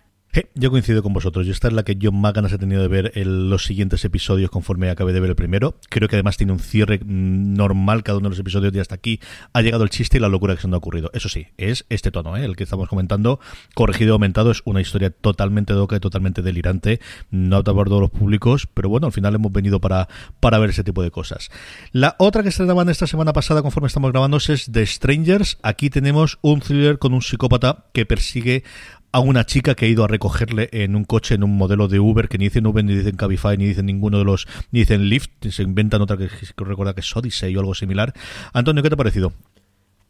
yo 0.56 0.72
coincido 0.72 1.04
con 1.04 1.14
vosotros. 1.14 1.48
Esta 1.48 1.68
es 1.68 1.74
la 1.74 1.84
que 1.84 1.96
yo 1.96 2.12
más 2.12 2.34
ganas 2.34 2.54
he 2.54 2.58
tenido 2.58 2.82
de 2.82 2.88
ver 2.88 3.12
en 3.16 3.50
los 3.50 3.66
siguientes 3.66 4.06
episodios 4.06 4.50
conforme 4.50 4.90
acabé 4.90 5.14
de 5.14 5.20
ver 5.20 5.32
el 5.32 5.36
primero. 5.36 5.76
Creo 5.90 6.08
que 6.08 6.16
además 6.16 6.38
tiene 6.38 6.54
un 6.54 6.60
cierre 6.60 7.00
mm, 7.00 7.54
normal 7.54 8.04
cada 8.04 8.18
uno 8.18 8.26
de 8.26 8.32
los 8.32 8.40
episodios 8.40 8.74
y 8.74 8.80
hasta 8.80 8.96
aquí 8.96 9.20
ha 9.54 9.62
llegado 9.62 9.84
el 9.84 9.90
chiste 9.90 10.18
y 10.18 10.20
la 10.22 10.30
locura 10.30 10.56
que 10.56 10.62
se 10.62 10.68
nos 10.68 10.76
ha 10.76 10.78
ocurrido. 10.78 11.12
Eso 11.14 11.30
sí, 11.30 11.48
es 11.58 11.86
este 11.90 12.12
tono, 12.12 12.38
¿eh? 12.38 12.46
el 12.46 12.56
que 12.56 12.64
estamos 12.64 12.88
comentando, 12.88 13.40
corregido 13.74 14.10
y 14.10 14.14
aumentado. 14.14 14.52
Es 14.52 14.62
una 14.66 14.82
historia 14.82 15.10
totalmente 15.10 15.74
doca 15.74 15.96
y 15.98 16.00
totalmente 16.00 16.42
delirante. 16.42 17.00
No 17.30 17.58
apta 17.58 17.74
por 17.74 17.90
todos 17.90 18.02
los 18.02 18.12
públicos, 18.12 18.68
pero 18.74 18.90
bueno, 18.90 19.08
al 19.08 19.14
final 19.14 19.36
hemos 19.36 19.52
venido 19.52 19.82
para, 19.82 20.08
para 20.40 20.60
ver 20.60 20.70
ese 20.70 20.84
tipo 20.84 21.04
de 21.04 21.12
cosas. 21.12 21.50
La 21.92 22.16
otra 22.20 22.44
que 22.44 22.50
estrenaban 22.50 22.90
esta 22.90 23.08
semana 23.08 23.34
pasada 23.34 23.62
conforme 23.62 23.88
estamos 23.88 24.12
grabando 24.12 24.38
es 24.38 24.70
The 24.72 24.86
Strangers. 24.86 25.58
Aquí 25.62 25.90
tenemos 25.90 26.40
un 26.42 26.62
thriller 26.62 27.00
con 27.00 27.14
un 27.14 27.22
psicópata 27.22 27.86
que 27.94 28.06
persigue 28.06 28.64
a 29.12 29.20
una 29.20 29.46
chica 29.46 29.76
que 29.76 29.86
ha 29.86 29.90
ido 29.90 30.04
a 30.04 30.08
recogerle 30.08 30.70
en 30.72 30.96
un 30.96 31.04
coche, 31.04 31.36
en 31.36 31.44
un 31.44 31.58
modelo 31.58 31.88
de 31.88 32.00
Uber, 32.00 32.30
que 32.30 32.38
ni 32.38 32.46
dicen 32.46 32.66
Uber, 32.66 32.84
ni 32.84 32.96
dicen 32.96 33.18
Cabify, 33.18 33.58
ni 33.58 33.66
dicen 33.66 33.86
ninguno 33.86 34.18
de 34.18 34.24
los, 34.24 34.48
ni 34.72 34.80
dicen 34.80 35.10
Lyft, 35.10 35.32
se 35.50 35.64
inventan 35.64 36.02
otra 36.02 36.18
que, 36.18 36.30
recuerda 36.58 36.94
que 36.94 37.02
es 37.02 37.16
Odyssey 37.16 37.56
o 37.56 37.60
algo 37.60 37.76
similar. 37.76 38.14
Antonio, 38.54 38.82
¿qué 38.82 38.90
te 38.90 38.94
ha 38.96 38.98
parecido? 38.98 39.34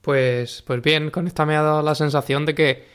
Pues, 0.01 0.63
pues 0.65 0.81
bien, 0.81 1.09
con 1.09 1.27
esta 1.27 1.45
me 1.45 1.55
ha 1.55 1.61
dado 1.61 1.81
la 1.81 1.95
sensación 1.95 2.45
de 2.45 2.55
que, 2.55 2.85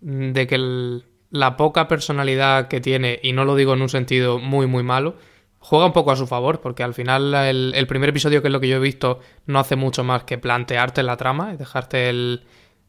de 0.00 0.46
que 0.46 1.02
la 1.30 1.56
poca 1.56 1.88
personalidad 1.88 2.68
que 2.68 2.80
tiene, 2.80 3.20
y 3.22 3.32
no 3.32 3.44
lo 3.44 3.54
digo 3.54 3.74
en 3.74 3.82
un 3.82 3.88
sentido 3.88 4.38
muy, 4.38 4.66
muy 4.66 4.82
malo, 4.82 5.16
juega 5.58 5.86
un 5.86 5.92
poco 5.92 6.10
a 6.10 6.16
su 6.16 6.26
favor, 6.26 6.60
porque 6.60 6.82
al 6.82 6.94
final 6.94 7.34
el, 7.34 7.86
primer 7.86 8.08
episodio, 8.08 8.42
que 8.42 8.48
es 8.48 8.52
lo 8.52 8.60
que 8.60 8.68
yo 8.68 8.76
he 8.76 8.80
visto, 8.80 9.20
no 9.46 9.58
hace 9.58 9.76
mucho 9.76 10.04
más 10.04 10.24
que 10.24 10.38
plantearte 10.38 11.02
la 11.02 11.16
trama 11.16 11.52
y 11.54 11.56
dejarte 11.56 12.08
el, 12.08 12.44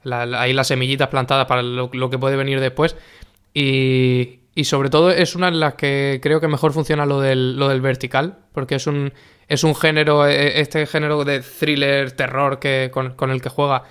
ahí 0.09 0.53
las 0.53 0.67
semillitas 0.67 1.09
plantadas 1.09 1.45
para 1.45 1.61
lo, 1.61 2.09
que 2.09 2.17
puede 2.17 2.35
venir 2.35 2.59
después. 2.59 2.95
Y, 3.53 4.39
sobre 4.63 4.89
todo 4.89 5.09
es 5.11 5.35
una 5.35 5.49
de 5.49 5.57
las 5.57 5.73
que 5.73 6.19
creo 6.21 6.39
que 6.39 6.47
mejor 6.47 6.73
funciona 6.73 7.05
lo 7.05 7.19
del, 7.19 7.57
lo 7.57 7.69
del 7.69 7.81
vertical, 7.81 8.37
porque 8.53 8.75
es 8.75 8.87
un, 8.87 9.11
es 9.47 9.63
un 9.63 9.75
género, 9.75 10.27
e, 10.27 10.61
este 10.61 10.85
género 10.85 11.23
de 11.25 11.39
thriller, 11.39 12.11
terror 12.11 12.59
que, 12.59 12.89
con, 12.93 13.15
con 13.15 13.31
el 13.31 13.41
que 13.41 13.49
juega 13.49 13.83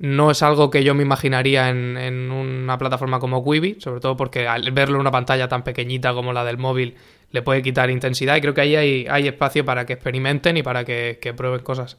no 0.00 0.30
es 0.30 0.42
algo 0.42 0.70
que 0.70 0.82
yo 0.82 0.94
me 0.94 1.02
imaginaría 1.02 1.68
en, 1.68 2.30
una 2.30 2.78
plataforma 2.78 3.20
como 3.20 3.44
Quibi, 3.44 3.76
sobre 3.80 4.00
todo 4.00 4.16
porque 4.16 4.48
al 4.48 4.70
verlo 4.72 4.94
en 4.96 5.02
una 5.02 5.10
pantalla 5.10 5.46
tan 5.46 5.62
pequeñita 5.62 6.14
como 6.14 6.32
la 6.32 6.42
del 6.42 6.56
móvil 6.56 6.96
le 7.32 7.42
puede 7.42 7.60
quitar 7.60 7.90
intensidad 7.90 8.36
y 8.36 8.40
creo 8.40 8.54
que 8.54 8.62
ahí 8.62 8.76
hay, 8.76 9.06
hay 9.10 9.28
espacio 9.28 9.62
para 9.64 9.84
que 9.84 9.92
experimenten 9.92 10.56
y 10.56 10.62
para 10.62 10.84
que 10.84 11.34
prueben 11.36 11.60
cosas. 11.60 11.98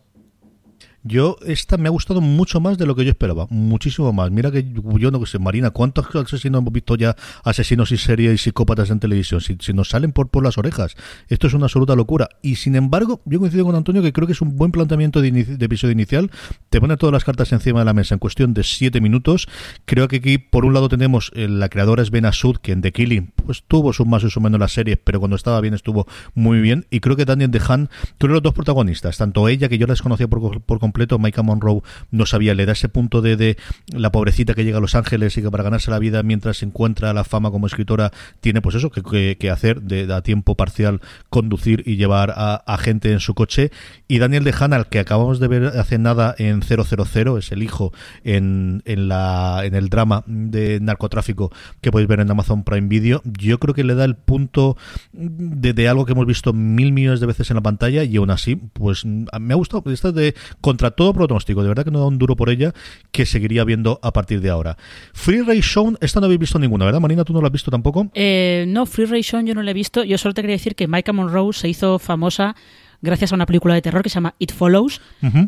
Yo, 1.04 1.38
esta 1.48 1.78
me 1.78 1.88
ha 1.88 1.92
gustado 1.92 2.22
mucho 2.22 2.60
más 2.60 2.78
de 2.78 2.86
lo 2.86 2.96
que 2.96 3.04
yo 3.04 3.10
esperaba, 3.10 3.48
muchísimo 3.50 4.14
más. 4.14 4.30
Mira 4.30 4.52
que 4.52 4.72
yo 5.00 5.10
no 5.10 5.26
sé, 5.26 5.40
Marina, 5.40 5.72
¿cuántos 5.72 6.06
asesinos 6.16 6.62
hemos 6.62 6.72
visto 6.72 6.96
ya, 6.96 7.16
asesinos 7.44 7.92
y 7.92 7.98
series 7.98 8.34
y 8.36 8.38
psicópatas 8.38 8.92
en 8.92 9.00
televisión? 9.00 9.42
Si, 9.42 9.58
nos 9.74 9.90
salen 9.90 10.12
por, 10.12 10.30
por 10.30 10.44
las 10.44 10.60
orejas, 10.60 10.96
esto 11.28 11.48
es 11.48 11.54
una 11.56 11.66
absoluta 11.66 11.96
locura. 11.96 12.30
Y 12.44 12.56
sin 12.56 12.76
embargo, 12.76 13.22
yo 13.26 13.40
coincido 13.40 13.66
con 13.66 13.76
Antonio 13.76 14.04
que 14.04 14.14
creo 14.14 14.28
que 14.28 14.34
es 14.34 14.42
un 14.42 14.58
buen 14.58 14.72
planteamiento 14.72 15.22
de, 15.22 15.30
episodio 15.60 15.92
inicial. 15.92 16.30
Te 16.70 16.80
pone 16.80 16.98
todas 16.98 17.14
las 17.14 17.24
cartas 17.24 17.52
encima 17.52 17.80
de 17.80 17.86
la 17.86 17.94
mesa 17.94 18.14
en 18.14 18.20
cuestión 18.20 18.54
de 18.54 18.64
siete 18.64 19.02
minutos. 19.02 19.48
Creo 19.86 20.08
que 20.08 20.18
aquí, 20.18 20.38
por 20.38 20.66
un 20.66 20.76
lado, 20.76 20.88
tenemos 20.88 21.32
eh, 21.34 21.48
la 21.48 21.70
creadora 21.70 22.04
es 22.04 22.12
Ben 22.12 22.26
Asud, 22.26 22.58
que 22.58 22.74
en 22.74 22.82
The 22.82 22.92
Killing 22.92 23.34
pues 23.46 23.64
tuvo 23.68 23.92
sus 23.92 24.06
más 24.06 24.24
o 24.24 24.40
menos 24.40 24.60
la 24.60 24.68
serie, 24.68 24.98
pero 24.98 25.20
cuando 25.20 25.36
estaba 25.36 25.60
bien 25.62 25.74
estuvo 25.74 26.06
muy 26.36 26.62
bien. 26.62 26.86
Y 26.92 27.00
creo 27.00 27.16
que 27.16 27.26
Daniel 27.26 27.50
DeHaan, 27.50 27.90
tú 28.20 28.28
eres 28.28 28.34
los 28.36 28.44
dos 28.44 28.54
protagonistas, 28.54 29.18
tanto 29.18 29.48
ella, 29.48 29.68
que 29.68 29.80
yo 29.80 29.88
la 29.88 29.94
desconocía 29.94 30.28
por, 30.28 30.62
por 30.62 30.80
Micah 31.20 31.44
Monroe 31.44 31.82
no 32.12 32.26
sabía, 32.26 32.54
le 32.54 32.66
da 32.66 32.74
ese 32.74 32.90
punto 32.90 33.22
de, 33.22 33.36
de, 33.36 33.58
la 33.88 34.12
pobrecita 34.12 34.54
que 34.54 34.64
llega 34.64 34.78
a 34.78 34.82
Los 34.82 34.96
Ángeles 34.96 35.38
y 35.38 35.42
que 35.42 35.52
para 35.52 35.64
ganarse 35.64 35.92
la 35.92 36.00
vida 36.00 36.24
mientras 36.24 36.58
se 36.58 36.66
encuentra 36.66 37.14
la 37.14 37.24
fama 37.24 37.52
como 37.52 37.68
escritora 37.68 38.12
tiene 38.40 38.62
pues 38.62 38.76
eso 38.76 38.90
que, 38.90 39.52
hacer 39.52 39.82
de, 39.82 40.12
a 40.14 40.22
tiempo 40.22 40.56
parcial 40.56 41.02
conducir 41.30 41.84
y 41.86 41.98
llevar 41.98 42.34
a, 42.36 42.78
gente 42.82 43.12
en 43.12 43.20
su 43.20 43.36
coche. 43.36 43.72
Y 44.08 44.20
Daniel 44.20 44.44
de 44.44 44.52
al 44.52 44.88
que 44.88 45.00
acabamos 45.00 45.40
de 45.40 45.48
ver 45.48 45.66
hace 45.66 45.98
nada 45.98 46.36
en 46.38 46.62
000 46.62 47.38
es 47.38 47.52
el 47.52 47.64
hijo 47.64 47.94
en, 48.24 48.82
en, 48.86 49.08
la, 49.08 49.62
en 49.64 49.76
el 49.76 49.90
drama 49.90 50.24
de 50.28 50.80
narcotráfico 50.80 51.52
que 51.82 51.92
podéis 51.92 52.08
ver 52.08 52.20
en 52.20 52.32
Amazon 52.32 52.64
Prime 52.64 52.88
Video 52.88 53.22
yo 53.26 53.60
creo 53.60 53.74
que 53.74 53.84
le 53.84 53.96
da 53.96 54.06
el 54.06 54.16
punto 54.16 54.78
de, 55.12 55.74
de 55.74 55.88
algo 55.88 56.06
que 56.06 56.14
hemos 56.14 56.26
visto 56.26 56.54
mil 56.54 56.92
millones 56.92 57.20
de 57.20 57.26
veces 57.26 57.50
en 57.50 57.56
la 57.56 57.62
pantalla 57.62 58.04
y 58.04 58.18
aún 58.18 58.32
así 58.32 58.56
pues 58.56 59.06
me 59.06 59.54
ha 59.54 59.56
gustado. 59.56 59.84
Esto 59.92 60.12
de 60.12 60.36
contra 60.60 60.81
todo 60.90 61.14
pronóstico, 61.14 61.62
de 61.62 61.70
verdad 61.70 61.86
que 61.86 61.92
no 61.92 62.00
da 62.00 62.08
un 62.08 62.18
duro 62.18 62.36
por 62.36 62.50
ella, 62.50 62.74
que 63.12 63.28
seguiría 63.28 63.64
viendo 63.64 64.00
a 64.02 64.12
partir 64.12 64.42
de 64.42 64.50
ahora. 64.50 64.78
Free 65.14 65.44
Ray 65.44 65.62
Shown, 65.62 66.00
esta 66.02 66.20
no 66.20 66.26
habéis 66.26 66.40
visto 66.40 66.58
ninguna, 66.58 66.86
¿verdad, 66.86 67.00
Marina? 67.00 67.24
¿Tú 67.24 67.34
no 67.34 67.42
la 67.42 67.48
has 67.48 67.54
visto 67.54 67.70
tampoco? 67.70 68.10
Eh, 68.16 68.66
no, 68.68 68.88
Free 68.88 69.06
Ray 69.06 69.22
Shown 69.22 69.46
yo 69.46 69.54
no 69.54 69.62
la 69.62 69.70
he 69.70 69.76
visto. 69.76 70.04
Yo 70.04 70.18
solo 70.18 70.34
te 70.34 70.42
quería 70.42 70.56
decir 70.56 70.76
que 70.76 70.88
Micah 70.88 71.14
Monroe 71.14 71.54
se 71.54 71.70
hizo 71.70 72.00
famosa 72.00 72.56
gracias 73.02 73.32
a 73.32 73.36
una 73.36 73.46
película 73.46 73.74
de 73.74 73.82
terror 73.82 74.04
que 74.04 74.10
se 74.10 74.16
llama 74.16 74.36
It 74.40 74.54
Follows, 74.54 75.02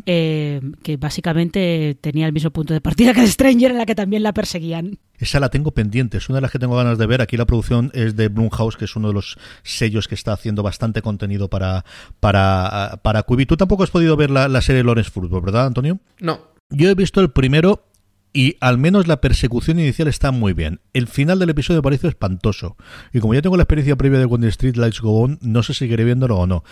eh, 0.06 0.60
que 0.82 0.96
básicamente 0.96 1.96
tenía 2.00 2.26
el 2.26 2.32
mismo 2.32 2.50
punto 2.50 2.74
de 2.74 2.80
partida 2.80 3.14
que 3.14 3.20
The 3.20 3.28
Stranger, 3.28 3.70
en 3.70 3.78
la 3.78 3.86
que 3.86 3.94
también 3.94 4.22
la 4.22 4.32
perseguían. 4.32 4.98
Esa 5.18 5.38
la 5.40 5.48
tengo 5.48 5.70
pendiente, 5.70 6.18
es 6.18 6.28
una 6.28 6.38
de 6.38 6.42
las 6.42 6.50
que 6.50 6.58
tengo 6.58 6.76
ganas 6.76 6.98
de 6.98 7.06
ver. 7.06 7.22
Aquí 7.22 7.36
la 7.36 7.46
producción 7.46 7.90
es 7.94 8.16
de 8.16 8.28
Blumhouse, 8.28 8.76
que 8.76 8.84
es 8.84 8.96
uno 8.96 9.08
de 9.08 9.14
los 9.14 9.38
sellos 9.62 10.08
que 10.08 10.14
está 10.14 10.32
haciendo 10.32 10.62
bastante 10.62 11.02
contenido 11.02 11.48
para, 11.48 11.84
para, 12.20 13.00
para 13.02 13.22
Quibi. 13.22 13.46
Tú 13.46 13.56
tampoco 13.56 13.84
has 13.84 13.90
podido 13.90 14.16
ver 14.16 14.30
la, 14.30 14.48
la 14.48 14.60
serie 14.60 14.82
Lawrence 14.82 15.10
Football, 15.10 15.42
¿verdad, 15.42 15.66
Antonio? 15.66 15.98
No. 16.20 16.40
Yo 16.70 16.90
he 16.90 16.94
visto 16.94 17.20
el 17.20 17.30
primero 17.30 17.84
y 18.36 18.56
al 18.60 18.78
menos 18.78 19.06
la 19.06 19.20
persecución 19.20 19.78
inicial 19.78 20.08
está 20.08 20.32
muy 20.32 20.52
bien. 20.52 20.80
El 20.92 21.06
final 21.06 21.38
del 21.38 21.50
episodio 21.50 21.82
parece 21.82 22.08
espantoso. 22.08 22.76
Y 23.12 23.20
como 23.20 23.32
ya 23.32 23.40
tengo 23.40 23.56
la 23.56 23.62
experiencia 23.62 23.94
previa 23.94 24.18
de 24.18 24.26
When 24.26 24.42
Street 24.44 24.76
Lights 24.76 25.00
Go 25.00 25.20
On, 25.20 25.38
no 25.40 25.62
sé 25.62 25.72
si 25.72 25.78
seguiré 25.78 26.02
viéndolo 26.02 26.36
o 26.36 26.46
no. 26.46 26.64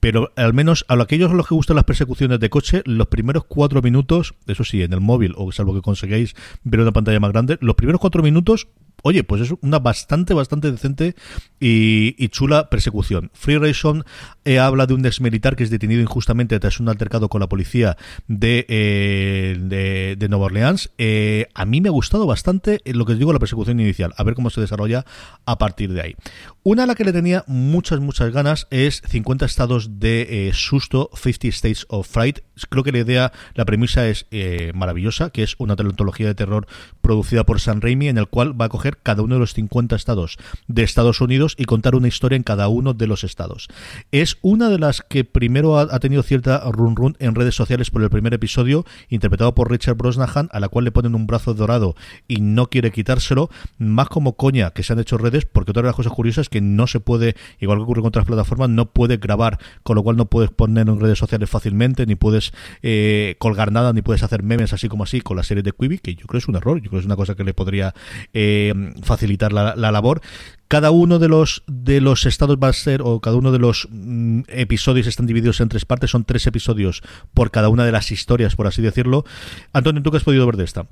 Pero 0.00 0.32
al 0.34 0.54
menos 0.54 0.86
a 0.88 0.94
aquellos 0.94 1.30
a 1.30 1.34
los 1.34 1.46
que 1.46 1.54
gustan 1.54 1.76
las 1.76 1.84
persecuciones 1.84 2.40
de 2.40 2.48
coche, 2.48 2.82
los 2.86 3.08
primeros 3.08 3.44
cuatro 3.44 3.82
minutos, 3.82 4.34
eso 4.46 4.64
sí, 4.64 4.82
en 4.82 4.94
el 4.94 5.00
móvil, 5.00 5.34
o 5.36 5.52
salvo 5.52 5.74
que 5.74 5.82
conseguáis 5.82 6.34
ver 6.64 6.80
una 6.80 6.92
pantalla 6.92 7.20
más 7.20 7.32
grande, 7.32 7.58
los 7.60 7.76
primeros 7.76 8.00
cuatro 8.00 8.22
minutos 8.22 8.68
oye, 9.02 9.24
pues 9.24 9.42
es 9.42 9.54
una 9.60 9.78
bastante, 9.78 10.34
bastante 10.34 10.70
decente 10.70 11.14
y, 11.58 12.28
chula 12.28 12.70
persecución. 12.70 13.30
Free 13.34 13.58
Ration 13.58 14.04
eh, 14.44 14.58
habla 14.58 14.86
de 14.86 14.94
un 14.94 15.04
ex 15.04 15.20
militar 15.20 15.56
que 15.56 15.64
es 15.64 15.70
detenido 15.70 16.00
injustamente 16.00 16.58
tras 16.60 16.80
un 16.80 16.88
altercado 16.88 17.28
con 17.28 17.40
la 17.40 17.48
policía 17.48 17.96
de, 18.28 18.66
eh, 18.68 20.16
Nueva 20.28 20.46
Orleans. 20.46 20.90
Eh, 20.98 21.48
a 21.54 21.64
mí 21.64 21.80
me 21.80 21.88
ha 21.88 21.92
gustado 21.92 22.26
bastante 22.26 22.80
lo 22.84 23.04
que 23.04 23.14
digo, 23.14 23.32
la 23.32 23.38
persecución 23.38 23.80
inicial. 23.80 24.12
A 24.16 24.22
ver 24.22 24.34
cómo 24.34 24.50
se 24.50 24.60
desarrolla 24.60 25.04
a 25.44 25.58
partir 25.58 25.92
de 25.92 26.02
ahí. 26.02 26.16
Una 26.62 26.84
a 26.84 26.86
la 26.86 26.94
que 26.94 27.04
le 27.04 27.12
tenía 27.12 27.44
muchas, 27.46 28.00
muchas 28.00 28.32
ganas 28.32 28.68
es 28.70 29.02
50 29.08 29.44
estados 29.44 29.98
de 29.98 30.50
susto, 30.54 31.10
50 31.14 31.48
States 31.48 31.86
of 31.88 32.08
Fright. 32.08 32.40
Creo 32.68 32.84
que 32.84 32.92
la 32.92 32.98
idea, 32.98 33.32
la 33.54 33.64
premisa 33.64 34.06
es 34.06 34.26
maravillosa, 34.74 35.30
que 35.30 35.42
es 35.42 35.56
una 35.58 35.74
teleontología 35.74 36.26
de 36.26 36.34
terror 36.34 36.66
producida 37.00 37.44
por 37.44 37.60
San 37.60 37.80
Raimi 37.80 38.08
en 38.08 38.18
el 38.18 38.28
cual 38.28 38.60
va 38.60 38.66
a 38.66 38.68
coger 38.68 38.89
cada 38.96 39.22
uno 39.22 39.34
de 39.34 39.40
los 39.40 39.54
50 39.54 39.96
estados 39.96 40.38
de 40.68 40.82
Estados 40.82 41.20
Unidos 41.20 41.54
y 41.58 41.64
contar 41.64 41.94
una 41.94 42.08
historia 42.08 42.36
en 42.36 42.42
cada 42.42 42.68
uno 42.68 42.94
de 42.94 43.06
los 43.06 43.24
estados. 43.24 43.68
Es 44.12 44.38
una 44.42 44.68
de 44.68 44.78
las 44.78 45.02
que 45.02 45.24
primero 45.24 45.78
ha, 45.78 46.00
tenido 46.00 46.22
cierta 46.22 46.62
run 46.70 46.96
run 46.96 47.16
en 47.18 47.34
redes 47.34 47.54
sociales 47.54 47.90
por 47.90 48.02
el 48.02 48.10
primer 48.10 48.34
episodio, 48.34 48.84
interpretado 49.08 49.54
por 49.54 49.70
Richard 49.70 49.96
Brosnahan, 49.96 50.48
a 50.52 50.60
la 50.60 50.68
cual 50.68 50.84
le 50.84 50.92
ponen 50.92 51.14
un 51.14 51.26
brazo 51.26 51.54
dorado 51.54 51.94
y 52.28 52.40
no 52.40 52.66
quiere 52.66 52.90
quitárselo, 52.90 53.50
más 53.78 54.08
como 54.08 54.36
coña 54.36 54.70
que 54.70 54.82
se 54.82 54.92
han 54.92 54.98
hecho 54.98 55.18
redes, 55.18 55.46
porque 55.46 55.70
otra 55.70 55.82
de 55.82 55.88
las 55.88 55.96
cosas 55.96 56.12
curiosas 56.12 56.42
es 56.42 56.48
que 56.48 56.60
no 56.60 56.86
se 56.86 57.00
puede, 57.00 57.36
igual 57.58 57.78
que 57.78 57.84
ocurre 57.84 58.00
con 58.02 58.08
otras 58.08 58.26
plataformas, 58.26 58.70
no 58.70 58.90
puede 58.92 59.16
grabar, 59.16 59.58
con 59.82 59.96
lo 59.96 60.02
cual 60.02 60.16
no 60.16 60.26
puedes 60.26 60.50
poner 60.50 60.88
en 60.88 61.00
redes 61.00 61.18
sociales 61.18 61.48
fácilmente, 61.50 62.06
ni 62.06 62.14
puedes 62.14 62.52
eh, 62.82 63.36
colgar 63.38 63.72
nada, 63.72 63.92
ni 63.92 64.02
puedes 64.02 64.22
hacer 64.22 64.42
memes 64.42 64.72
así 64.72 64.88
como 64.88 65.04
así 65.04 65.20
con 65.20 65.36
la 65.36 65.42
serie 65.42 65.62
de 65.62 65.72
Quibi, 65.72 65.98
que 65.98 66.14
yo 66.14 66.26
creo 66.26 66.38
es 66.38 66.48
un 66.48 66.56
error, 66.56 66.76
yo 66.78 66.90
creo 66.90 66.92
que 66.92 66.98
es 66.98 67.06
una 67.06 67.16
cosa 67.16 67.34
que 67.34 67.44
le 67.44 67.54
podría 67.54 67.94
eh, 68.32 68.72
facilitar 69.02 69.52
la, 69.52 69.74
labor. 69.74 70.20
Cada 70.68 70.90
uno 70.90 71.18
de 71.18 71.28
los 71.28 71.62
de 71.66 72.00
los 72.00 72.26
estados 72.26 72.56
va 72.62 72.68
a 72.68 72.72
ser, 72.72 73.02
o 73.02 73.20
cada 73.20 73.36
uno 73.36 73.52
de 73.52 73.58
los 73.58 73.88
mm, 73.90 74.42
episodios 74.48 75.06
están 75.06 75.26
divididos 75.26 75.60
en 75.60 75.68
tres 75.68 75.84
partes, 75.84 76.10
son 76.10 76.24
tres 76.24 76.46
episodios 76.46 77.02
por 77.34 77.50
cada 77.50 77.68
una 77.68 77.84
de 77.84 77.92
las 77.92 78.12
historias, 78.12 78.56
por 78.56 78.66
así 78.66 78.82
decirlo. 78.82 79.24
Antonio, 79.72 80.02
¿tú 80.02 80.10
qué 80.10 80.18
has 80.18 80.24
podido 80.24 80.46
ver 80.46 80.56
de 80.56 80.64
esta? 80.64 80.86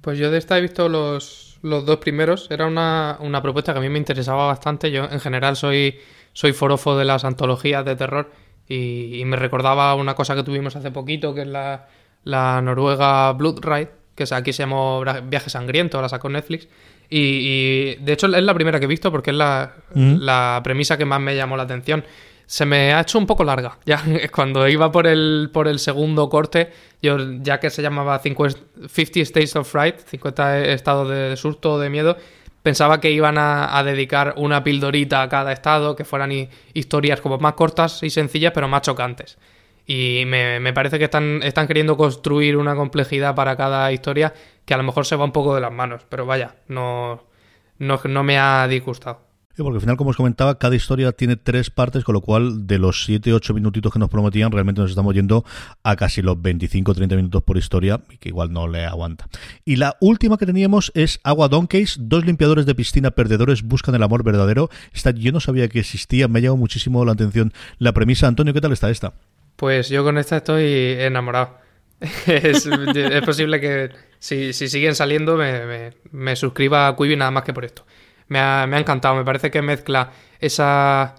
Pues 0.00 0.18
yo 0.18 0.30
de 0.30 0.38
esta 0.38 0.58
he 0.58 0.60
visto 0.60 0.88
los, 0.88 1.58
los 1.62 1.86
dos 1.86 1.96
primeros. 1.96 2.50
Era 2.50 2.66
una, 2.66 3.40
propuesta 3.42 3.72
que 3.72 3.78
a 3.78 3.82
mí 3.82 3.88
me 3.88 3.98
interesaba 3.98 4.46
bastante. 4.46 4.90
Yo 4.90 5.04
en 5.04 5.18
general 5.18 5.56
soy, 5.56 5.98
soy 6.32 6.52
forofo 6.52 6.96
de 6.96 7.06
las 7.06 7.24
antologías 7.24 7.84
de 7.84 7.96
terror 7.96 8.30
y, 8.68 9.22
me 9.24 9.36
recordaba 9.36 9.94
una 9.94 10.14
cosa 10.14 10.34
que 10.34 10.42
tuvimos 10.42 10.76
hace 10.76 10.90
poquito, 10.90 11.34
que 11.34 11.42
es 11.42 11.48
la, 11.48 11.88
la 12.22 12.60
Noruega 12.60 13.32
Blood 13.32 13.60
Ride, 13.62 13.90
que 14.14 14.24
aquí 14.30 14.52
se 14.52 14.62
llamó 14.64 15.02
Viaje 15.24 15.50
Sangriento, 15.50 16.00
la 16.00 16.08
sacó 16.08 16.28
Netflix. 16.28 16.68
Y, 17.10 17.96
de 17.96 18.12
hecho 18.12 18.26
es 18.26 18.42
la 18.42 18.54
primera 18.54 18.78
que 18.78 18.86
he 18.86 18.88
visto 18.88 19.10
porque 19.10 19.30
es 19.30 19.36
mm. 19.36 20.16
la, 20.18 20.60
premisa 20.64 20.96
que 20.96 21.04
más 21.04 21.20
me 21.20 21.36
llamó 21.36 21.56
la 21.56 21.64
atención. 21.64 22.04
Se 22.46 22.66
me 22.66 22.92
ha 22.92 23.00
hecho 23.00 23.18
un 23.18 23.26
poco 23.26 23.44
larga. 23.44 23.78
Ya 23.86 24.02
cuando 24.30 24.68
iba 24.68 24.90
por 24.92 25.06
el, 25.06 25.50
por 25.52 25.68
el 25.68 25.78
segundo 25.78 26.28
corte, 26.28 26.70
yo 27.02 27.16
ya 27.40 27.60
que 27.60 27.70
se 27.70 27.82
llamaba 27.82 28.18
50 28.18 28.60
States 28.96 29.56
of 29.56 29.70
Fright, 29.70 30.00
50 30.00 30.64
estados 30.66 31.08
de 31.08 31.36
susto 31.36 31.74
o 31.74 31.78
de 31.78 31.90
miedo, 31.90 32.16
pensaba 32.64 32.98
que 32.98 33.10
iban 33.10 33.36
a, 33.36 33.82
dedicar 33.84 34.34
una 34.38 34.64
pildorita 34.64 35.20
a 35.20 35.28
cada 35.28 35.52
estado, 35.52 35.94
que 35.94 36.06
fueran 36.06 36.32
historias 36.72 37.20
como 37.20 37.36
más 37.36 37.52
cortas 37.52 38.02
y 38.02 38.08
sencillas, 38.08 38.52
pero 38.54 38.68
más 38.68 38.80
chocantes. 38.80 39.36
Y 39.86 40.24
me, 40.26 40.60
me, 40.60 40.72
parece 40.72 40.98
que 40.98 41.04
están, 41.04 41.42
están 41.42 41.66
queriendo 41.66 41.96
construir 41.96 42.56
una 42.56 42.74
complejidad 42.74 43.34
para 43.34 43.56
cada 43.56 43.92
historia 43.92 44.32
que 44.64 44.74
a 44.74 44.78
lo 44.78 44.82
mejor 44.82 45.04
se 45.04 45.16
va 45.16 45.24
un 45.24 45.32
poco 45.32 45.54
de 45.54 45.60
las 45.60 45.72
manos. 45.72 46.06
Pero 46.08 46.24
vaya, 46.24 46.56
no, 46.68 47.24
no, 47.78 48.00
no 48.02 48.24
me 48.24 48.38
ha 48.38 48.66
disgustado. 48.66 49.20
porque 49.58 49.76
al 49.76 49.80
final, 49.82 49.96
como 49.98 50.10
os 50.10 50.16
comentaba, 50.16 50.58
cada 50.58 50.74
historia 50.74 51.12
tiene 51.12 51.36
tres 51.36 51.68
partes, 51.68 52.02
con 52.02 52.14
lo 52.14 52.22
cual 52.22 52.66
de 52.66 52.78
los 52.78 53.06
7-8 53.06 53.52
minutitos 53.52 53.92
que 53.92 53.98
nos 53.98 54.08
prometían, 54.08 54.52
realmente 54.52 54.80
nos 54.80 54.90
estamos 54.90 55.14
yendo 55.14 55.44
a 55.82 55.96
casi 55.96 56.22
los 56.22 56.38
25-30 56.38 57.16
minutos 57.16 57.42
por 57.42 57.58
historia, 57.58 58.00
que 58.20 58.30
igual 58.30 58.52
no 58.52 58.68
le 58.68 58.86
aguanta. 58.86 59.28
Y 59.66 59.76
la 59.76 59.98
última 60.00 60.38
que 60.38 60.46
teníamos 60.46 60.92
es 60.94 61.20
Agua 61.24 61.48
Donkeys, 61.48 61.98
dos 62.00 62.24
limpiadores 62.24 62.64
de 62.64 62.74
piscina 62.74 63.10
perdedores 63.10 63.62
buscan 63.62 63.94
el 63.94 64.02
amor 64.02 64.24
verdadero. 64.24 64.70
Esta 64.94 65.10
yo 65.10 65.30
no 65.30 65.40
sabía 65.40 65.68
que 65.68 65.80
existía, 65.80 66.26
me 66.26 66.38
ha 66.38 66.42
llamado 66.42 66.56
muchísimo 66.56 67.04
la 67.04 67.12
atención 67.12 67.52
la 67.76 67.92
premisa. 67.92 68.28
Antonio, 68.28 68.54
¿qué 68.54 68.62
tal 68.62 68.72
está 68.72 68.88
esta? 68.88 69.12
Pues 69.56 69.88
yo 69.88 70.02
con 70.04 70.18
esta 70.18 70.38
estoy 70.38 70.96
enamorado. 70.98 71.58
es, 72.26 72.68
posible 73.24 73.60
que 73.60 73.90
si, 74.18 74.52
siguen 74.52 74.94
saliendo 74.94 75.36
me, 75.36 76.36
suscriba 76.36 76.88
a 76.88 76.96
Quibi 76.96 77.16
nada 77.16 77.30
más 77.30 77.44
que 77.44 77.52
por 77.52 77.64
esto. 77.64 77.86
Me 78.28 78.38
ha, 78.38 78.64
encantado, 78.64 79.14
me 79.14 79.24
parece 79.24 79.50
que 79.50 79.62
mezcla 79.62 80.10
esa, 80.40 81.14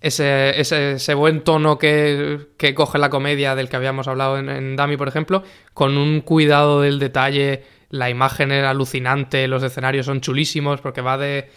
ese, 0.00 0.60
ese, 0.60 1.14
buen 1.14 1.42
tono 1.42 1.78
que, 1.78 2.48
coge 2.74 2.98
la 2.98 3.10
comedia 3.10 3.54
del 3.54 3.68
que 3.68 3.76
habíamos 3.76 4.06
hablado 4.06 4.38
en, 4.38 4.48
en 4.48 4.76
Dami, 4.76 4.96
por 4.96 5.08
ejemplo, 5.08 5.42
con 5.74 5.96
un 5.96 6.20
cuidado 6.20 6.82
del 6.82 6.98
detalle, 6.98 7.64
la 7.88 8.10
imagen 8.10 8.52
es 8.52 8.64
alucinante, 8.64 9.48
los 9.48 9.62
escenarios 9.62 10.06
son 10.06 10.20
chulísimos 10.20 10.80
porque 10.80 11.00
va 11.00 11.18
de, 11.18 11.50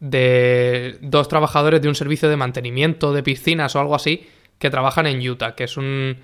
de 0.00 0.98
dos 1.00 1.28
trabajadores 1.28 1.80
de 1.82 1.88
un 1.88 1.94
servicio 1.94 2.28
de 2.28 2.36
mantenimiento 2.36 3.12
de 3.12 3.22
piscinas 3.22 3.74
o 3.74 3.80
algo 3.80 3.94
así 3.94 4.26
que 4.62 4.70
trabajan 4.70 5.08
en 5.08 5.28
Utah, 5.28 5.56
que 5.56 5.64
es 5.64 5.76
un 5.76 6.16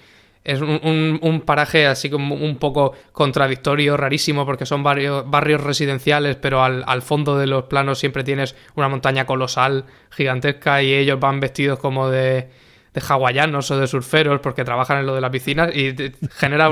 es 0.44 0.60
un, 0.62 1.42
paraje 1.44 1.86
así 1.86 2.08
como 2.08 2.36
un 2.36 2.56
poco 2.56 2.94
contradictorio, 3.12 3.98
rarísimo, 3.98 4.46
porque 4.46 4.64
son 4.64 4.82
barrios, 4.82 5.28
barrios 5.28 5.60
residenciales, 5.60 6.36
pero 6.36 6.62
al, 6.62 7.02
fondo 7.02 7.36
de 7.36 7.46
los 7.46 7.64
planos 7.64 7.98
siempre 7.98 8.24
tienes 8.24 8.54
una 8.74 8.88
montaña 8.88 9.26
colosal, 9.26 9.84
gigantesca, 10.08 10.82
y 10.82 10.94
ellos 10.94 11.20
van 11.20 11.40
vestidos 11.40 11.78
como 11.80 12.08
de, 12.08 12.48
de 12.94 13.02
hawaianos 13.06 13.70
o 13.72 13.78
de 13.78 13.86
surferos, 13.86 14.40
porque 14.40 14.64
trabajan 14.64 15.00
en 15.00 15.06
lo 15.06 15.14
de 15.14 15.20
la 15.20 15.30
piscina, 15.30 15.68
y 15.68 15.94
genera 16.30 16.70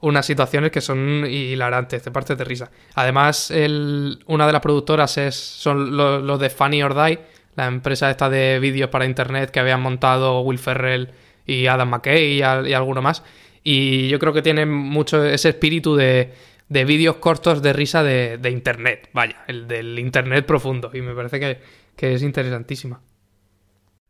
unas 0.00 0.26
situaciones 0.26 0.72
que 0.72 0.80
son 0.80 1.24
hilarantes, 1.24 2.02
de 2.02 2.10
parte 2.10 2.34
de 2.34 2.42
risa. 2.42 2.68
Además, 2.96 3.52
el, 3.52 4.24
una 4.26 4.44
de 4.46 4.52
las 4.52 4.62
productoras 4.62 5.18
es, 5.18 5.36
son 5.36 5.96
los, 5.96 6.40
de 6.40 6.50
Funny 6.50 6.82
or 6.82 6.94
Die, 6.94 7.20
la 7.58 7.66
empresa 7.66 8.08
esta 8.08 8.30
de 8.30 8.60
vídeos 8.60 8.88
para 8.88 9.04
internet 9.04 9.50
que 9.50 9.58
habían 9.58 9.82
montado 9.82 10.40
Will 10.42 10.58
Ferrell 10.58 11.10
y 11.44 11.66
Adam 11.66 11.90
McKay 11.90 12.38
y, 12.38 12.42
alguno 12.42 13.02
más. 13.02 13.24
Y 13.64 14.08
yo 14.08 14.18
creo 14.20 14.32
que 14.32 14.42
tienen 14.42 14.70
mucho 14.70 15.24
ese 15.24 15.48
espíritu 15.50 15.96
de, 15.96 16.32
de 16.68 16.84
vídeos 16.84 17.16
cortos 17.16 17.60
de 17.60 17.72
risa 17.72 18.04
de, 18.04 18.50
internet, 18.50 19.10
vaya, 19.12 19.42
el 19.48 19.66
del 19.66 19.98
internet 19.98 20.46
profundo. 20.46 20.90
Y 20.94 21.02
me 21.02 21.14
parece 21.14 21.40
que, 21.40 21.58
que 21.96 22.14
es 22.14 22.22
interesantísima. 22.22 23.00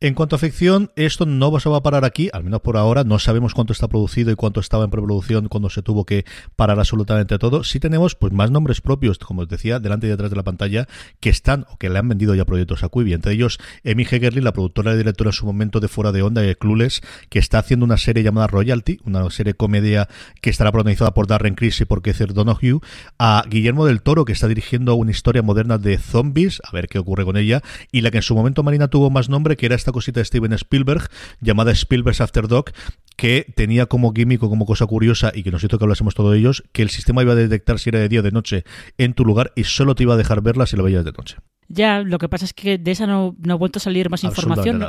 En 0.00 0.14
cuanto 0.14 0.36
a 0.36 0.38
ficción, 0.38 0.92
esto 0.94 1.26
no 1.26 1.58
se 1.58 1.68
va 1.68 1.78
a 1.78 1.82
parar 1.82 2.04
aquí, 2.04 2.30
al 2.32 2.44
menos 2.44 2.60
por 2.60 2.76
ahora. 2.76 3.02
No 3.02 3.18
sabemos 3.18 3.52
cuánto 3.52 3.72
está 3.72 3.88
producido 3.88 4.30
y 4.30 4.36
cuánto 4.36 4.60
estaba 4.60 4.84
en 4.84 4.90
preproducción 4.90 5.48
cuando 5.48 5.70
se 5.70 5.82
tuvo 5.82 6.04
que 6.04 6.24
parar 6.54 6.78
absolutamente 6.78 7.36
todo. 7.36 7.64
Sí 7.64 7.80
tenemos 7.80 8.14
pues 8.14 8.32
más 8.32 8.52
nombres 8.52 8.80
propios, 8.80 9.18
como 9.18 9.42
os 9.42 9.48
decía, 9.48 9.80
delante 9.80 10.06
y 10.06 10.10
detrás 10.10 10.30
de 10.30 10.36
la 10.36 10.44
pantalla, 10.44 10.86
que 11.18 11.30
están 11.30 11.66
o 11.72 11.78
que 11.78 11.90
le 11.90 11.98
han 11.98 12.06
vendido 12.06 12.36
ya 12.36 12.44
proyectos 12.44 12.84
a 12.84 12.90
Quibi. 12.90 13.12
Entre 13.12 13.32
ellos, 13.32 13.58
Emi 13.82 14.04
Hegerly, 14.04 14.40
la 14.40 14.52
productora 14.52 14.94
y 14.94 14.98
directora 14.98 15.30
en 15.30 15.32
su 15.32 15.46
momento 15.46 15.80
de 15.80 15.88
Fuera 15.88 16.12
de 16.12 16.22
Onda 16.22 16.48
y 16.48 16.54
Clueless, 16.54 17.00
que 17.28 17.40
está 17.40 17.58
haciendo 17.58 17.84
una 17.84 17.96
serie 17.96 18.22
llamada 18.22 18.46
Royalty, 18.46 19.00
una 19.04 19.28
serie 19.30 19.54
comedia 19.54 20.08
que 20.40 20.50
estará 20.50 20.70
protagonizada 20.70 21.12
por 21.12 21.26
Darren 21.26 21.56
Criss 21.56 21.80
y 21.80 21.86
por 21.86 22.02
Keith 22.02 22.18
Donoghue. 22.18 22.78
A 23.18 23.42
Guillermo 23.50 23.84
del 23.84 24.02
Toro, 24.02 24.24
que 24.24 24.32
está 24.32 24.46
dirigiendo 24.46 24.94
una 24.94 25.10
historia 25.10 25.42
moderna 25.42 25.76
de 25.76 25.98
zombies, 25.98 26.62
a 26.62 26.70
ver 26.70 26.86
qué 26.86 27.00
ocurre 27.00 27.24
con 27.24 27.36
ella. 27.36 27.62
Y 27.90 28.02
la 28.02 28.12
que 28.12 28.18
en 28.18 28.22
su 28.22 28.36
momento 28.36 28.62
Marina 28.62 28.86
tuvo 28.86 29.10
más 29.10 29.28
nombre, 29.28 29.56
que 29.56 29.66
era 29.66 29.74
esta 29.74 29.87
cosita 29.92 30.20
de 30.20 30.24
Steven 30.24 30.52
Spielberg 30.54 31.08
llamada 31.40 31.72
Spielberg's 31.72 32.20
After 32.20 32.48
Dog 32.48 32.72
que 33.16 33.52
tenía 33.56 33.86
como 33.86 34.12
gimmick 34.12 34.42
o 34.42 34.48
como 34.48 34.64
cosa 34.64 34.86
curiosa 34.86 35.32
y 35.34 35.42
que 35.42 35.50
nos 35.50 35.64
hizo 35.64 35.78
que 35.78 35.84
hablásemos 35.84 36.14
todos 36.14 36.36
ellos 36.36 36.62
que 36.72 36.82
el 36.82 36.90
sistema 36.90 37.22
iba 37.22 37.32
a 37.32 37.36
detectar 37.36 37.78
si 37.78 37.90
era 37.90 37.98
de 37.98 38.08
día 38.08 38.20
o 38.20 38.22
de 38.22 38.30
noche 38.30 38.64
en 38.96 39.14
tu 39.14 39.24
lugar 39.24 39.52
y 39.56 39.64
solo 39.64 39.94
te 39.94 40.04
iba 40.04 40.14
a 40.14 40.16
dejar 40.16 40.40
verla 40.40 40.66
si 40.66 40.76
la 40.76 40.82
veías 40.82 41.04
de 41.04 41.12
noche. 41.12 41.36
Ya, 41.68 42.00
lo 42.00 42.18
que 42.18 42.28
pasa 42.28 42.44
es 42.44 42.54
que 42.54 42.78
de 42.78 42.90
esa 42.90 43.06
no, 43.06 43.36
no 43.44 43.54
ha 43.54 43.56
vuelto 43.56 43.78
a 43.78 43.80
salir 43.80 44.08
más 44.08 44.24
información. 44.24 44.84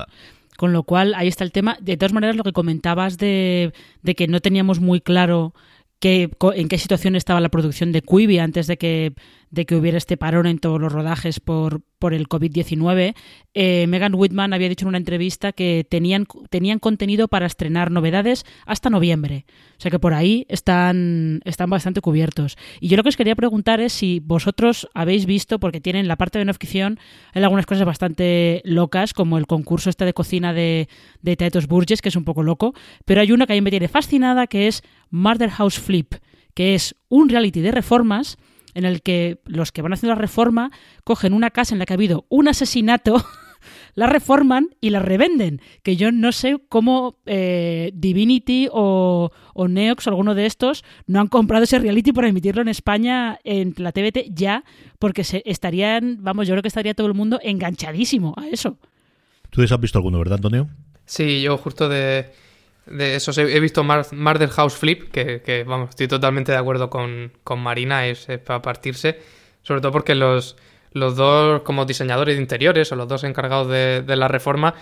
Con 0.58 0.74
lo 0.74 0.84
cual, 0.84 1.14
ahí 1.16 1.28
está 1.30 1.46
el 1.46 1.54
tema. 1.54 1.78
De 1.80 1.96
todas 1.96 2.12
maneras, 2.12 2.36
lo 2.36 2.44
que 2.44 2.52
comentabas 2.52 3.18
de, 3.18 3.72
de 4.02 4.16
que 4.16 4.28
no 4.28 4.42
teníamos 4.42 4.82
muy 4.82 5.00
claro 5.00 5.54
que, 6.00 6.30
en 6.54 6.68
qué 6.68 6.78
situación 6.78 7.16
estaba 7.16 7.40
la 7.40 7.50
producción 7.50 7.92
de 7.92 8.02
Quibi 8.02 8.40
antes 8.40 8.68
de 8.68 8.78
que, 8.78 9.14
de 9.52 9.66
que 9.66 9.76
hubiera 9.76 9.98
este 9.98 10.18
parón 10.18 10.46
en 10.46 10.60
todos 10.60 10.80
los 10.80 10.92
rodajes 10.92 11.40
por, 11.40 11.82
por 11.98 12.14
el 12.14 12.28
COVID-19, 12.28 13.16
eh, 13.54 13.88
Megan 13.88 14.14
Whitman 14.16 14.54
había 14.54 14.70
dicho 14.70 14.86
en 14.86 14.90
una 14.90 14.98
entrevista 14.98 15.52
que 15.52 15.86
tenían, 15.90 16.28
tenían 16.50 16.80
contenido 16.80 17.28
para 17.28 17.46
estrenar 17.46 17.92
novedades 17.92 18.46
hasta 18.66 18.90
noviembre. 18.90 19.46
O 19.78 19.82
sea 19.82 19.92
que 19.92 20.00
por 20.00 20.14
ahí 20.14 20.46
están, 20.50 21.42
están 21.46 21.70
bastante 21.70 22.02
cubiertos. 22.02 22.58
Y 22.80 22.90
yo 22.90 22.98
lo 22.98 23.04
que 23.04 23.10
os 23.10 23.18
quería 23.18 23.36
preguntar 23.36 23.80
es 23.80 23.94
si 23.94 24.20
vosotros 24.20 24.88
habéis 24.94 25.26
visto, 25.26 25.60
porque 25.60 25.82
tienen 25.82 26.08
la 26.08 26.16
parte 26.16 26.40
de 26.40 26.46
no 26.46 26.54
ficción, 26.54 27.00
hay 27.34 27.44
algunas 27.44 27.66
cosas 27.66 27.86
bastante 27.86 28.62
locas, 28.66 29.14
como 29.14 29.38
el 29.38 29.48
concurso 29.48 29.90
este 29.90 30.06
de 30.06 30.14
cocina 30.14 30.54
de, 30.54 30.88
de 31.22 31.36
Burgess, 31.68 32.02
que 32.02 32.10
es 32.10 32.16
un 32.16 32.24
poco 32.24 32.44
loco, 32.44 32.74
pero 33.06 33.22
hay 33.22 33.32
una 33.32 33.48
que 33.48 33.54
a 33.54 33.56
mí 33.56 33.62
me 33.62 33.72
tiene 33.72 33.88
fascinada, 33.88 34.48
que 34.48 34.68
es 34.68 34.84
Murder 35.10 35.50
House 35.50 35.80
Flip, 35.80 36.16
que 36.54 36.76
es 36.76 36.96
un 37.08 37.30
reality 37.30 37.62
de 37.62 37.72
reformas 37.72 38.38
en 38.74 38.86
el 38.86 39.02
que 39.02 39.40
los 39.46 39.72
que 39.72 39.82
van 39.82 39.94
haciendo 39.94 40.16
la 40.16 40.22
reforma 40.22 40.72
cogen 41.04 41.34
una 41.34 41.50
casa 41.50 41.76
en 41.76 41.80
la 41.80 41.86
que 41.86 41.94
ha 41.94 41.96
habido 41.96 42.26
un 42.30 42.48
asesinato, 42.48 43.24
la 43.96 44.08
reforman 44.08 44.70
y 44.82 44.90
la 44.90 45.00
revenden. 45.00 45.62
Que 45.84 45.96
yo 45.96 46.12
no 46.12 46.32
sé 46.32 46.58
cómo 46.70 47.18
eh, 47.26 47.92
Divinity 47.94 48.68
o, 48.72 49.32
Neox 49.56 50.08
o 50.08 50.10
alguno 50.10 50.36
de 50.36 50.46
estos 50.46 50.84
no 51.08 51.20
han 51.20 51.28
comprado 51.28 51.64
ese 51.64 51.80
reality 51.80 52.12
para 52.12 52.28
emitirlo 52.28 52.62
en 52.62 52.70
España 52.70 53.40
en 53.44 53.74
la 53.78 53.92
TVT 53.92 54.32
ya, 54.34 54.64
porque 55.00 55.24
se 55.24 55.42
estarían, 55.46 56.18
vamos, 56.22 56.48
yo 56.48 56.54
creo 56.54 56.62
que 56.62 56.68
estaría 56.68 56.94
todo 56.94 57.08
el 57.08 57.14
mundo 57.14 57.40
enganchadísimo 57.44 58.34
a 58.38 58.48
eso. 58.48 58.78
¿Tú 59.50 59.62
has 59.62 59.80
visto 59.80 59.98
alguno, 59.98 60.20
verdad, 60.20 60.36
Antonio? 60.36 60.70
Sí, 61.06 61.42
yo 61.42 61.58
justo 61.58 61.90
de 61.90 62.32
de 62.90 63.16
esos 63.16 63.38
he, 63.38 63.60
visto 63.60 63.84
Murder 63.84 64.50
House 64.50 64.76
Flip, 64.76 65.12
que, 65.12 65.64
vamos, 65.68 65.90
estoy 65.92 66.08
totalmente 66.08 66.52
de 66.52 66.58
acuerdo 66.58 66.90
con, 66.90 67.32
Marina, 67.58 68.08
es, 68.08 68.28
para 68.44 68.62
partirse, 68.62 69.20
sobre 69.62 69.82
todo 69.82 69.92
porque 69.92 70.16
los, 70.16 70.58
los 70.92 71.16
dos 71.16 71.62
como 71.62 71.86
diseñadores 71.86 72.36
de 72.36 72.42
interiores 72.42 72.92
o 72.92 72.96
los 72.96 73.08
dos 73.08 73.24
encargados 73.24 73.70
de, 73.70 74.04
la 74.08 74.28
reforma 74.28 74.74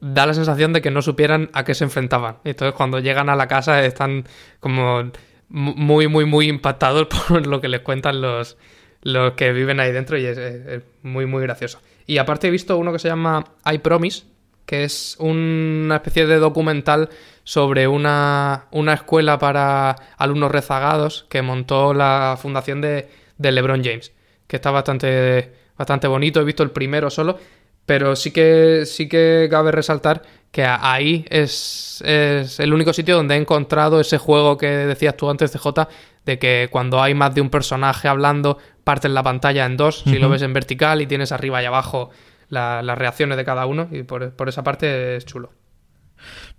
da 0.00 0.26
la 0.26 0.34
sensación 0.34 0.72
de 0.72 0.82
que 0.82 0.90
no 0.90 1.02
supieran 1.02 1.50
a 1.52 1.64
qué 1.64 1.74
se 1.74 1.84
enfrentaban. 1.84 2.38
Entonces 2.44 2.74
cuando 2.74 2.98
llegan 2.98 3.28
a 3.28 3.36
la 3.36 3.46
casa 3.46 3.84
están 3.84 4.24
como 4.60 5.10
muy, 5.48 6.08
muy, 6.08 6.24
muy 6.24 6.48
impactados 6.48 7.06
por 7.28 7.46
lo 7.46 7.60
que 7.60 7.68
les 7.68 7.80
cuentan 7.80 8.20
los, 8.20 8.58
los 9.02 9.32
que 9.32 9.52
viven 9.52 9.80
ahí 9.80 9.92
dentro 9.92 10.18
y 10.18 10.26
es, 10.26 10.36
es 10.36 10.82
muy, 11.02 11.26
muy 11.26 11.42
gracioso. 11.42 11.80
Y 12.06 12.18
aparte 12.18 12.48
he 12.48 12.50
visto 12.50 12.76
uno 12.76 12.92
que 12.92 12.98
se 12.98 13.08
llama 13.08 13.44
I 13.64 13.78
Promise, 13.78 14.24
que 14.66 14.84
es 14.84 15.16
una 15.18 15.96
especie 15.96 16.26
de 16.26 16.36
documental 16.36 17.08
sobre 17.46 17.86
una, 17.86 18.66
una 18.72 18.94
escuela 18.94 19.38
para 19.38 19.94
alumnos 20.18 20.50
rezagados 20.50 21.26
que 21.30 21.42
montó 21.42 21.94
la 21.94 22.36
fundación 22.42 22.80
de, 22.80 23.08
LeBron 23.38 23.84
James, 23.84 24.12
que 24.48 24.56
está 24.56 24.72
bastante, 24.72 25.52
bastante 25.78 26.08
bonito. 26.08 26.40
He 26.40 26.44
visto 26.44 26.64
el 26.64 26.72
primero 26.72 27.08
solo, 27.08 27.38
pero 27.86 28.16
sí 28.16 28.32
que, 28.32 28.82
sí 28.84 29.08
que 29.08 29.46
cabe 29.48 29.70
resaltar 29.70 30.22
que 30.50 30.64
ahí 30.64 31.24
es, 31.30 32.02
es, 32.04 32.58
el 32.58 32.74
único 32.74 32.92
sitio 32.92 33.14
donde 33.14 33.36
he 33.36 33.38
encontrado 33.38 34.00
ese 34.00 34.18
juego 34.18 34.58
que 34.58 34.66
decías 34.66 35.16
tú 35.16 35.30
antes, 35.30 35.52
CJ, 35.52 35.86
de 36.24 36.40
que 36.40 36.68
cuando 36.72 37.00
hay 37.00 37.14
más 37.14 37.32
de 37.32 37.42
un 37.42 37.50
personaje 37.50 38.08
hablando, 38.08 38.58
parten 38.82 39.14
la 39.14 39.22
pantalla 39.22 39.66
en 39.66 39.76
dos, 39.76 40.00
si 40.00 40.18
lo 40.18 40.28
ves 40.28 40.42
en 40.42 40.52
vertical 40.52 41.00
y 41.00 41.06
tienes 41.06 41.30
arriba 41.30 41.62
y 41.62 41.66
abajo 41.66 42.10
las 42.48 42.98
reacciones 42.98 43.36
de 43.36 43.44
cada 43.44 43.66
uno 43.66 43.88
y 43.92 44.02
por, 44.02 44.34
esa 44.48 44.64
parte 44.64 45.14
es 45.14 45.24
chulo. 45.24 45.52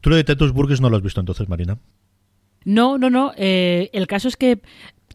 Tú 0.01 0.10
lo 0.10 0.16
de 0.16 0.24
Tetus 0.24 0.51
Burgess 0.51 0.82
no 0.82 0.89
lo 0.89 0.97
has 0.97 1.03
visto 1.03 1.20
entonces, 1.20 1.47
Marina. 1.49 1.78
No, 2.66 2.97
no, 2.97 3.10
no. 3.10 3.32
Eh, 3.38 3.89
el 3.93 4.08
caso 4.08 4.28
es 4.28 4.36
que 4.36 4.62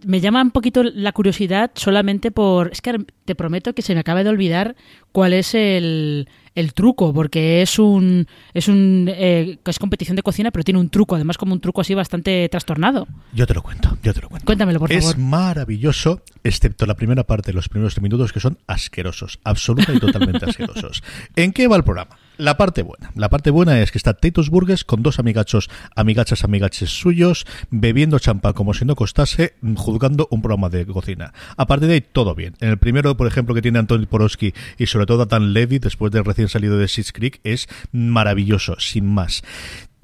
me 0.04 0.20
llama 0.20 0.42
un 0.42 0.50
poquito 0.50 0.82
la 0.82 1.12
curiosidad 1.12 1.70
solamente 1.74 2.30
por... 2.30 2.72
Es 2.72 2.80
que 2.80 3.04
te 3.24 3.34
prometo 3.34 3.74
que 3.74 3.82
se 3.82 3.94
me 3.94 4.00
acaba 4.00 4.24
de 4.24 4.30
olvidar 4.30 4.74
cuál 5.12 5.32
es 5.32 5.54
el, 5.54 6.28
el 6.54 6.72
truco, 6.72 7.12
porque 7.12 7.62
es 7.62 7.78
un... 7.78 8.26
Es 8.54 8.68
un 8.68 9.08
eh, 9.12 9.58
es 9.64 9.78
competición 9.78 10.16
de 10.16 10.22
cocina, 10.22 10.50
pero 10.50 10.64
tiene 10.64 10.80
un 10.80 10.90
truco, 10.90 11.14
además 11.14 11.38
como 11.38 11.52
un 11.52 11.60
truco 11.60 11.80
así 11.80 11.94
bastante 11.94 12.48
trastornado. 12.48 13.06
Yo 13.32 13.46
te 13.46 13.54
lo 13.54 13.62
cuento, 13.62 13.96
yo 14.02 14.12
te 14.14 14.20
lo 14.20 14.28
cuento. 14.28 14.46
Cuéntamelo, 14.46 14.78
por 14.78 14.88
favor. 14.88 15.10
Es 15.10 15.18
maravilloso, 15.18 16.22
excepto 16.42 16.86
la 16.86 16.96
primera 16.96 17.24
parte, 17.24 17.52
los 17.52 17.68
primeros 17.68 18.00
minutos 18.00 18.32
que 18.32 18.40
son 18.40 18.58
asquerosos, 18.66 19.38
absoluta 19.44 19.92
y 19.92 19.98
totalmente 19.98 20.44
asquerosos. 20.48 21.02
¿En 21.36 21.52
qué 21.52 21.68
va 21.68 21.76
el 21.76 21.84
programa? 21.84 22.16
La 22.42 22.56
parte 22.56 22.82
buena. 22.82 23.12
La 23.14 23.30
parte 23.30 23.52
buena 23.52 23.80
es 23.82 23.92
que 23.92 23.98
está 23.98 24.14
Titus 24.14 24.50
Burgess 24.50 24.82
con 24.82 25.04
dos 25.04 25.20
amigachos, 25.20 25.70
amigachas, 25.94 26.42
amigaches 26.42 26.90
suyos, 26.90 27.46
bebiendo 27.70 28.18
champán 28.18 28.52
como 28.52 28.74
si 28.74 28.84
no 28.84 28.96
costase, 28.96 29.54
juzgando 29.76 30.26
un 30.28 30.42
programa 30.42 30.68
de 30.68 30.84
cocina. 30.84 31.32
A 31.56 31.68
partir 31.68 31.86
de 31.86 31.94
ahí, 31.94 32.00
todo 32.00 32.34
bien. 32.34 32.56
En 32.58 32.70
el 32.70 32.78
primero, 32.78 33.16
por 33.16 33.28
ejemplo, 33.28 33.54
que 33.54 33.62
tiene 33.62 33.78
Antonio 33.78 34.08
Porosky 34.08 34.54
y 34.76 34.86
sobre 34.86 35.06
todo 35.06 35.24
Dan 35.24 35.52
Levy, 35.52 35.78
después 35.78 36.10
de 36.10 36.20
recién 36.20 36.48
salido 36.48 36.78
de 36.78 36.88
Schitt's 36.88 37.12
Creek, 37.12 37.38
es 37.44 37.68
maravilloso, 37.92 38.74
sin 38.80 39.06
más 39.06 39.44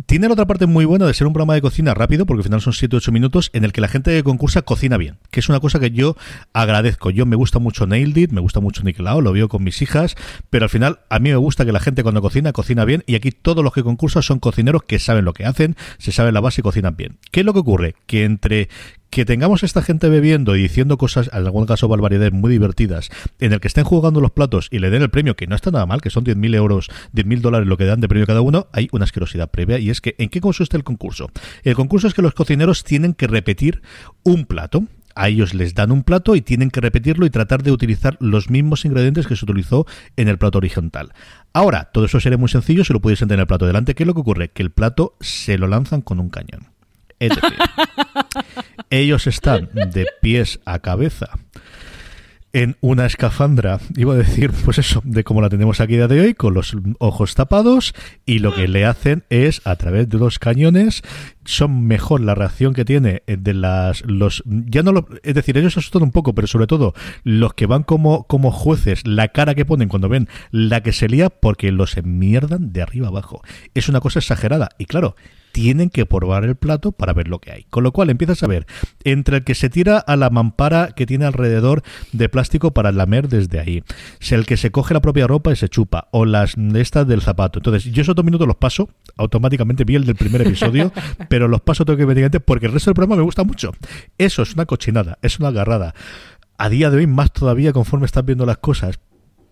Tiene 0.06 0.28
la 0.28 0.34
otra 0.34 0.46
parte 0.46 0.66
muy 0.66 0.84
buena 0.84 1.06
de 1.06 1.12
ser 1.12 1.26
un 1.26 1.32
programa 1.32 1.54
de 1.54 1.60
cocina 1.60 1.92
rápido, 1.92 2.24
porque 2.24 2.40
al 2.40 2.44
final 2.44 2.60
son 2.60 2.72
7-8 2.72 3.10
minutos, 3.10 3.50
en 3.52 3.64
el 3.64 3.72
que 3.72 3.80
la 3.80 3.88
gente 3.88 4.12
que 4.12 4.22
concursa 4.22 4.62
cocina 4.62 4.96
bien, 4.96 5.18
que 5.30 5.40
es 5.40 5.48
una 5.48 5.58
cosa 5.60 5.80
que 5.80 5.90
yo 5.90 6.16
agradezco. 6.52 7.10
Yo 7.10 7.26
me 7.26 7.36
gusta 7.36 7.58
mucho 7.58 7.86
Nailed 7.86 8.16
It, 8.16 8.30
me 8.30 8.40
gusta 8.40 8.60
mucho 8.60 8.84
Nickelao, 8.84 9.20
lo 9.20 9.32
veo 9.32 9.48
con 9.48 9.64
mis 9.64 9.82
hijas, 9.82 10.14
pero 10.50 10.64
al 10.64 10.70
final 10.70 11.00
a 11.10 11.18
mí 11.18 11.30
me 11.30 11.36
gusta 11.36 11.66
que 11.66 11.72
la 11.72 11.80
gente 11.80 12.02
cuando 12.02 12.22
cocina, 12.22 12.52
cocina 12.52 12.84
bien, 12.84 13.02
y 13.06 13.16
aquí 13.16 13.32
todos 13.32 13.64
los 13.64 13.72
que 13.72 13.82
concursan 13.82 14.22
son 14.22 14.38
cocineros 14.38 14.84
que 14.84 14.98
saben 14.98 15.24
lo 15.24 15.32
que 15.34 15.44
hacen, 15.44 15.76
se 15.98 16.12
saben 16.12 16.32
la 16.32 16.40
base 16.40 16.60
y 16.60 16.62
cocinan 16.62 16.96
bien. 16.96 17.18
¿Qué 17.32 17.40
es 17.40 17.46
lo 17.46 17.52
que 17.52 17.60
ocurre? 17.60 17.96
Que 18.06 18.24
entre 18.24 18.68
que 19.10 19.24
tengamos 19.24 19.62
esta 19.62 19.82
gente 19.82 20.08
bebiendo 20.08 20.56
y 20.56 20.62
diciendo 20.62 20.98
cosas, 20.98 21.30
en 21.32 21.46
algún 21.46 21.66
caso 21.66 21.88
barbaridades 21.88 22.32
muy 22.32 22.50
divertidas, 22.50 23.10
en 23.38 23.52
el 23.52 23.60
que 23.60 23.68
estén 23.68 23.84
jugando 23.84 24.20
los 24.20 24.30
platos 24.30 24.68
y 24.70 24.78
le 24.78 24.90
den 24.90 25.02
el 25.02 25.10
premio, 25.10 25.36
que 25.36 25.46
no 25.46 25.56
está 25.56 25.70
nada 25.70 25.86
mal, 25.86 26.00
que 26.00 26.10
son 26.10 26.24
10.000 26.24 26.54
euros, 26.54 26.88
10.000 27.14 27.40
dólares 27.40 27.68
lo 27.68 27.76
que 27.76 27.84
dan 27.84 28.00
de 28.00 28.08
premio 28.08 28.26
cada 28.26 28.40
uno, 28.40 28.68
hay 28.72 28.88
una 28.92 29.04
asquerosidad 29.04 29.50
previa 29.50 29.78
y 29.78 29.90
es 29.90 30.00
que 30.00 30.14
¿en 30.18 30.28
qué 30.28 30.40
consiste 30.40 30.76
el 30.76 30.84
concurso? 30.84 31.30
El 31.62 31.74
concurso 31.74 32.06
es 32.06 32.14
que 32.14 32.22
los 32.22 32.34
cocineros 32.34 32.84
tienen 32.84 33.14
que 33.14 33.26
repetir 33.26 33.82
un 34.22 34.44
plato 34.44 34.84
a 35.18 35.28
ellos 35.28 35.52
les 35.52 35.74
dan 35.74 35.90
un 35.90 36.04
plato 36.04 36.36
y 36.36 36.42
tienen 36.42 36.70
que 36.70 36.80
repetirlo 36.80 37.26
y 37.26 37.30
tratar 37.30 37.64
de 37.64 37.72
utilizar 37.72 38.16
los 38.20 38.50
mismos 38.50 38.84
ingredientes 38.84 39.26
que 39.26 39.34
se 39.34 39.44
utilizó 39.44 39.84
en 40.16 40.28
el 40.28 40.38
plato 40.38 40.58
horizontal. 40.58 41.12
Ahora, 41.52 41.90
todo 41.92 42.04
eso 42.04 42.20
sería 42.20 42.38
muy 42.38 42.48
sencillo 42.48 42.84
si 42.84 42.92
lo 42.92 43.00
pudiesen 43.00 43.26
tener 43.26 43.40
el 43.40 43.46
plato 43.48 43.66
delante. 43.66 43.96
¿Qué 43.96 44.04
es 44.04 44.06
lo 44.06 44.14
que 44.14 44.20
ocurre? 44.20 44.50
Que 44.50 44.62
el 44.62 44.70
plato 44.70 45.16
se 45.20 45.58
lo 45.58 45.66
lanzan 45.66 46.02
con 46.02 46.20
un 46.20 46.30
cañón. 46.30 46.68
Es 47.18 47.30
decir, 47.30 47.58
ellos 48.90 49.26
están 49.26 49.70
de 49.72 50.06
pies 50.20 50.60
a 50.64 50.78
cabeza 50.78 51.30
en 52.52 52.76
una 52.80 53.04
escafandra, 53.06 53.78
iba 53.96 54.14
a 54.14 54.16
decir, 54.16 54.52
pues 54.64 54.78
eso, 54.78 55.02
de 55.04 55.22
como 55.22 55.42
la 55.42 55.50
tenemos 55.50 55.80
aquí 55.80 55.94
día 55.94 56.08
de 56.08 56.20
hoy, 56.20 56.34
con 56.34 56.54
los 56.54 56.76
ojos 56.98 57.34
tapados, 57.34 57.94
y 58.24 58.38
lo 58.38 58.54
que 58.54 58.68
le 58.68 58.86
hacen 58.86 59.24
es, 59.28 59.60
a 59.66 59.76
través 59.76 60.08
de 60.08 60.18
los 60.18 60.38
cañones, 60.38 61.02
son 61.44 61.86
mejor 61.86 62.20
la 62.20 62.34
reacción 62.34 62.72
que 62.72 62.84
tiene 62.84 63.22
de 63.26 63.54
las, 63.54 64.02
los, 64.06 64.42
ya 64.46 64.82
no 64.82 64.92
lo, 64.92 65.08
es 65.22 65.34
decir, 65.34 65.58
ellos 65.58 65.76
asustan 65.76 66.02
un 66.02 66.10
poco, 66.10 66.34
pero 66.34 66.46
sobre 66.46 66.66
todo, 66.66 66.94
los 67.22 67.52
que 67.54 67.66
van 67.66 67.82
como, 67.82 68.24
como 68.24 68.50
jueces, 68.50 69.06
la 69.06 69.28
cara 69.28 69.54
que 69.54 69.66
ponen 69.66 69.88
cuando 69.88 70.08
ven 70.08 70.28
la 70.50 70.82
que 70.82 70.92
se 70.92 71.08
lía, 71.08 71.28
porque 71.28 71.70
los 71.70 71.96
enmierdan 71.96 72.72
de 72.72 72.82
arriba 72.82 73.08
abajo. 73.08 73.42
Es 73.74 73.88
una 73.88 74.00
cosa 74.00 74.20
exagerada, 74.20 74.70
y 74.78 74.86
claro, 74.86 75.16
tienen 75.52 75.90
que 75.90 76.06
probar 76.06 76.44
el 76.44 76.56
plato 76.56 76.92
para 76.92 77.12
ver 77.12 77.28
lo 77.28 77.40
que 77.40 77.52
hay. 77.52 77.66
Con 77.70 77.84
lo 77.84 77.92
cual 77.92 78.10
empiezas 78.10 78.42
a 78.42 78.46
ver 78.46 78.66
entre 79.04 79.38
el 79.38 79.44
que 79.44 79.54
se 79.54 79.70
tira 79.70 79.98
a 79.98 80.16
la 80.16 80.30
mampara 80.30 80.92
que 80.94 81.06
tiene 81.06 81.24
alrededor 81.24 81.82
de 82.12 82.28
plástico 82.28 82.72
para 82.72 82.92
lamer 82.92 83.28
desde 83.28 83.60
ahí, 83.60 83.84
si 84.20 84.34
el 84.34 84.46
que 84.46 84.56
se 84.56 84.70
coge 84.70 84.94
la 84.94 85.00
propia 85.00 85.26
ropa 85.26 85.52
y 85.52 85.56
se 85.56 85.68
chupa, 85.68 86.08
o 86.12 86.24
las 86.24 86.54
de 86.56 86.80
estas 86.80 87.06
del 87.06 87.22
zapato. 87.22 87.58
Entonces, 87.58 87.84
yo 87.92 88.02
esos 88.02 88.14
dos 88.14 88.24
minutos 88.24 88.46
los 88.46 88.56
paso, 88.56 88.88
automáticamente 89.16 89.84
vi 89.84 89.96
el 89.96 90.04
del 90.04 90.16
primer 90.16 90.42
episodio, 90.42 90.92
pero 91.28 91.48
los 91.48 91.60
paso 91.60 91.84
tengo 91.84 91.98
que 91.98 92.40
porque 92.40 92.66
el 92.66 92.72
resto 92.72 92.90
del 92.90 92.94
programa 92.94 93.16
me 93.16 93.22
gusta 93.22 93.44
mucho. 93.44 93.72
Eso 94.18 94.42
es 94.42 94.54
una 94.54 94.66
cochinada, 94.66 95.18
es 95.22 95.38
una 95.38 95.48
agarrada. 95.48 95.94
A 96.56 96.68
día 96.68 96.90
de 96.90 96.98
hoy, 96.98 97.06
más 97.06 97.32
todavía 97.32 97.72
conforme 97.72 98.06
estás 98.06 98.24
viendo 98.24 98.44
las 98.44 98.58
cosas, 98.58 98.98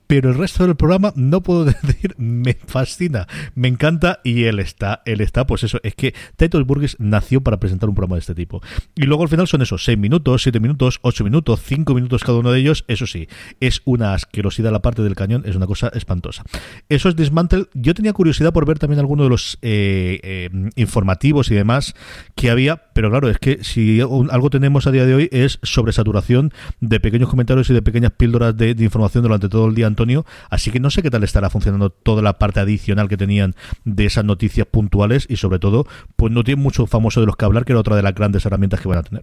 pero 0.07 0.30
el 0.30 0.38
resto 0.38 0.66
del 0.66 0.76
programa 0.76 1.12
no 1.16 1.42
puedo 1.42 1.64
decir, 1.82 2.14
me 2.18 2.54
fascina, 2.54 3.26
me 3.54 3.68
encanta 3.68 4.20
y 4.24 4.44
él 4.44 4.59
está, 4.59 5.02
él 5.04 5.20
está, 5.20 5.46
pues 5.46 5.64
eso, 5.64 5.78
es 5.82 5.94
que 5.94 6.14
Titus 6.36 6.64
Burgess 6.64 6.96
nació 6.98 7.40
para 7.40 7.59
presentar 7.59 7.88
un 7.88 7.94
programa 7.94 8.16
de 8.16 8.20
este 8.20 8.34
tipo. 8.34 8.62
Y 8.94 9.02
luego 9.02 9.22
al 9.22 9.28
final 9.28 9.46
son 9.46 9.62
esos 9.62 9.84
6 9.84 9.98
minutos, 9.98 10.42
7 10.42 10.61
minutos, 10.61 10.98
8 11.02 11.24
minutos, 11.24 11.61
5 11.64 11.94
minutos 11.94 12.24
cada 12.24 12.38
uno 12.38 12.52
de 12.52 12.61
ellos, 12.61 12.84
eso 12.88 13.07
sí, 13.07 13.28
es 13.61 13.82
una 13.84 14.14
asquerosidad 14.14 14.72
la 14.72 14.82
parte 14.82 15.02
del 15.02 15.14
cañón, 15.14 15.42
es 15.46 15.57
una 15.57 15.66
cosa 15.66 15.88
espantosa. 15.94 16.44
Eso 16.88 17.09
es 17.09 17.16
Dismantle, 17.16 17.66
yo 17.74 17.94
tenía 17.94 18.12
curiosidad 18.12 18.52
por 18.52 18.66
ver 18.66 18.78
también 18.78 19.00
algunos 19.00 19.26
de 19.26 19.30
los 19.30 19.59
eh, 19.62 20.20
eh, 20.22 20.50
informativos 20.76 21.50
y 21.50 21.54
demás 21.54 21.94
que 22.34 22.50
había, 22.50 22.76
pero 22.92 23.11
claro, 23.11 23.28
es 23.28 23.38
que 23.38 23.64
si 23.64 24.00
algo 24.00 24.50
tenemos 24.50 24.86
a 24.86 24.90
día 24.90 25.07
de 25.07 25.14
hoy 25.14 25.28
es 25.32 25.59
sobresaturación 25.62 26.52
de 26.80 27.00
pequeños 27.00 27.28
comentarios 27.28 27.68
y 27.70 27.74
de 27.74 27.82
pequeñas 27.82 28.12
píldoras 28.12 28.57
de, 28.57 28.74
de 28.74 28.84
información 28.84 29.22
durante 29.22 29.48
todo 29.48 29.66
el 29.68 29.74
día 29.74 29.86
Antonio, 29.97 30.26
así 30.51 30.70
que 30.70 30.78
no 30.78 30.90
sé 30.90 31.03
qué 31.03 31.11
tal 31.11 31.24
estará 31.24 31.49
funcionando 31.49 31.88
toda 31.90 32.20
la 32.20 32.38
parte 32.38 32.61
adicional 32.61 33.09
que 33.09 33.16
tenían 33.16 33.55
de 33.84 34.05
esas 34.05 34.24
noticias 34.24 34.66
puntuales 34.66 35.26
y 35.28 35.36
sobre 35.36 35.59
todo, 35.59 35.86
pues 36.16 36.30
no 36.32 36.44
tiene 36.44 36.61
mucho 36.61 36.86
famoso 36.86 37.20
de 37.20 37.26
los 37.26 37.36
que 37.36 37.47
hablar, 37.47 37.64
que 37.64 37.72
era 37.72 37.80
otra 37.80 37.97
de 37.97 38.03
las 38.03 38.14
grandes 38.14 38.44
herramientas 38.44 38.80
que 38.80 38.88
van 38.88 38.99
a 38.99 39.03
tener. 39.03 39.22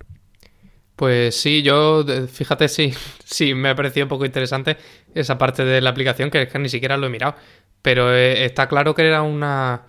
Pues 0.95 1.35
sí, 1.35 1.61
yo, 1.61 2.03
fíjate, 2.27 2.67
sí, 2.67 2.93
sí, 3.23 3.53
me 3.53 3.69
ha 3.69 3.75
parecido 3.75 4.05
un 4.05 4.09
poco 4.09 4.25
interesante 4.25 4.77
esa 5.13 5.37
parte 5.37 5.63
de 5.63 5.79
la 5.81 5.91
aplicación, 5.91 6.31
que 6.31 6.43
es 6.43 6.49
que 6.49 6.59
ni 6.59 6.69
siquiera 6.69 6.97
lo 6.97 7.07
he 7.07 7.09
mirado. 7.09 7.35
Pero 7.81 8.13
eh, 8.13 8.45
está 8.45 8.67
claro 8.67 8.95
que 8.95 9.05
era 9.05 9.21
una, 9.21 9.83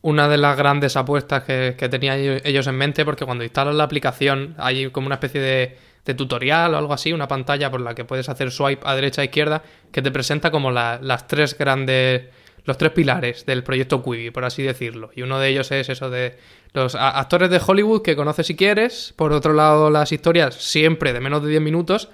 una 0.00 0.28
de 0.28 0.38
las 0.38 0.56
grandes 0.56 0.96
apuestas 0.96 1.42
que, 1.44 1.74
que 1.76 1.88
tenían 1.88 2.18
ellos 2.44 2.66
en 2.66 2.76
mente, 2.76 3.04
porque 3.04 3.24
cuando 3.24 3.44
instalan 3.44 3.76
la 3.76 3.84
aplicación 3.84 4.54
hay 4.58 4.90
como 4.90 5.06
una 5.06 5.16
especie 5.16 5.40
de, 5.40 5.76
de 6.08 6.14
tutorial 6.14 6.74
o 6.74 6.78
algo 6.78 6.94
así, 6.94 7.12
una 7.12 7.28
pantalla 7.28 7.70
por 7.70 7.82
la 7.82 7.94
que 7.94 8.04
puedes 8.04 8.30
hacer 8.30 8.50
swipe 8.50 8.82
a 8.84 8.94
derecha 8.94 9.20
e 9.20 9.26
izquierda, 9.26 9.62
que 9.92 10.00
te 10.00 10.10
presenta 10.10 10.50
como 10.50 10.70
las 10.70 11.26
tres 11.26 11.56
grandes, 11.56 12.28
los 12.64 12.78
tres 12.78 12.92
pilares 12.92 13.44
del 13.44 13.62
proyecto 13.62 14.02
Quibi, 14.02 14.30
por 14.30 14.46
así 14.46 14.62
decirlo. 14.62 15.10
Y 15.14 15.20
uno 15.20 15.38
de 15.38 15.48
ellos 15.50 15.70
es 15.70 15.90
eso 15.90 16.08
de 16.08 16.38
los 16.72 16.94
actores 16.94 17.50
de 17.50 17.60
Hollywood 17.64 18.00
que 18.00 18.16
conoces 18.16 18.46
si 18.46 18.56
quieres, 18.56 19.12
por 19.16 19.32
otro 19.32 19.52
lado 19.52 19.90
las 19.90 20.10
historias 20.10 20.54
siempre 20.54 21.12
de 21.12 21.20
menos 21.20 21.42
de 21.42 21.50
10 21.50 21.60
minutos, 21.60 22.08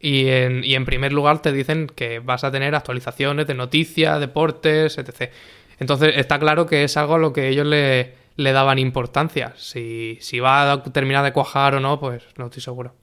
y 0.00 0.28
en, 0.28 0.64
y 0.64 0.74
en 0.74 0.86
primer 0.86 1.12
lugar 1.12 1.42
te 1.42 1.52
dicen 1.52 1.86
que 1.86 2.20
vas 2.20 2.44
a 2.44 2.50
tener 2.50 2.74
actualizaciones 2.74 3.46
de 3.46 3.54
noticias, 3.54 4.20
deportes, 4.20 4.96
etc. 4.96 5.30
Entonces 5.78 6.14
está 6.16 6.38
claro 6.38 6.66
que 6.66 6.84
es 6.84 6.96
algo 6.96 7.14
a 7.14 7.18
lo 7.18 7.32
que 7.32 7.48
ellos 7.48 7.66
le, 7.66 8.14
daban 8.36 8.78
importancia. 8.78 9.52
Si, 9.56 10.18
si 10.20 10.40
va 10.40 10.72
a 10.72 10.82
terminar 10.82 11.24
de 11.24 11.32
cuajar 11.32 11.74
o 11.74 11.80
no, 11.80 11.98
pues 12.00 12.22
no 12.36 12.46
estoy 12.46 12.62
seguro. 12.62 12.94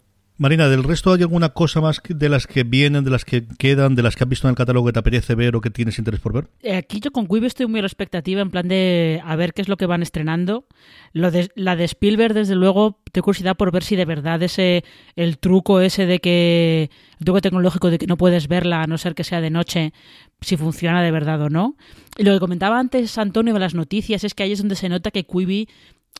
Marina, 0.41 0.67
¿del 0.69 0.83
resto 0.83 1.13
hay 1.13 1.21
alguna 1.21 1.49
cosa 1.49 1.81
más 1.81 2.01
de 2.03 2.27
las 2.27 2.47
que 2.47 2.63
vienen, 2.63 3.03
de 3.03 3.11
las 3.11 3.25
que 3.25 3.45
quedan, 3.59 3.93
de 3.93 4.01
las 4.01 4.15
que 4.15 4.23
has 4.23 4.27
visto 4.27 4.47
en 4.47 4.53
el 4.53 4.55
catálogo 4.55 4.87
que 4.87 4.93
te 4.93 4.97
apetece 4.97 5.35
ver 5.35 5.55
o 5.55 5.61
que 5.61 5.69
tienes 5.69 5.99
interés 5.99 6.19
por 6.19 6.33
ver? 6.33 6.47
Eh, 6.63 6.75
aquí 6.75 6.99
yo 6.99 7.11
con 7.11 7.27
Quibi 7.27 7.45
estoy 7.45 7.67
muy 7.67 7.77
a 7.77 7.83
la 7.83 7.87
expectativa, 7.87 8.41
en 8.41 8.49
plan 8.49 8.67
de 8.67 9.21
a 9.23 9.35
ver 9.35 9.53
qué 9.53 9.61
es 9.61 9.69
lo 9.69 9.77
que 9.77 9.85
van 9.85 10.01
estrenando. 10.01 10.65
La 11.13 11.29
de 11.29 11.83
Spielberg, 11.83 12.33
desde 12.33 12.55
luego, 12.55 12.97
tengo 13.11 13.25
curiosidad 13.25 13.55
por 13.55 13.71
ver 13.71 13.83
si 13.83 13.95
de 13.95 14.05
verdad 14.05 14.41
ese 14.41 14.83
el 15.15 15.37
truco 15.37 15.79
ese 15.79 16.07
de 16.07 16.17
que 16.17 16.89
el 17.19 17.25
truco 17.25 17.39
tecnológico 17.39 17.91
de 17.91 17.99
que 17.99 18.07
no 18.07 18.17
puedes 18.17 18.47
verla 18.47 18.81
a 18.81 18.87
no 18.87 18.97
ser 18.97 19.13
que 19.13 19.23
sea 19.23 19.41
de 19.41 19.51
noche, 19.51 19.93
si 20.41 20.57
funciona 20.57 21.03
de 21.03 21.11
verdad 21.11 21.39
o 21.39 21.49
no. 21.51 21.75
Y 22.17 22.23
lo 22.23 22.33
que 22.33 22.39
comentaba 22.39 22.79
antes 22.79 23.15
Antonio 23.19 23.53
de 23.53 23.59
las 23.59 23.75
noticias 23.75 24.23
es 24.23 24.33
que 24.33 24.41
ahí 24.41 24.53
es 24.53 24.57
donde 24.57 24.75
se 24.75 24.89
nota 24.89 25.11
que 25.11 25.23
Quibi 25.23 25.69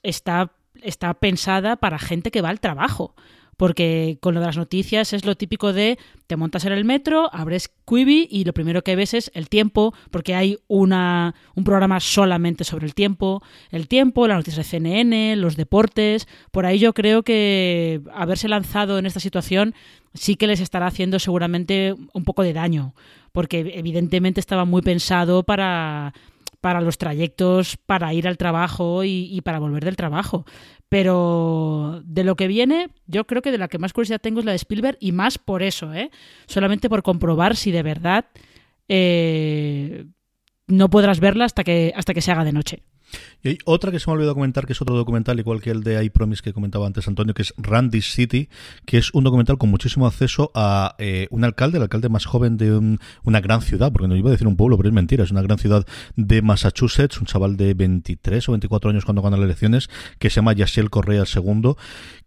está 0.04 0.52
está 0.84 1.16
pensada 1.16 1.78
para 1.78 1.98
gente 1.98 2.30
que 2.30 2.42
va 2.42 2.50
al 2.50 2.60
trabajo 2.60 3.16
porque 3.62 4.18
con 4.22 4.34
lo 4.34 4.40
de 4.40 4.48
las 4.48 4.58
noticias 4.58 5.14
es 5.14 5.24
lo 5.24 5.36
típico 5.36 5.72
de 5.72 6.00
te 6.26 6.36
montas 6.36 6.66
en 6.66 6.72
el 6.72 6.84
metro, 6.84 7.30
abres 7.32 7.70
Quibi 7.86 8.28
y 8.28 8.44
lo 8.44 8.54
primero 8.54 8.84
que 8.84 8.96
ves 8.96 9.14
es 9.14 9.30
el 9.36 9.50
tiempo, 9.50 9.94
porque 10.10 10.34
hay 10.34 10.58
una, 10.68 11.36
un 11.54 11.64
programa 11.64 12.00
solamente 12.00 12.64
sobre 12.64 12.88
el 12.88 12.96
tiempo, 12.96 13.44
el 13.70 13.88
tiempo, 13.88 14.28
las 14.28 14.38
noticias 14.38 14.66
de 14.66 14.80
CNN, 14.80 15.36
los 15.36 15.58
deportes, 15.58 16.28
por 16.50 16.66
ahí 16.66 16.80
yo 16.80 16.96
creo 16.96 17.22
que 17.22 18.02
haberse 18.16 18.48
lanzado 18.48 18.98
en 18.98 19.06
esta 19.06 19.20
situación 19.20 19.76
sí 20.16 20.38
que 20.38 20.48
les 20.48 20.60
estará 20.60 20.88
haciendo 20.88 21.20
seguramente 21.20 21.94
un 22.14 22.24
poco 22.24 22.42
de 22.42 22.54
daño, 22.54 22.96
porque 23.32 23.74
evidentemente 23.76 24.40
estaba 24.40 24.66
muy 24.66 24.82
pensado 24.82 25.44
para 25.44 26.16
para 26.62 26.80
los 26.80 27.00
trayectos 27.00 27.76
para 27.76 28.14
ir 28.14 28.28
al 28.28 28.38
trabajo 28.38 29.04
y, 29.04 29.42
para 29.42 29.60
volver 29.60 29.84
del 29.84 29.96
trabajo. 29.96 30.46
Pero 30.92 32.02
de 32.04 32.26
lo 32.26 32.36
que 32.36 32.48
viene, 32.48 32.90
yo 33.08 33.26
creo 33.26 33.42
que 33.42 33.54
de 33.54 33.58
la 33.58 33.70
que 33.70 33.78
más 33.78 33.94
curiosidad 33.94 34.20
tengo 34.20 34.42
es 34.42 34.46
la 34.46 34.52
de 34.52 34.58
Spielberg 34.58 34.98
y 35.00 35.14
más 35.14 35.38
por 35.38 35.64
eso, 35.64 35.94
¿eh? 35.94 36.12
Solamente 36.48 36.90
por 36.90 37.02
comprobar 37.02 37.56
si 37.56 37.72
de 37.72 37.82
verdad 37.82 38.26
eh, 38.90 40.04
no 40.68 40.90
podrás 40.90 41.22
verla 41.22 41.46
hasta 41.46 41.64
que, 41.64 41.94
hasta 41.96 42.14
que 42.14 42.20
se 42.20 42.34
haga 42.34 42.44
de 42.44 42.52
noche. 42.52 42.84
Y 43.44 43.50
hay 43.50 43.58
otra 43.66 43.92
que 43.92 44.00
se 44.00 44.08
me 44.08 44.12
ha 44.12 44.16
olvidado 44.16 44.36
comentar, 44.36 44.66
que 44.66 44.74
es 44.74 44.82
otro 44.82 44.96
documental, 44.96 45.40
igual 45.40 45.62
que 45.62 45.72
el 45.72 45.84
de 45.84 46.04
I 46.04 46.10
Promise 46.10 46.42
que 46.44 46.54
comentaba 46.54 46.86
antes 46.86 47.08
Antonio, 47.08 47.34
que 47.34 47.42
es 47.42 47.54
Randy 47.58 48.02
City, 48.02 48.50
que 48.86 48.98
es 48.98 49.14
un 49.14 49.24
documental 49.24 49.58
con 49.58 49.70
muchísimo 49.70 50.06
acceso 50.06 50.52
a 50.54 50.96
eh, 51.00 51.28
un 51.32 51.44
alcalde, 51.44 51.78
el 51.78 51.84
alcalde 51.84 52.10
más 52.10 52.26
joven 52.26 52.58
de 52.58 52.98
una 53.24 53.42
gran 53.42 53.62
ciudad, 53.62 53.92
porque 53.92 54.08
no 54.08 54.16
iba 54.16 54.30
a 54.30 54.32
decir 54.32 54.48
un 54.48 54.56
pueblo, 54.56 54.78
pero 54.78 54.90
es 54.90 54.94
mentira, 54.94 55.24
es 55.24 55.32
una 55.32 55.42
gran 55.42 55.58
ciudad 55.58 55.86
de 56.16 56.42
Massachusetts, 56.42 57.20
un 57.20 57.26
chaval 57.26 57.58
de 57.58 57.74
23 57.74 58.48
o 58.50 58.52
24 58.52 58.92
años 58.92 59.06
cuando 59.06 59.22
gana 59.22 59.38
las 59.38 59.46
elecciones, 59.46 59.90
que 60.20 60.30
se 60.30 60.36
llama 60.36 60.54
Yasiel 60.54 60.90
Correa 60.90 61.24
II, 61.24 61.74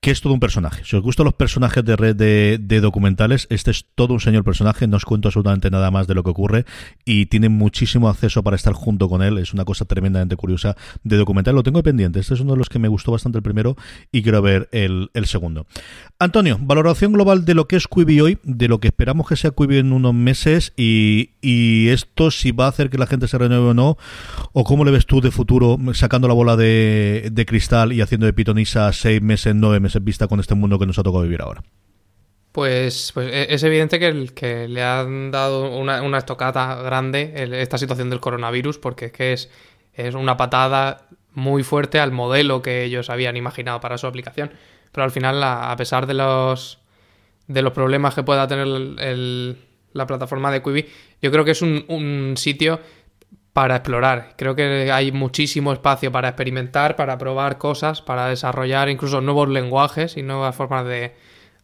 que 0.00 0.10
es 0.10 0.20
todo 0.20 0.32
un 0.32 0.40
personaje. 0.40 0.82
Si 0.84 0.96
os 0.96 1.02
gustan 1.02 1.24
los 1.24 1.34
personajes 1.34 1.84
de 1.84 1.96
red 1.96 2.16
de, 2.16 2.58
de 2.60 2.80
documentales, 2.80 3.46
este 3.50 3.70
es 3.70 3.86
todo 3.94 4.14
un 4.14 4.20
señor 4.20 4.44
personaje, 4.44 4.86
no 4.86 4.96
os 4.96 5.04
cuento 5.04 5.28
absolutamente 5.28 5.70
nada 5.70 5.90
más 5.90 6.06
de 6.06 6.14
lo 6.14 6.22
que 6.24 6.30
ocurre 6.30 6.64
y 7.04 7.26
tiene 7.26 7.48
muchísimo 7.48 8.08
acceso 8.08 8.42
para 8.42 8.56
estar 8.56 8.74
junto 8.74 9.08
con 9.08 9.22
él, 9.22 9.38
es 9.38 9.54
una 9.54 9.64
cosa 9.64 9.84
tremendamente 9.84 10.36
curiosa 10.36 10.73
tipología 10.74 11.00
de 11.02 11.16
documental. 11.16 11.54
Lo 11.54 11.62
tengo 11.62 11.82
pendiente. 11.82 12.20
Este 12.20 12.34
es 12.34 12.40
uno 12.40 12.52
de 12.52 12.58
los 12.58 12.68
que 12.68 12.78
me 12.78 12.88
gustó 12.88 13.12
bastante 13.12 13.38
el 13.38 13.42
primero 13.42 13.76
y 14.12 14.22
quiero 14.22 14.42
ver 14.42 14.68
el, 14.72 15.10
segundo. 15.24 15.66
Antonio, 16.18 16.58
valoración 16.60 17.12
global 17.12 17.44
de 17.44 17.54
lo 17.54 17.66
que 17.66 17.76
es 17.76 17.86
Quibi 17.88 18.20
hoy, 18.20 18.38
de 18.42 18.68
lo 18.68 18.80
que 18.80 18.88
esperamos 18.88 19.28
que 19.28 19.36
sea 19.36 19.50
Quibi 19.50 19.78
en 19.78 19.92
unos 19.92 20.14
meses 20.14 20.72
y, 20.76 21.30
esto 21.88 22.30
si 22.30 22.52
va 22.52 22.66
a 22.66 22.68
hacer 22.68 22.90
que 22.90 22.98
la 22.98 23.06
gente 23.06 23.28
se 23.28 23.38
renueve 23.38 23.68
o 23.68 23.74
no, 23.74 23.96
o 24.52 24.64
cómo 24.64 24.84
le 24.84 24.90
ves 24.90 25.06
tú 25.06 25.20
de 25.20 25.30
futuro 25.30 25.78
sacando 25.92 26.28
la 26.28 26.34
bola 26.34 26.56
de, 26.56 27.44
cristal 27.46 27.92
y 27.92 28.00
haciendo 28.00 28.26
de 28.26 28.32
pitonisa 28.32 28.92
seis 28.92 29.20
meses, 29.22 29.54
nueve 29.54 29.80
meses 29.80 30.02
vista 30.02 30.26
con 30.26 30.40
este 30.40 30.54
mundo 30.54 30.78
que 30.78 30.86
nos 30.86 30.98
ha 30.98 31.02
tocado 31.02 31.22
vivir 31.22 31.42
ahora. 31.42 31.62
Pues, 32.52 33.10
pues 33.12 33.28
e, 33.32 33.52
es 33.52 33.62
evidente 33.64 33.98
que, 33.98 34.08
el, 34.08 34.32
que 34.32 34.68
le 34.68 34.82
han 34.82 35.30
dado 35.30 35.76
una, 35.76 36.02
una 36.02 36.18
estocada 36.18 36.76
grande 36.82 37.32
esta 37.60 37.78
situación 37.78 38.10
del 38.10 38.20
coronavirus, 38.20 38.78
porque 38.78 39.06
es 39.06 39.12
que 39.12 39.32
es, 39.32 39.50
es 39.94 40.14
una 40.14 40.36
patada 40.36 41.02
muy 41.32 41.62
fuerte 41.62 41.98
al 41.98 42.12
modelo 42.12 42.62
que 42.62 42.84
ellos 42.84 43.10
habían 43.10 43.36
imaginado 43.36 43.80
para 43.80 43.98
su 43.98 44.06
aplicación. 44.06 44.52
Pero 44.92 45.04
al 45.04 45.10
final, 45.10 45.42
a 45.42 45.74
pesar 45.76 46.06
de 46.06 46.14
los, 46.14 46.78
de 47.48 47.62
los 47.62 47.72
problemas 47.72 48.14
que 48.14 48.22
pueda 48.22 48.46
tener 48.46 48.66
la 49.92 50.06
plataforma 50.06 50.52
de 50.52 50.62
Quibi, 50.62 50.86
yo 51.20 51.32
creo 51.32 51.44
que 51.44 51.50
es 51.50 51.62
un, 51.62 51.84
un 51.88 52.34
sitio 52.36 52.80
para 53.52 53.76
explorar. 53.76 54.34
Creo 54.36 54.54
que 54.54 54.90
hay 54.92 55.12
muchísimo 55.12 55.72
espacio 55.72 56.12
para 56.12 56.28
experimentar, 56.28 56.96
para 56.96 57.18
probar 57.18 57.58
cosas, 57.58 58.02
para 58.02 58.28
desarrollar 58.28 58.88
incluso 58.88 59.20
nuevos 59.20 59.48
lenguajes 59.48 60.16
y 60.16 60.22
nuevas 60.22 60.54
formas 60.54 60.86
de, 60.86 61.14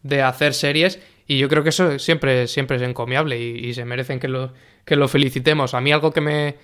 de 0.02 0.22
hacer 0.22 0.54
series 0.54 1.00
y 1.30 1.38
yo 1.38 1.48
creo 1.48 1.62
que 1.62 1.68
eso 1.68 1.96
siempre, 2.00 2.48
siempre 2.48 2.76
es 2.76 2.82
encomiable 2.82 3.38
y, 3.38 3.72
se 3.72 3.84
merecen 3.84 4.18
que 4.18 4.26
lo, 4.26 4.52
que 4.84 4.96
lo 4.96 5.06
felicitemos. 5.06 5.74
A 5.74 5.80
mí 5.80 5.92
algo 5.92 6.10
que 6.10 6.20
me, 6.20 6.56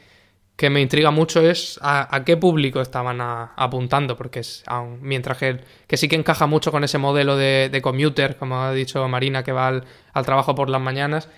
que 0.57 0.70
me 0.70 0.80
intriga 0.80 1.11
mucho 1.11 1.42
es 1.42 1.78
a, 1.82 2.22
qué 2.24 2.36
público 2.36 2.80
estaban 2.80 3.20
apuntando, 3.20 4.16
porque 4.16 4.40
es, 4.40 4.64
mientras 5.02 5.36
que, 5.36 5.61
que, 5.86 5.96
sí 5.98 6.09
que 6.09 6.16
encaja 6.16 6.46
mucho 6.46 6.72
con 6.72 6.82
ese 6.82 6.96
modelo 6.96 7.36
de, 7.36 7.68
de 7.70 7.82
commuter, 7.82 8.36
como 8.36 8.62
ha 8.62 8.72
dicho 8.72 9.07
Marina, 9.07 9.44
que 9.44 9.52
va 9.52 9.68
al, 9.68 9.84
trabajo 10.24 10.54
por 10.54 10.70
las 10.70 10.80
mañanas, 10.80 11.28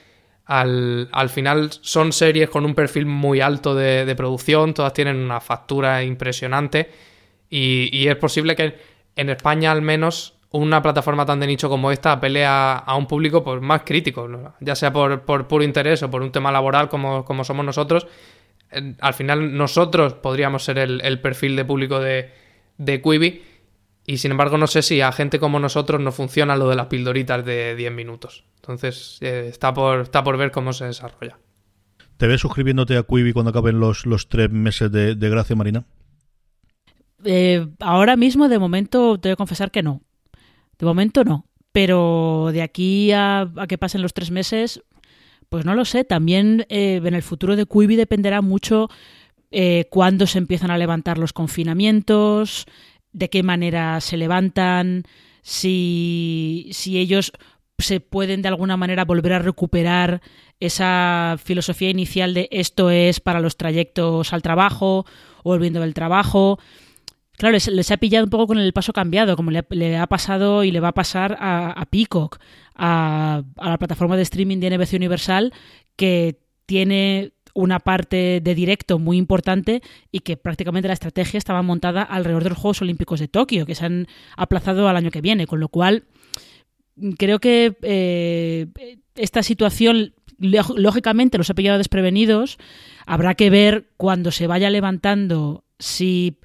al, 0.47 1.09
al, 1.13 1.29
final 1.31 1.71
son 1.73 2.13
series 2.13 2.49
con 2.49 2.65
un 2.65 2.75
perfil 2.75 3.07
muy 3.07 3.41
alto 3.41 3.75
de, 3.75 4.05
de 4.07 4.15
producción, 4.15 4.73
todas 4.73 4.93
tienen 4.93 5.17
una 5.17 5.41
factura 5.41 6.03
impresionante 6.05 6.89
y, 7.51 7.91
y 7.93 8.09
es 8.09 8.17
posible 8.17 8.55
que 8.55 8.79
en 9.17 9.31
España 9.31 9.73
al 9.73 9.83
menos 9.83 10.39
una 10.51 10.81
plataforma 10.81 11.27
tan 11.27 11.41
de 11.41 11.47
nicho 11.47 11.69
como 11.69 11.91
esta 11.91 12.19
pelea 12.21 12.79
a 12.79 12.97
un 12.97 13.07
público 13.07 13.45
pues, 13.45 13.61
más 13.61 13.83
crítico, 13.85 14.29
ya 14.61 14.75
sea 14.75 14.93
por, 14.93 15.23
por, 15.23 15.47
puro 15.47 15.65
interés 15.65 16.03
o 16.03 16.11
por 16.11 16.23
un 16.23 16.33
tema 16.33 16.51
laboral 16.51 16.89
como, 16.89 17.25
como 17.25 17.45
somos 17.45 17.67
nosotros. 17.67 18.07
Al 18.71 19.15
final 19.15 19.57
nosotros 19.57 20.15
podríamos 20.15 20.65
ser 20.65 20.79
el, 20.79 21.21
perfil 21.21 21.57
de 21.57 21.65
público 21.65 22.01
de, 22.01 22.31
de 22.77 23.01
Quibi 23.01 23.43
y 24.07 24.19
sin 24.19 24.31
embargo 24.31 24.59
no 24.59 24.67
sé 24.67 24.83
si 24.83 25.01
a 25.01 25.13
gente 25.13 25.39
como 25.39 25.61
nosotros 25.61 26.01
no 26.01 26.13
funciona 26.13 26.57
lo 26.57 26.69
de 26.69 26.77
las 26.77 26.87
pildoritas 26.87 27.45
de 27.45 27.77
10 27.77 27.93
minutos. 27.93 28.45
Entonces 28.57 29.19
eh, 29.21 29.49
está, 29.49 29.73
por, 29.75 30.01
está 30.01 30.25
por 30.25 30.37
ver 30.37 30.51
cómo 30.51 30.73
se 30.73 30.87
desarrolla. 30.87 31.39
¿Te 32.19 32.27
ves 32.27 32.41
suscribiéndote 32.41 32.97
a 32.97 33.05
Quibi 33.05 33.33
cuando 33.33 33.51
acaben 33.51 33.79
los, 33.79 34.05
los 34.05 34.29
tres 34.29 34.51
meses 34.51 34.91
de, 34.91 35.15
gracia, 35.15 35.55
Marina? 35.55 35.85
Eh, 37.25 37.67
ahora 37.79 38.17
mismo, 38.17 38.49
de 38.49 38.59
momento, 38.59 39.21
te 39.21 39.29
voy 39.29 39.35
a 39.35 39.37
confesar 39.37 39.71
que 39.71 39.85
no. 39.85 40.03
De 40.79 40.87
momento 40.87 41.23
no. 41.23 41.47
Pero 41.71 42.49
de 42.53 42.63
aquí 42.63 43.13
a, 43.13 43.49
que 43.69 43.79
pasen 43.79 44.03
los 44.03 44.15
tres 44.15 44.33
meses, 44.33 44.83
pues 45.49 45.65
no 45.65 45.75
lo 45.75 45.85
sé. 45.85 46.05
También 46.05 46.67
eh, 46.69 47.01
en 47.03 47.15
el 47.15 47.23
futuro 47.23 47.57
de 47.57 47.67
Quibi 47.67 47.97
dependerá 47.97 48.43
mucho 48.43 48.89
eh, 49.51 49.87
cuándo 49.91 50.27
se 50.27 50.39
empiezan 50.39 50.71
a 50.71 50.79
levantar 50.79 51.19
los 51.19 51.33
confinamientos, 51.33 52.67
de 53.13 53.31
qué 53.31 53.43
manera 53.43 54.01
se 54.01 54.17
levantan, 54.17 55.05
si, 55.43 56.69
si 56.73 56.99
ellos 56.99 57.33
se 57.79 58.01
pueden 58.01 58.43
de 58.43 58.49
alguna 58.49 58.77
manera 58.77 59.05
volver 59.05 59.33
a 59.35 59.39
recuperar 59.39 60.21
esa 60.61 61.37
filosofía 61.43 61.91
inicial 61.91 62.35
de 62.35 62.49
esto 62.51 62.91
es 62.91 63.21
para 63.21 63.41
los 63.41 63.57
trayectos 63.57 64.33
al 64.33 64.43
trabajo 64.43 65.07
o 65.45 65.51
volviendo 65.51 65.81
del 65.81 65.95
trabajo. 65.95 66.59
Claro, 67.37 67.57
les, 67.57 67.91
ha 67.93 67.97
pillado 67.99 68.25
un 68.25 68.31
poco 68.31 68.49
con 68.49 68.59
el 68.59 68.73
paso 68.73 68.93
cambiado, 68.93 69.37
como 69.37 69.53
le, 69.53 69.97
ha 69.97 70.07
pasado 70.09 70.65
y 70.65 70.73
le 70.73 70.81
va 70.81 70.89
a 70.89 70.95
pasar 70.95 71.37
a, 71.39 71.87
Peacock, 71.89 72.41
a, 72.79 73.43
la 73.57 73.79
plataforma 73.79 74.17
de 74.17 74.23
streaming 74.23 74.59
de 74.59 74.71
NBC 74.71 74.95
Universal, 74.95 75.53
que 75.97 76.39
tiene 76.67 77.33
una 77.55 77.81
parte 77.81 78.41
de 78.41 78.55
directo 78.55 78.99
muy 78.99 79.17
importante 79.17 79.83
y 80.13 80.21
que 80.21 80.37
prácticamente 80.37 80.87
la 80.87 80.95
estrategia 80.95 81.39
estaba 81.39 81.63
montada 81.63 82.03
alrededor 82.03 82.45
de 82.45 82.51
los 82.51 82.59
Juegos 82.59 82.83
Olímpicos 82.83 83.21
de 83.21 83.29
Tokio, 83.29 83.67
que 83.67 83.75
se 83.75 83.85
han 83.85 84.07
aplazado 84.37 84.89
al 84.89 84.97
año 84.97 85.11
que 85.11 85.21
viene, 85.21 85.47
con 85.47 85.59
lo 85.59 85.69
cual 85.69 86.05
creo 87.19 87.41
que 87.41 87.77
eh, 87.83 88.69
esta 89.17 89.43
situación 89.43 90.15
lógicamente 90.39 91.39
los 91.39 91.51
ha 91.51 91.55
pillado 91.55 91.79
desprevenidos. 91.79 92.59
Habrá 93.07 93.35
que 93.35 93.51
ver 93.51 93.91
cuando 93.97 94.31
se 94.31 94.47
vaya 94.47 94.71
levantando 94.71 95.65
si 95.79 96.39